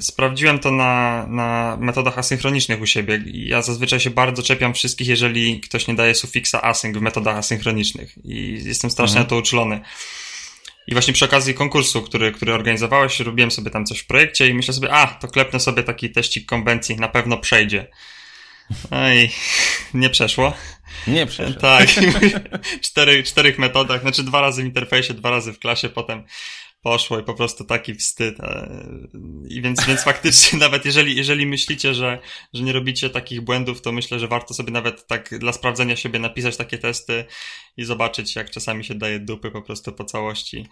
sprawdziłem 0.00 0.58
to 0.58 0.70
na, 0.70 1.26
na 1.28 1.76
metodach 1.80 2.18
asynchronicznych 2.18 2.80
u 2.80 2.86
siebie. 2.86 3.22
Ja 3.26 3.62
zazwyczaj 3.62 4.00
się 4.00 4.10
bardzo 4.10 4.42
czepiam 4.42 4.74
wszystkich, 4.74 5.08
jeżeli 5.08 5.60
ktoś 5.60 5.88
nie 5.88 5.94
daje 5.94 6.14
sufiksa 6.14 6.62
async 6.62 6.96
w 6.96 7.00
metodach 7.00 7.36
asynchronicznych. 7.36 8.24
I 8.24 8.60
jestem 8.64 8.90
strasznie 8.90 9.16
mhm. 9.16 9.24
na 9.24 9.30
to 9.30 9.36
uczulony. 9.36 9.80
I 10.86 10.92
właśnie 10.92 11.14
przy 11.14 11.24
okazji 11.24 11.54
konkursu, 11.54 12.02
który, 12.02 12.32
który 12.32 12.54
organizowałeś, 12.54 13.20
robiłem 13.20 13.50
sobie 13.50 13.70
tam 13.70 13.86
coś 13.86 13.98
w 13.98 14.06
projekcie 14.06 14.48
i 14.48 14.54
myślę 14.54 14.74
sobie, 14.74 14.92
a, 14.92 15.06
to 15.06 15.28
klepnę 15.28 15.60
sobie 15.60 15.82
taki 15.82 16.10
teścik 16.10 16.46
konwencji, 16.46 16.96
na 16.96 17.08
pewno 17.08 17.38
przejdzie. 17.38 17.86
No 18.90 19.12
i 19.12 19.30
nie 19.94 20.10
przeszło. 20.10 20.52
Nie 21.06 21.26
przeszło. 21.26 21.60
Tak. 21.60 21.88
Cztery, 22.86 23.22
czterech 23.22 23.58
metodach, 23.58 24.00
znaczy 24.00 24.22
dwa 24.22 24.40
razy 24.40 24.62
w 24.62 24.66
interfejsie, 24.66 25.14
dwa 25.14 25.30
razy 25.30 25.52
w 25.52 25.58
klasie, 25.58 25.88
potem 25.88 26.24
poszło 26.82 27.18
i 27.18 27.22
po 27.22 27.34
prostu 27.34 27.64
taki 27.64 27.94
wstyd. 27.94 28.40
E, 28.40 28.84
I 29.48 29.62
więc, 29.62 29.86
więc 29.86 30.04
faktycznie 30.12 30.58
nawet 30.58 30.84
jeżeli, 30.84 31.16
jeżeli 31.16 31.46
myślicie, 31.46 31.94
że, 31.94 32.18
że 32.52 32.62
nie 32.62 32.72
robicie 32.72 33.10
takich 33.10 33.40
błędów, 33.40 33.82
to 33.82 33.92
myślę, 33.92 34.18
że 34.18 34.28
warto 34.28 34.54
sobie 34.54 34.72
nawet 34.72 35.06
tak 35.06 35.38
dla 35.38 35.52
sprawdzenia 35.52 35.96
siebie 35.96 36.18
napisać 36.18 36.56
takie 36.56 36.78
testy 36.78 37.24
i 37.76 37.84
zobaczyć, 37.84 38.36
jak 38.36 38.50
czasami 38.50 38.84
się 38.84 38.94
daje 38.94 39.20
dupy 39.20 39.50
po 39.50 39.62
prostu 39.62 39.92
po 39.92 40.04
całości. 40.04 40.66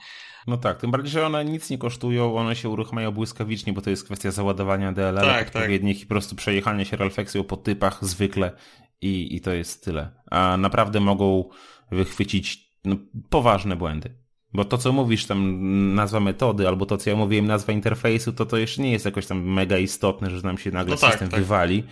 No 0.47 0.57
tak, 0.57 0.81
tym 0.81 0.91
bardziej, 0.91 1.11
że 1.11 1.27
one 1.27 1.45
nic 1.45 1.71
nie 1.71 1.79
kosztują, 1.79 2.37
one 2.37 2.57
się 2.57 2.69
uruchamiają 2.69 3.11
błyskawicznie, 3.11 3.73
bo 3.73 3.81
to 3.81 3.91
jest 3.91 4.05
kwestia 4.05 4.31
załadowania 4.31 4.93
DLL 4.93 5.21
tak, 5.21 5.47
odpowiednich 5.47 5.97
tak. 5.97 6.03
i 6.03 6.07
po 6.07 6.15
prostu 6.15 6.37
przejechania 6.37 6.85
się 6.85 6.97
refleksją 6.97 7.45
po 7.45 7.57
typach 7.57 8.05
zwykle 8.05 8.53
i, 9.01 9.37
i 9.37 9.41
to 9.41 9.53
jest 9.53 9.85
tyle. 9.85 10.23
A 10.31 10.57
naprawdę 10.57 11.01
mogą 11.01 11.49
wychwycić 11.91 12.71
no, 12.85 12.97
poważne 13.31 13.77
błędy. 13.77 14.20
Bo 14.53 14.65
to, 14.65 14.79
co 14.79 14.93
mówisz, 14.93 15.27
tam 15.27 15.95
nazwa 15.95 16.21
metody, 16.21 16.69
albo 16.69 16.87
to, 16.87 16.97
co 16.97 17.11
ja 17.11 17.17
mówiłem, 17.17 17.47
nazwa 17.47 17.73
interfejsu, 17.73 18.33
to 18.33 18.47
to 18.47 18.57
jeszcze 18.57 18.83
nie 18.83 18.93
jest 18.93 19.05
jakoś 19.05 19.27
tam 19.27 19.43
mega 19.43 19.79
istotne, 19.79 20.31
że 20.31 20.43
nam 20.43 20.59
się 20.59 20.71
nagle 20.71 20.95
no 20.95 21.01
tak, 21.01 21.11
system 21.11 21.29
tak. 21.29 21.41
wywali. 21.41 21.85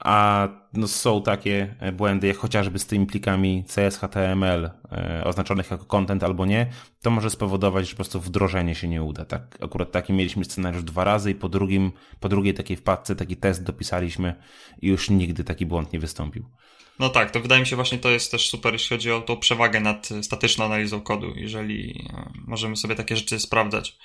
a 0.00 0.48
no, 0.72 0.88
są 0.88 1.22
takie 1.22 1.74
e, 1.80 1.92
błędy, 1.92 2.26
jak 2.26 2.36
chociażby 2.36 2.78
z 2.78 2.86
tymi 2.86 3.06
plikami 3.06 3.64
CS, 3.74 3.96
HTML 3.96 4.70
e, 4.92 5.24
oznaczonych 5.24 5.70
jako 5.70 5.84
content 5.84 6.24
albo 6.24 6.46
nie, 6.46 6.66
to 7.02 7.10
może 7.10 7.30
spowodować, 7.30 7.86
że 7.86 7.90
po 7.90 7.96
prostu 7.96 8.20
wdrożenie 8.20 8.74
się 8.74 8.88
nie 8.88 9.02
uda. 9.02 9.24
Tak, 9.24 9.58
akurat 9.60 9.92
taki 9.92 10.12
mieliśmy 10.12 10.44
scenariusz 10.44 10.82
dwa 10.82 11.04
razy 11.04 11.30
i 11.30 11.34
po, 11.34 11.48
drugim, 11.48 11.92
po 12.20 12.28
drugiej 12.28 12.54
takiej 12.54 12.76
wpadce 12.76 13.16
taki 13.16 13.36
test 13.36 13.62
dopisaliśmy 13.62 14.34
i 14.82 14.88
już 14.88 15.10
nigdy 15.10 15.44
taki 15.44 15.66
błąd 15.66 15.92
nie 15.92 15.98
wystąpił. 15.98 16.44
No 16.98 17.08
tak, 17.08 17.30
to 17.30 17.40
wydaje 17.40 17.60
mi 17.60 17.66
się 17.66 17.76
właśnie 17.76 17.98
to 17.98 18.10
jest 18.10 18.30
też 18.30 18.50
super, 18.50 18.72
jeśli 18.72 18.96
chodzi 18.96 19.12
o 19.12 19.20
tą 19.20 19.36
przewagę 19.36 19.80
nad 19.80 20.08
statyczną 20.22 20.64
analizą 20.64 21.00
kodu, 21.00 21.32
jeżeli 21.36 22.08
e, 22.12 22.32
możemy 22.46 22.76
sobie 22.76 22.94
takie 22.94 23.16
rzeczy 23.16 23.40
sprawdzać. 23.40 23.98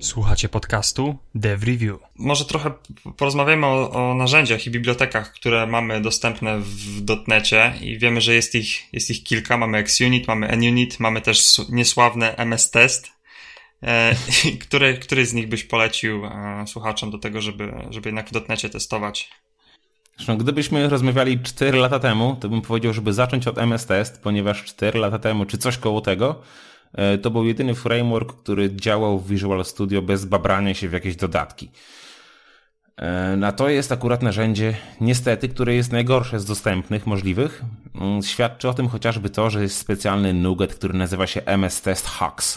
Słuchacie 0.00 0.48
podcastu 0.48 1.16
Dev 1.34 1.66
Review. 1.66 1.98
Może 2.18 2.44
trochę 2.44 2.72
porozmawiamy 3.16 3.66
o, 3.66 3.90
o, 3.90 4.14
narzędziach 4.14 4.66
i 4.66 4.70
bibliotekach, 4.70 5.32
które 5.32 5.66
mamy 5.66 6.00
dostępne 6.00 6.58
w 6.58 7.00
dotnecie 7.00 7.72
i 7.80 7.98
wiemy, 7.98 8.20
że 8.20 8.34
jest 8.34 8.54
ich, 8.54 8.92
jest 8.92 9.10
ich 9.10 9.24
kilka. 9.24 9.56
Mamy 9.56 9.78
XUnit, 9.78 10.28
mamy 10.28 10.56
NUnit, 10.56 11.00
mamy 11.00 11.20
też 11.20 11.58
niesławne 11.68 12.36
MS 12.36 12.70
Test. 12.70 13.12
E, 13.82 14.14
który, 14.64 14.98
który 14.98 15.26
z 15.26 15.32
nich 15.32 15.48
byś 15.48 15.64
polecił 15.64 16.24
e, 16.24 16.64
słuchaczom 16.66 17.10
do 17.10 17.18
tego, 17.18 17.40
żeby, 17.40 17.72
żeby 17.90 18.08
jednak 18.08 18.28
w 18.28 18.32
dotnecie 18.32 18.70
testować? 18.70 19.30
Zresztą, 20.16 20.38
gdybyśmy 20.38 20.88
rozmawiali 20.88 21.40
4 21.40 21.78
lata 21.78 21.98
temu, 21.98 22.36
to 22.40 22.48
bym 22.48 22.62
powiedział, 22.62 22.92
żeby 22.92 23.12
zacząć 23.12 23.46
od 23.46 23.58
MS 23.58 23.86
Test, 23.86 24.22
ponieważ 24.22 24.64
4 24.64 24.98
lata 24.98 25.18
temu, 25.18 25.44
czy 25.44 25.58
coś 25.58 25.78
koło 25.78 26.00
tego, 26.00 26.42
E, 26.96 27.18
to 27.18 27.30
był 27.30 27.44
jedyny 27.44 27.74
framework, 27.74 28.32
który 28.32 28.76
działał 28.76 29.18
w 29.18 29.28
Visual 29.28 29.64
Studio 29.64 30.02
bez 30.02 30.24
babrania 30.24 30.74
się 30.74 30.88
w 30.88 30.92
jakieś 30.92 31.16
dodatki. 31.16 31.70
E, 32.96 33.36
na 33.36 33.52
to 33.52 33.68
jest 33.68 33.92
akurat 33.92 34.22
narzędzie, 34.22 34.74
niestety, 35.00 35.48
które 35.48 35.74
jest 35.74 35.92
najgorsze 35.92 36.40
z 36.40 36.44
dostępnych, 36.44 37.06
możliwych. 37.06 37.62
Mm, 37.94 38.22
świadczy 38.22 38.68
o 38.68 38.74
tym 38.74 38.88
chociażby 38.88 39.30
to, 39.30 39.50
że 39.50 39.62
jest 39.62 39.78
specjalny 39.78 40.34
nugget, 40.34 40.74
który 40.74 40.94
nazywa 40.94 41.26
się 41.26 41.44
MS 41.44 41.80
Test 41.82 42.06
Hacks, 42.06 42.56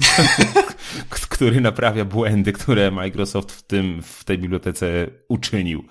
który 1.29 1.61
naprawia 1.61 2.05
błędy, 2.05 2.53
które 2.53 2.91
Microsoft 2.91 3.51
w, 3.51 3.61
tym, 3.63 4.01
w 4.03 4.23
tej 4.23 4.37
bibliotece 4.37 5.07
uczynił. 5.27 5.83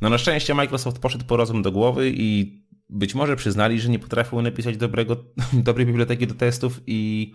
No 0.00 0.08
na 0.08 0.18
szczęście 0.18 0.54
Microsoft 0.54 0.98
poszedł 0.98 1.24
po 1.24 1.36
rozum 1.36 1.62
do 1.62 1.72
głowy 1.72 2.12
i 2.14 2.60
być 2.90 3.14
może 3.14 3.36
przyznali, 3.36 3.80
że 3.80 3.88
nie 3.88 3.98
potrafią 3.98 4.42
napisać 4.42 4.76
dobrego, 4.76 5.16
dobrej 5.52 5.86
biblioteki 5.86 6.26
do 6.26 6.34
testów 6.34 6.80
i 6.86 7.32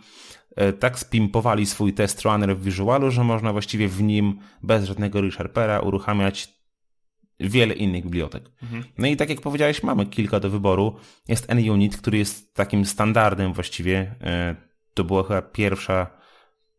E, 0.55 0.73
tak 0.73 0.99
spimpowali 0.99 1.65
swój 1.65 1.93
test 1.93 2.21
runner 2.21 2.57
w 2.57 2.63
Visualu, 2.63 3.11
że 3.11 3.23
można 3.23 3.51
właściwie 3.51 3.87
w 3.87 4.01
nim 4.01 4.39
bez 4.63 4.85
żadnego 4.85 5.21
ReSharpera 5.21 5.79
uruchamiać 5.79 6.61
wiele 7.39 7.73
innych 7.73 8.03
bibliotek. 8.03 8.51
Mhm. 8.63 8.83
No 8.97 9.07
i 9.07 9.17
tak 9.17 9.29
jak 9.29 9.41
powiedziałeś, 9.41 9.83
mamy 9.83 10.05
kilka 10.05 10.39
do 10.39 10.49
wyboru. 10.49 10.95
Jest 11.27 11.47
NUnit, 11.53 11.97
który 11.97 12.17
jest 12.17 12.53
takim 12.53 12.85
standardem 12.85 13.53
właściwie. 13.53 14.15
E, 14.21 14.55
to 14.93 15.03
była 15.03 15.23
chyba 15.23 15.41
pierwsza 15.41 16.20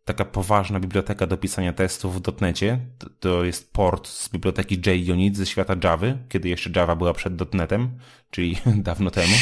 taka 0.05 0.24
poważna 0.24 0.80
biblioteka 0.80 1.26
do 1.26 1.36
pisania 1.36 1.72
testów 1.72 2.16
w 2.16 2.20
dotnecie. 2.20 2.78
To 3.20 3.44
jest 3.44 3.72
port 3.72 4.09
z 4.09 4.28
biblioteki 4.28 4.80
JUnit 5.07 5.36
ze 5.36 5.46
świata 5.46 5.76
Java, 5.84 6.07
kiedy 6.28 6.48
jeszcze 6.48 6.70
Java 6.76 6.96
była 6.96 7.14
przed 7.14 7.36
dotnetem, 7.36 7.98
czyli 8.30 8.57
dawno 8.88 9.11
temu. 9.11 9.34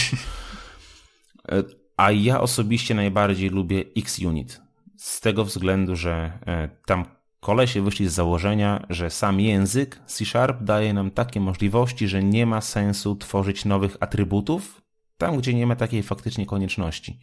E, 1.48 1.62
a 1.96 2.12
ja 2.12 2.40
osobiście 2.40 2.94
najbardziej 2.94 3.50
lubię 3.50 3.84
XUnit. 3.96 4.61
Z 4.96 5.20
tego 5.20 5.44
względu, 5.44 5.96
że 5.96 6.38
e, 6.46 6.68
tam 6.86 7.04
kolesie 7.40 7.82
wyszli 7.82 8.08
z 8.08 8.12
założenia, 8.12 8.86
że 8.90 9.11
sam 9.11 9.40
język 9.40 10.00
C 10.06 10.24
Sharp 10.24 10.62
daje 10.62 10.94
nam 10.94 11.11
takie 11.11 11.40
możliwości, 11.40 12.08
że 12.08 12.22
nie 12.22 12.46
ma 12.46 12.61
sensu 12.61 13.16
tworzyć 13.16 13.64
nowych 13.64 13.96
atrybutów 14.00 14.80
tam, 15.20 15.36
gdzie 15.36 15.54
nie 15.54 15.66
ma 15.66 15.76
takiej 15.76 16.02
faktycznie 16.02 16.46
konieczności. 16.46 17.18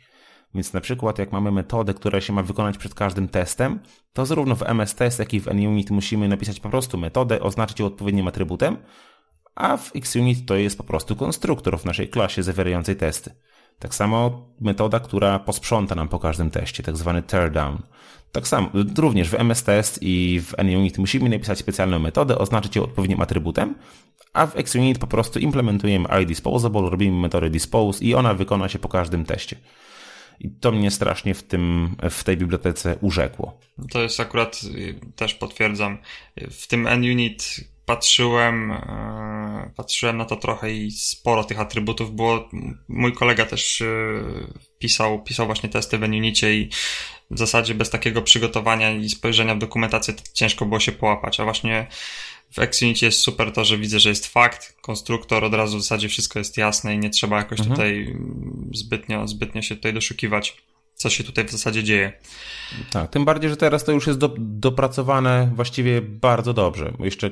Więc 0.55 0.73
na 0.73 0.81
przykład 0.81 1.19
jak 1.19 1.31
mamy 1.31 1.51
metodę, 1.51 1.93
która 1.93 2.21
się 2.21 2.33
ma 2.33 2.43
wykonać 2.43 2.77
przed 2.77 2.93
każdym 2.93 3.27
testem, 3.27 3.79
to 4.13 4.25
zarówno 4.25 4.55
w 4.55 4.63
MS 4.63 4.95
Test, 4.95 5.19
jak 5.19 5.33
i 5.33 5.39
w 5.39 5.45
NUnit 5.45 5.91
musimy 5.91 6.27
napisać 6.27 6.59
po 6.59 6.69
prostu 6.69 6.97
metodę, 6.97 7.41
oznaczyć 7.41 7.79
ją 7.79 7.85
odpowiednim 7.85 8.27
atrybutem, 8.27 8.77
a 9.55 9.77
w 9.77 9.91
XUnit 9.95 10.45
to 10.45 10.55
jest 10.55 10.77
po 10.77 10.83
prostu 10.83 11.15
konstruktor 11.15 11.79
w 11.79 11.85
naszej 11.85 12.09
klasie 12.09 12.43
zawierającej 12.43 12.95
testy. 12.95 13.31
Tak 13.79 13.95
samo 13.95 14.47
metoda, 14.61 14.99
która 14.99 15.39
posprząta 15.39 15.95
nam 15.95 16.07
po 16.07 16.19
każdym 16.19 16.49
teście, 16.49 16.83
tak 16.83 16.97
zwany 16.97 17.23
teardown. 17.23 17.77
Tak 18.31 18.47
samo, 18.47 18.69
również 18.97 19.29
w 19.29 19.33
MS 19.33 19.63
Test 19.63 19.99
i 20.01 20.41
w 20.41 20.57
NUnit 20.57 20.97
musimy 20.97 21.29
napisać 21.29 21.59
specjalną 21.59 21.99
metodę, 21.99 22.37
oznaczyć 22.37 22.75
ją 22.75 22.83
odpowiednim 22.83 23.21
atrybutem, 23.21 23.75
a 24.33 24.47
w 24.47 24.57
XUnit 24.57 24.99
po 24.99 25.07
prostu 25.07 25.39
implementujemy 25.39 26.07
iDisposable, 26.23 26.89
robimy 26.89 27.21
metodę 27.21 27.49
dispose 27.49 28.05
i 28.05 28.15
ona 28.15 28.33
wykona 28.33 28.69
się 28.69 28.79
po 28.79 28.89
każdym 28.89 29.25
teście. 29.25 29.55
I 30.39 30.49
to 30.49 30.71
mnie 30.71 30.91
strasznie 30.91 31.33
w, 31.33 31.43
tym, 31.43 31.95
w 32.09 32.23
tej 32.23 32.37
bibliotece 32.37 32.97
urzekło. 33.01 33.59
To 33.91 34.01
jest 34.01 34.19
akurat, 34.19 34.61
też 35.15 35.33
potwierdzam, 35.33 35.97
w 36.51 36.67
tym 36.67 36.83
NUnit 36.83 37.59
patrzyłem, 37.87 38.71
e, 38.71 39.71
patrzyłem 39.75 40.17
na 40.17 40.25
to 40.25 40.35
trochę 40.35 40.71
i 40.71 40.91
sporo 40.91 41.43
tych 41.43 41.59
atrybutów 41.59 42.15
było. 42.15 42.49
Mój 42.87 43.13
kolega 43.13 43.45
też 43.45 43.81
e, 43.81 43.85
pisał, 44.79 45.23
pisał 45.23 45.45
właśnie 45.45 45.69
testy 45.69 45.97
w 45.97 46.03
Unicie 46.03 46.55
i 46.55 46.69
w 47.31 47.37
zasadzie 47.37 47.75
bez 47.75 47.89
takiego 47.89 48.21
przygotowania 48.21 48.91
i 48.91 49.09
spojrzenia 49.09 49.55
w 49.55 49.59
dokumentację 49.59 50.13
ciężko 50.33 50.65
było 50.65 50.79
się 50.79 50.91
połapać, 50.91 51.39
a 51.39 51.43
właśnie 51.43 51.87
w 52.51 52.59
XUnitie 52.59 53.05
jest 53.05 53.19
super 53.19 53.51
to, 53.51 53.65
że 53.65 53.77
widzę, 53.77 53.99
że 53.99 54.09
jest 54.09 54.27
fakt, 54.27 54.75
konstruktor, 54.81 55.43
od 55.43 55.53
razu 55.53 55.77
w 55.77 55.81
zasadzie 55.81 56.09
wszystko 56.09 56.39
jest 56.39 56.57
jasne 56.57 56.95
i 56.95 56.99
nie 56.99 57.09
trzeba 57.09 57.37
jakoś 57.37 57.59
mhm. 57.59 57.75
tutaj 57.75 58.17
zbytnio, 58.73 59.27
zbytnio 59.27 59.61
się 59.61 59.75
tutaj 59.75 59.93
doszukiwać, 59.93 60.57
co 60.95 61.09
się 61.09 61.23
tutaj 61.23 61.45
w 61.45 61.51
zasadzie 61.51 61.83
dzieje. 61.83 62.13
Tak, 62.91 63.11
tym 63.11 63.25
bardziej, 63.25 63.49
że 63.49 63.57
teraz 63.57 63.83
to 63.83 63.91
już 63.91 64.07
jest 64.07 64.19
do, 64.19 64.35
dopracowane 64.37 65.51
właściwie 65.55 66.01
bardzo 66.01 66.53
dobrze. 66.53 66.93
Jeszcze 66.99 67.31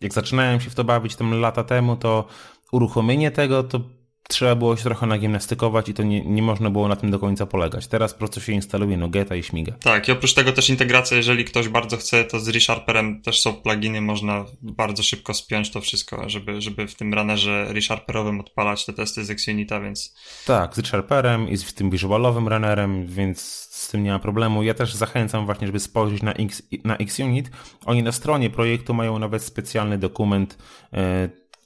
jak 0.00 0.14
zaczynałem 0.14 0.60
się 0.60 0.70
w 0.70 0.74
to 0.74 0.84
bawić 0.84 1.16
tam 1.16 1.40
lata 1.40 1.64
temu, 1.64 1.96
to 1.96 2.28
uruchomienie 2.72 3.30
tego 3.30 3.62
to 3.62 3.80
trzeba 4.28 4.54
było 4.54 4.76
się 4.76 4.82
trochę 4.82 5.06
nagimnastykować 5.06 5.88
i 5.88 5.94
to 5.94 6.02
nie, 6.02 6.24
nie 6.24 6.42
można 6.42 6.70
było 6.70 6.88
na 6.88 6.96
tym 6.96 7.10
do 7.10 7.18
końca 7.18 7.46
polegać. 7.46 7.86
Teraz 7.86 8.12
po 8.12 8.18
prostu 8.18 8.40
się 8.40 8.52
instaluje 8.52 8.96
Nugeta 8.96 9.36
i 9.36 9.42
śmiga. 9.42 9.72
Tak, 9.80 10.08
i 10.08 10.12
oprócz 10.12 10.34
tego 10.34 10.52
też 10.52 10.70
integracja, 10.70 11.16
jeżeli 11.16 11.44
ktoś 11.44 11.68
bardzo 11.68 11.96
chce, 11.96 12.24
to 12.24 12.40
z 12.40 12.48
ReSharperem 12.48 13.22
też 13.22 13.40
są 13.40 13.52
pluginy, 13.54 14.00
można 14.00 14.44
bardzo 14.62 15.02
szybko 15.02 15.34
spiąć 15.34 15.70
to 15.70 15.80
wszystko, 15.80 16.28
żeby, 16.28 16.60
żeby 16.60 16.86
w 16.86 16.94
tym 16.94 17.14
runnerze 17.14 17.66
ReSharperowym 17.72 18.40
odpalać 18.40 18.86
te 18.86 18.92
testy 18.92 19.24
z 19.24 19.30
XUnita, 19.30 19.80
więc... 19.80 20.14
Tak, 20.46 20.74
z 20.74 20.78
ReSharperem 20.78 21.48
i 21.48 21.56
z 21.56 21.74
tym 21.74 21.90
visualowym 21.90 22.48
runnerem, 22.48 23.06
więc 23.06 23.66
z 23.70 23.88
tym 23.88 24.02
nie 24.02 24.10
ma 24.10 24.18
problemu. 24.18 24.62
Ja 24.62 24.74
też 24.74 24.94
zachęcam 24.94 25.46
właśnie, 25.46 25.66
żeby 25.66 25.80
spojrzeć 25.80 26.22
na, 26.22 26.32
X, 26.32 26.62
na 26.84 26.96
XUnit. 26.96 27.50
Oni 27.84 28.02
na 28.02 28.12
stronie 28.12 28.50
projektu 28.50 28.94
mają 28.94 29.18
nawet 29.18 29.42
specjalny 29.42 29.98
dokument, 29.98 30.58
yy, 30.92 30.98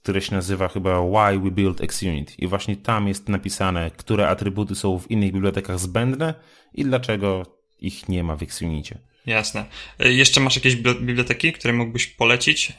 które 0.03 0.21
się 0.21 0.35
nazywa 0.35 0.69
chyba 0.69 1.01
Why 1.01 1.39
We 1.39 1.51
Build 1.51 1.81
XUnit 1.81 2.39
i 2.39 2.47
właśnie 2.47 2.77
tam 2.77 3.09
jest 3.09 3.29
napisane, 3.29 3.91
które 3.91 4.29
atrybuty 4.29 4.75
są 4.75 4.99
w 4.99 5.11
innych 5.11 5.33
bibliotekach 5.33 5.79
zbędne 5.79 6.35
i 6.75 6.85
dlaczego 6.85 7.47
ich 7.79 8.09
nie 8.09 8.25
ma 8.25 8.37
w 8.37 8.43
XUnicie. 8.43 8.99
Jasne. 9.27 9.65
E, 9.99 10.13
jeszcze 10.13 10.41
masz 10.41 10.57
jakieś 10.57 10.77
biblioteki, 10.77 11.53
które 11.53 11.75
mógłbyś 11.75 12.07
polecić? 12.07 12.73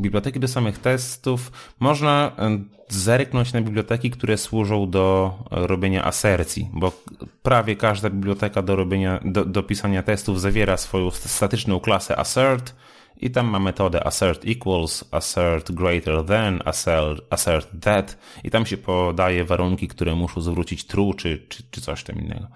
Biblioteki 0.00 0.40
do 0.40 0.48
samych 0.48 0.78
testów. 0.78 1.52
Można 1.80 2.32
e, 2.38 2.58
zerknąć 2.88 3.52
na 3.52 3.60
biblioteki, 3.60 4.10
które 4.10 4.38
służą 4.38 4.90
do 4.90 5.34
robienia 5.50 6.04
asercji, 6.04 6.70
bo 6.72 6.92
prawie 7.42 7.76
każda 7.76 8.10
biblioteka 8.10 8.62
do 8.62 8.76
robienia, 8.76 9.20
do, 9.24 9.44
do 9.44 9.62
pisania 9.62 10.02
testów 10.02 10.40
zawiera 10.40 10.76
swoją 10.76 11.10
statyczną 11.10 11.80
klasę 11.80 12.16
assert, 12.18 12.74
i 13.16 13.30
tam 13.30 13.46
ma 13.46 13.58
metodę 13.58 14.06
assert 14.06 14.44
equals, 14.46 15.04
assert 15.10 15.72
greater 15.72 16.24
than, 16.24 16.60
assert, 16.64 17.20
assert 17.30 17.68
that 17.80 18.18
i 18.44 18.50
tam 18.50 18.66
się 18.66 18.76
podaje 18.76 19.44
warunki, 19.44 19.88
które 19.88 20.14
muszą 20.14 20.40
zwrócić 20.40 20.86
true 20.86 21.14
czy, 21.14 21.46
czy, 21.48 21.62
czy 21.70 21.80
coś 21.80 22.04
tam 22.04 22.16
innego. 22.16 22.46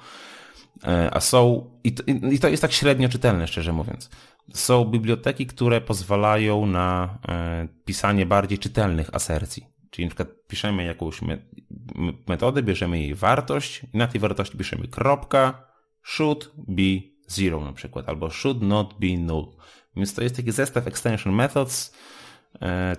E, 0.85 1.15
a 1.15 1.21
są, 1.21 1.71
i 1.85 1.93
to, 1.93 2.03
i 2.31 2.39
to 2.39 2.49
jest 2.49 2.63
tak 2.63 2.73
średnio 2.73 3.09
czytelne, 3.09 3.47
szczerze 3.47 3.73
mówiąc. 3.73 4.11
Są 4.55 4.85
biblioteki, 4.85 5.47
które 5.47 5.81
pozwalają 5.81 6.67
na 6.67 7.19
e, 7.29 7.69
pisanie 7.85 8.27
bardziej 8.27 8.59
czytelnych 8.59 9.15
asercji. 9.15 9.67
Czyli 9.91 10.05
na 10.05 10.11
przykład 10.11 10.29
piszemy 10.49 10.85
jakąś 10.85 11.21
metodę, 12.29 12.63
bierzemy 12.63 12.99
jej 12.99 13.15
wartość 13.15 13.83
i 13.95 13.99
na 13.99 14.07
tej 14.07 14.21
wartości 14.21 14.59
piszemy 14.59 14.89
kropka, 14.89 15.67
should 16.03 16.53
be 16.57 16.83
zero 17.27 17.61
na 17.61 17.73
przykład, 17.73 18.09
albo 18.09 18.31
should 18.31 18.63
not 18.63 18.95
be 18.99 19.19
null. 19.19 19.47
Więc 19.97 20.15
to 20.15 20.23
jest 20.23 20.37
taki 20.37 20.53
zestaw 20.53 20.87
extension 20.87 21.33
methods, 21.33 21.95
e, 22.63 22.97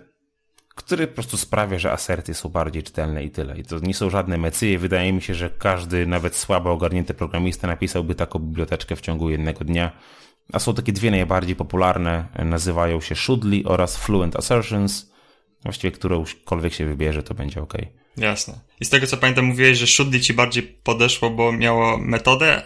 który 0.75 1.07
po 1.07 1.13
prostu 1.13 1.37
sprawia, 1.37 1.79
że 1.79 1.91
aserty 1.91 2.33
są 2.33 2.49
bardziej 2.49 2.83
czytelne 2.83 3.23
i 3.23 3.31
tyle. 3.31 3.57
I 3.57 3.63
to 3.63 3.79
nie 3.79 3.93
są 3.93 4.09
żadne 4.09 4.37
mecyje. 4.37 4.79
Wydaje 4.79 5.13
mi 5.13 5.21
się, 5.21 5.33
że 5.33 5.49
każdy, 5.49 6.05
nawet 6.05 6.35
słabo 6.35 6.71
ogarnięty 6.71 7.13
programista 7.13 7.67
napisałby 7.67 8.15
taką 8.15 8.39
biblioteczkę 8.39 8.95
w 8.95 9.01
ciągu 9.01 9.29
jednego 9.29 9.65
dnia 9.65 9.91
a 10.51 10.59
są 10.59 10.73
takie 10.73 10.93
dwie 10.93 11.11
najbardziej 11.11 11.55
popularne, 11.55 12.27
nazywają 12.45 13.01
się 13.01 13.15
Shoodly 13.15 13.63
oraz 13.65 13.97
Fluent 13.97 14.35
Assertions. 14.35 15.11
Właściwie 15.63 15.91
którąkolwiek 15.91 16.73
się 16.73 16.85
wybierze, 16.85 17.23
to 17.23 17.33
będzie 17.33 17.61
ok. 17.61 17.73
Jasne. 18.17 18.59
I 18.81 18.85
z 18.85 18.89
tego 18.89 19.07
co 19.07 19.17
pamiętam, 19.17 19.45
mówiłeś, 19.45 19.77
że 19.77 19.87
Shoodly 19.87 20.19
ci 20.19 20.33
bardziej 20.33 20.63
podeszło, 20.63 21.29
bo 21.29 21.51
miało 21.51 21.97
metodę 21.97 22.63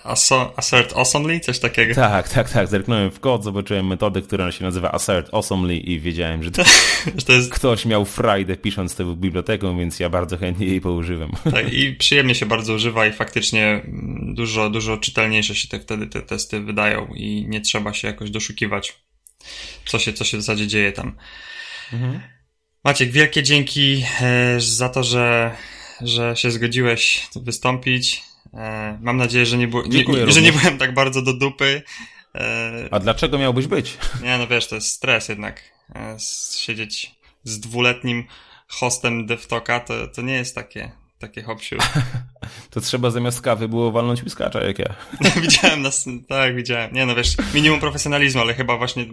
assert 0.55 0.93
awesomely, 0.95 1.39
coś 1.39 1.59
takiego. 1.59 1.95
Tak, 1.95 2.29
tak, 2.29 2.49
tak. 2.49 2.67
Zerknąłem 2.67 3.11
w 3.11 3.19
kod, 3.19 3.43
zobaczyłem 3.43 3.87
metodę, 3.87 4.21
która 4.21 4.51
się 4.51 4.63
nazywa 4.63 4.91
assert 4.91 5.33
awesomely 5.33 5.77
i 5.77 5.99
wiedziałem, 5.99 6.43
że, 6.43 6.51
to, 6.51 6.63
to 7.25 7.33
jest... 7.33 7.53
ktoś 7.53 7.85
miał 7.85 8.05
frajdę 8.05 8.57
pisząc 8.57 8.95
tę 8.95 9.15
biblioteką, 9.15 9.77
więc 9.77 9.99
ja 9.99 10.09
bardzo 10.09 10.37
chętnie 10.37 10.67
jej 10.67 10.81
poużywam. 10.81 11.31
Tak, 11.51 11.73
i 11.73 11.93
przyjemnie 11.93 12.35
się 12.35 12.45
bardzo 12.45 12.73
używa 12.73 13.07
i 13.07 13.13
faktycznie 13.13 13.81
dużo, 14.21 14.69
dużo 14.69 14.97
czytelniejsze 14.97 15.55
się 15.55 15.67
te, 15.67 15.79
wtedy 15.79 16.07
te 16.07 16.21
testy 16.21 16.59
wydają 16.61 17.07
i 17.15 17.45
nie 17.47 17.61
trzeba 17.61 17.93
się 17.93 18.07
jakoś 18.07 18.31
doszukiwać, 18.31 18.93
co 19.85 19.99
się, 19.99 20.13
co 20.13 20.23
się 20.23 20.37
w 20.37 20.41
zasadzie 20.41 20.67
dzieje 20.67 20.91
tam. 20.91 21.15
Mhm. 21.93 22.34
Maciek, 22.85 23.11
wielkie 23.11 23.43
dzięki 23.43 24.05
e, 24.21 24.59
za 24.59 24.89
to, 24.89 25.03
że, 25.03 25.55
że 26.01 26.35
się 26.35 26.51
zgodziłeś 26.51 27.27
wystąpić. 27.35 28.23
E, 28.53 28.97
mam 29.01 29.17
nadzieję, 29.17 29.45
że 29.45 29.57
nie, 29.57 29.67
było, 29.67 29.83
nie, 29.83 30.31
że 30.31 30.41
nie 30.41 30.51
byłem 30.53 30.77
tak 30.77 30.93
bardzo 30.93 31.21
do 31.21 31.33
dupy. 31.33 31.81
E, 32.35 32.87
A 32.91 32.99
dlaczego 32.99 33.37
miałbyś 33.37 33.67
być? 33.67 33.97
Nie, 34.23 34.37
no 34.37 34.47
wiesz, 34.47 34.67
to 34.67 34.75
jest 34.75 34.87
stres 34.87 35.29
jednak. 35.29 35.63
Siedzieć 36.57 37.15
z 37.43 37.59
dwuletnim 37.59 38.27
hostem 38.67 39.25
DevToka 39.25 39.79
to, 39.79 40.07
to 40.07 40.21
nie 40.21 40.33
jest 40.33 40.55
takie, 40.55 40.91
takie 41.27 41.43
hopsiu. 41.43 41.77
to 42.71 42.81
trzeba 42.81 43.09
zamiast 43.09 43.41
kawy 43.41 43.67
było 43.67 43.91
walnąć 43.91 44.21
whiskacza 44.23 44.63
jak 44.63 44.79
ja. 44.79 44.95
widziałem 45.41 45.81
nas, 45.81 46.05
tak, 46.27 46.55
widziałem. 46.55 46.93
Nie 46.93 47.05
no 47.05 47.15
wiesz, 47.15 47.35
minimum 47.53 47.79
profesjonalizmu, 47.79 48.41
ale 48.41 48.53
chyba 48.53 48.77
właśnie 48.77 49.05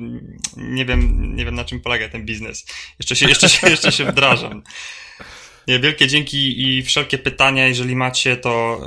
nie 0.57 0.85
wiem, 0.85 1.33
nie 1.37 1.45
wiem 1.45 1.55
na 1.55 1.65
czym 1.65 1.81
polega 1.81 2.09
ten 2.09 2.25
biznes. 2.25 2.67
Jeszcze 2.99 3.17
się, 3.17 3.29
jeszcze 3.29 3.49
się, 3.49 3.71
jeszcze 3.71 3.93
się 3.93 4.05
wdrażam. 4.05 4.63
Nie, 5.69 5.79
wielkie 5.79 6.09
dzięki 6.09 6.69
i 6.69 6.83
wszelkie 6.83 7.19
pytania, 7.19 7.67
jeżeli 7.67 7.97
macie, 7.97 8.37
to 8.37 8.81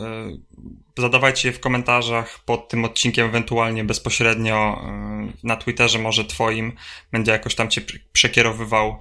e, 0.97 1.01
zadawajcie 1.01 1.49
je 1.49 1.53
w 1.53 1.59
komentarzach 1.59 2.39
pod 2.45 2.69
tym 2.69 2.86
odcinkiem, 2.86 3.28
ewentualnie 3.28 3.84
bezpośrednio 3.84 4.82
e, 4.84 5.32
na 5.43 5.55
Twitterze, 5.55 5.99
może 5.99 6.26
twoim. 6.26 6.73
Będę 7.11 7.32
jakoś 7.32 7.55
tam 7.55 7.69
cię 7.69 7.82
przekierowywał 8.13 8.99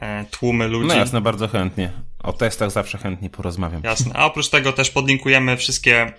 E, 0.00 0.24
tłumy 0.30 0.68
ludzi. 0.68 0.88
No 0.88 0.94
jasne, 0.94 1.20
bardzo 1.20 1.48
chętnie. 1.48 1.92
O 2.22 2.32
testach 2.32 2.70
zawsze 2.70 2.98
chętnie 2.98 3.30
porozmawiam. 3.30 3.82
Jasne. 3.84 4.14
A 4.14 4.26
oprócz 4.26 4.48
tego 4.48 4.72
też 4.72 4.90
podlinkujemy 4.90 5.56
wszystkie 5.56 6.12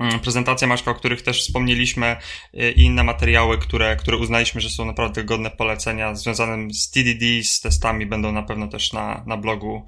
mm, 0.00 0.20
prezentacje 0.20 0.68
Maćka, 0.68 0.90
o 0.90 0.94
których 0.94 1.22
też 1.22 1.42
wspomnieliśmy 1.42 2.16
e, 2.54 2.70
i 2.70 2.82
inne 2.82 3.04
materiały, 3.04 3.58
które, 3.58 3.96
które 3.96 4.16
uznaliśmy, 4.16 4.60
że 4.60 4.70
są 4.70 4.84
naprawdę 4.84 5.24
godne 5.24 5.50
polecenia 5.50 6.14
związane 6.14 6.74
z 6.74 6.90
TDD, 6.90 7.44
z 7.44 7.60
testami 7.60 8.06
będą 8.06 8.32
na 8.32 8.42
pewno 8.42 8.68
też 8.68 8.92
na, 8.92 9.24
na 9.26 9.36
blogu, 9.36 9.84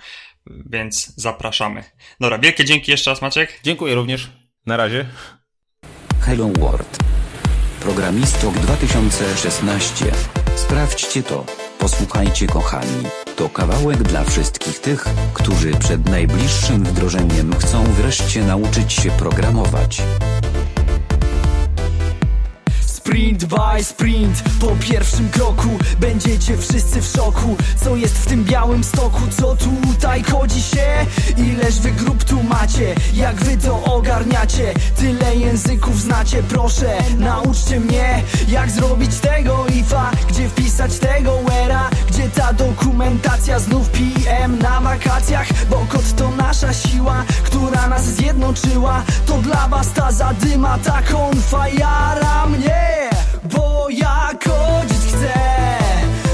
więc 0.47 1.13
zapraszamy. 1.17 1.85
Dobra, 2.21 2.39
wielkie 2.39 2.65
dzięki 2.65 2.91
jeszcze 2.91 3.11
raz 3.11 3.23
Maciek. 3.23 3.61
Dziękuję 3.63 3.95
również. 3.95 4.31
Na 4.67 4.77
razie. 4.77 5.07
Hello 6.21 6.49
World. 6.59 6.99
Programistok 7.81 8.55
2016. 8.55 10.05
Sprawdźcie 10.57 11.23
to. 11.23 11.47
Posłuchajcie 11.79 12.47
kochani. 12.47 13.24
To 13.37 13.49
kawałek 13.49 14.03
dla 14.03 14.25
wszystkich 14.25 14.79
tych, 14.79 15.05
którzy 15.35 15.71
przed 15.71 16.09
najbliższym 16.09 16.85
wdrożeniem 16.85 17.55
chcą 17.59 17.85
wreszcie 17.85 18.45
nauczyć 18.45 18.93
się 18.93 19.11
programować. 19.11 20.03
Sprint 23.05 23.45
by 23.45 23.85
sprint, 23.85 24.43
po 24.61 24.77
pierwszym 24.81 25.29
kroku 25.29 25.69
Będziecie 26.01 26.57
wszyscy 26.57 27.03
w 27.03 27.07
szoku. 27.07 27.57
Co 27.85 27.97
jest 27.97 28.19
w 28.19 28.27
tym 28.27 28.45
białym 28.45 28.85
stoku, 28.85 29.21
co 29.39 29.57
tutaj 29.57 30.23
kodzi 30.23 30.63
się? 30.63 31.07
Ileż 31.37 31.81
wy 31.81 31.91
grup 31.91 32.25
tu 32.25 32.43
macie, 32.43 32.95
jak 33.15 33.37
wy 33.37 33.57
to 33.57 33.85
ogarniacie? 33.85 34.75
Tyle 34.97 35.37
języków 35.37 36.01
znacie, 36.01 36.43
proszę. 36.43 36.99
Nauczcie 37.19 37.81
mnie, 37.81 38.23
jak 38.49 38.71
zrobić 38.71 39.17
tego 39.17 39.67
ifa. 39.67 40.11
Gdzie 40.29 40.49
wpisać 40.49 40.99
tego 40.99 41.39
wera? 41.43 41.91
Gdzie 42.09 42.29
ta 42.29 42.53
dokumentacja, 42.53 43.59
znów 43.59 43.89
PM 43.89 44.59
na 44.59 44.81
wakacjach 44.81 45.47
Bo 45.71 45.87
kod 45.89 46.17
to 46.17 46.31
nasza 46.31 46.73
siła, 46.73 47.25
która 47.45 47.89
nas 47.89 48.05
zjednoczyła. 48.05 49.03
To 49.27 49.39
dla 49.39 49.69
was 49.69 49.93
ta 49.93 50.13
zadyma, 50.13 50.79
ta 50.79 51.03
konfa 51.03 51.69
jara 51.69 52.47
mnie 52.47 52.94
bo 53.45 53.87
ja 53.91 54.31
kodzić 54.45 54.99
chcę. 54.99 55.35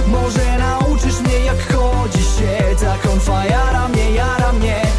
Może 0.07 0.59
nauczysz 0.59 1.21
mnie 1.21 1.39
jak 1.39 1.67
kodzi 1.67 2.23
się. 2.23 2.77
Ta 2.81 3.09
konfa 3.09 3.45
jara 3.45 3.89
mnie. 3.89 4.15
jara 4.15 4.90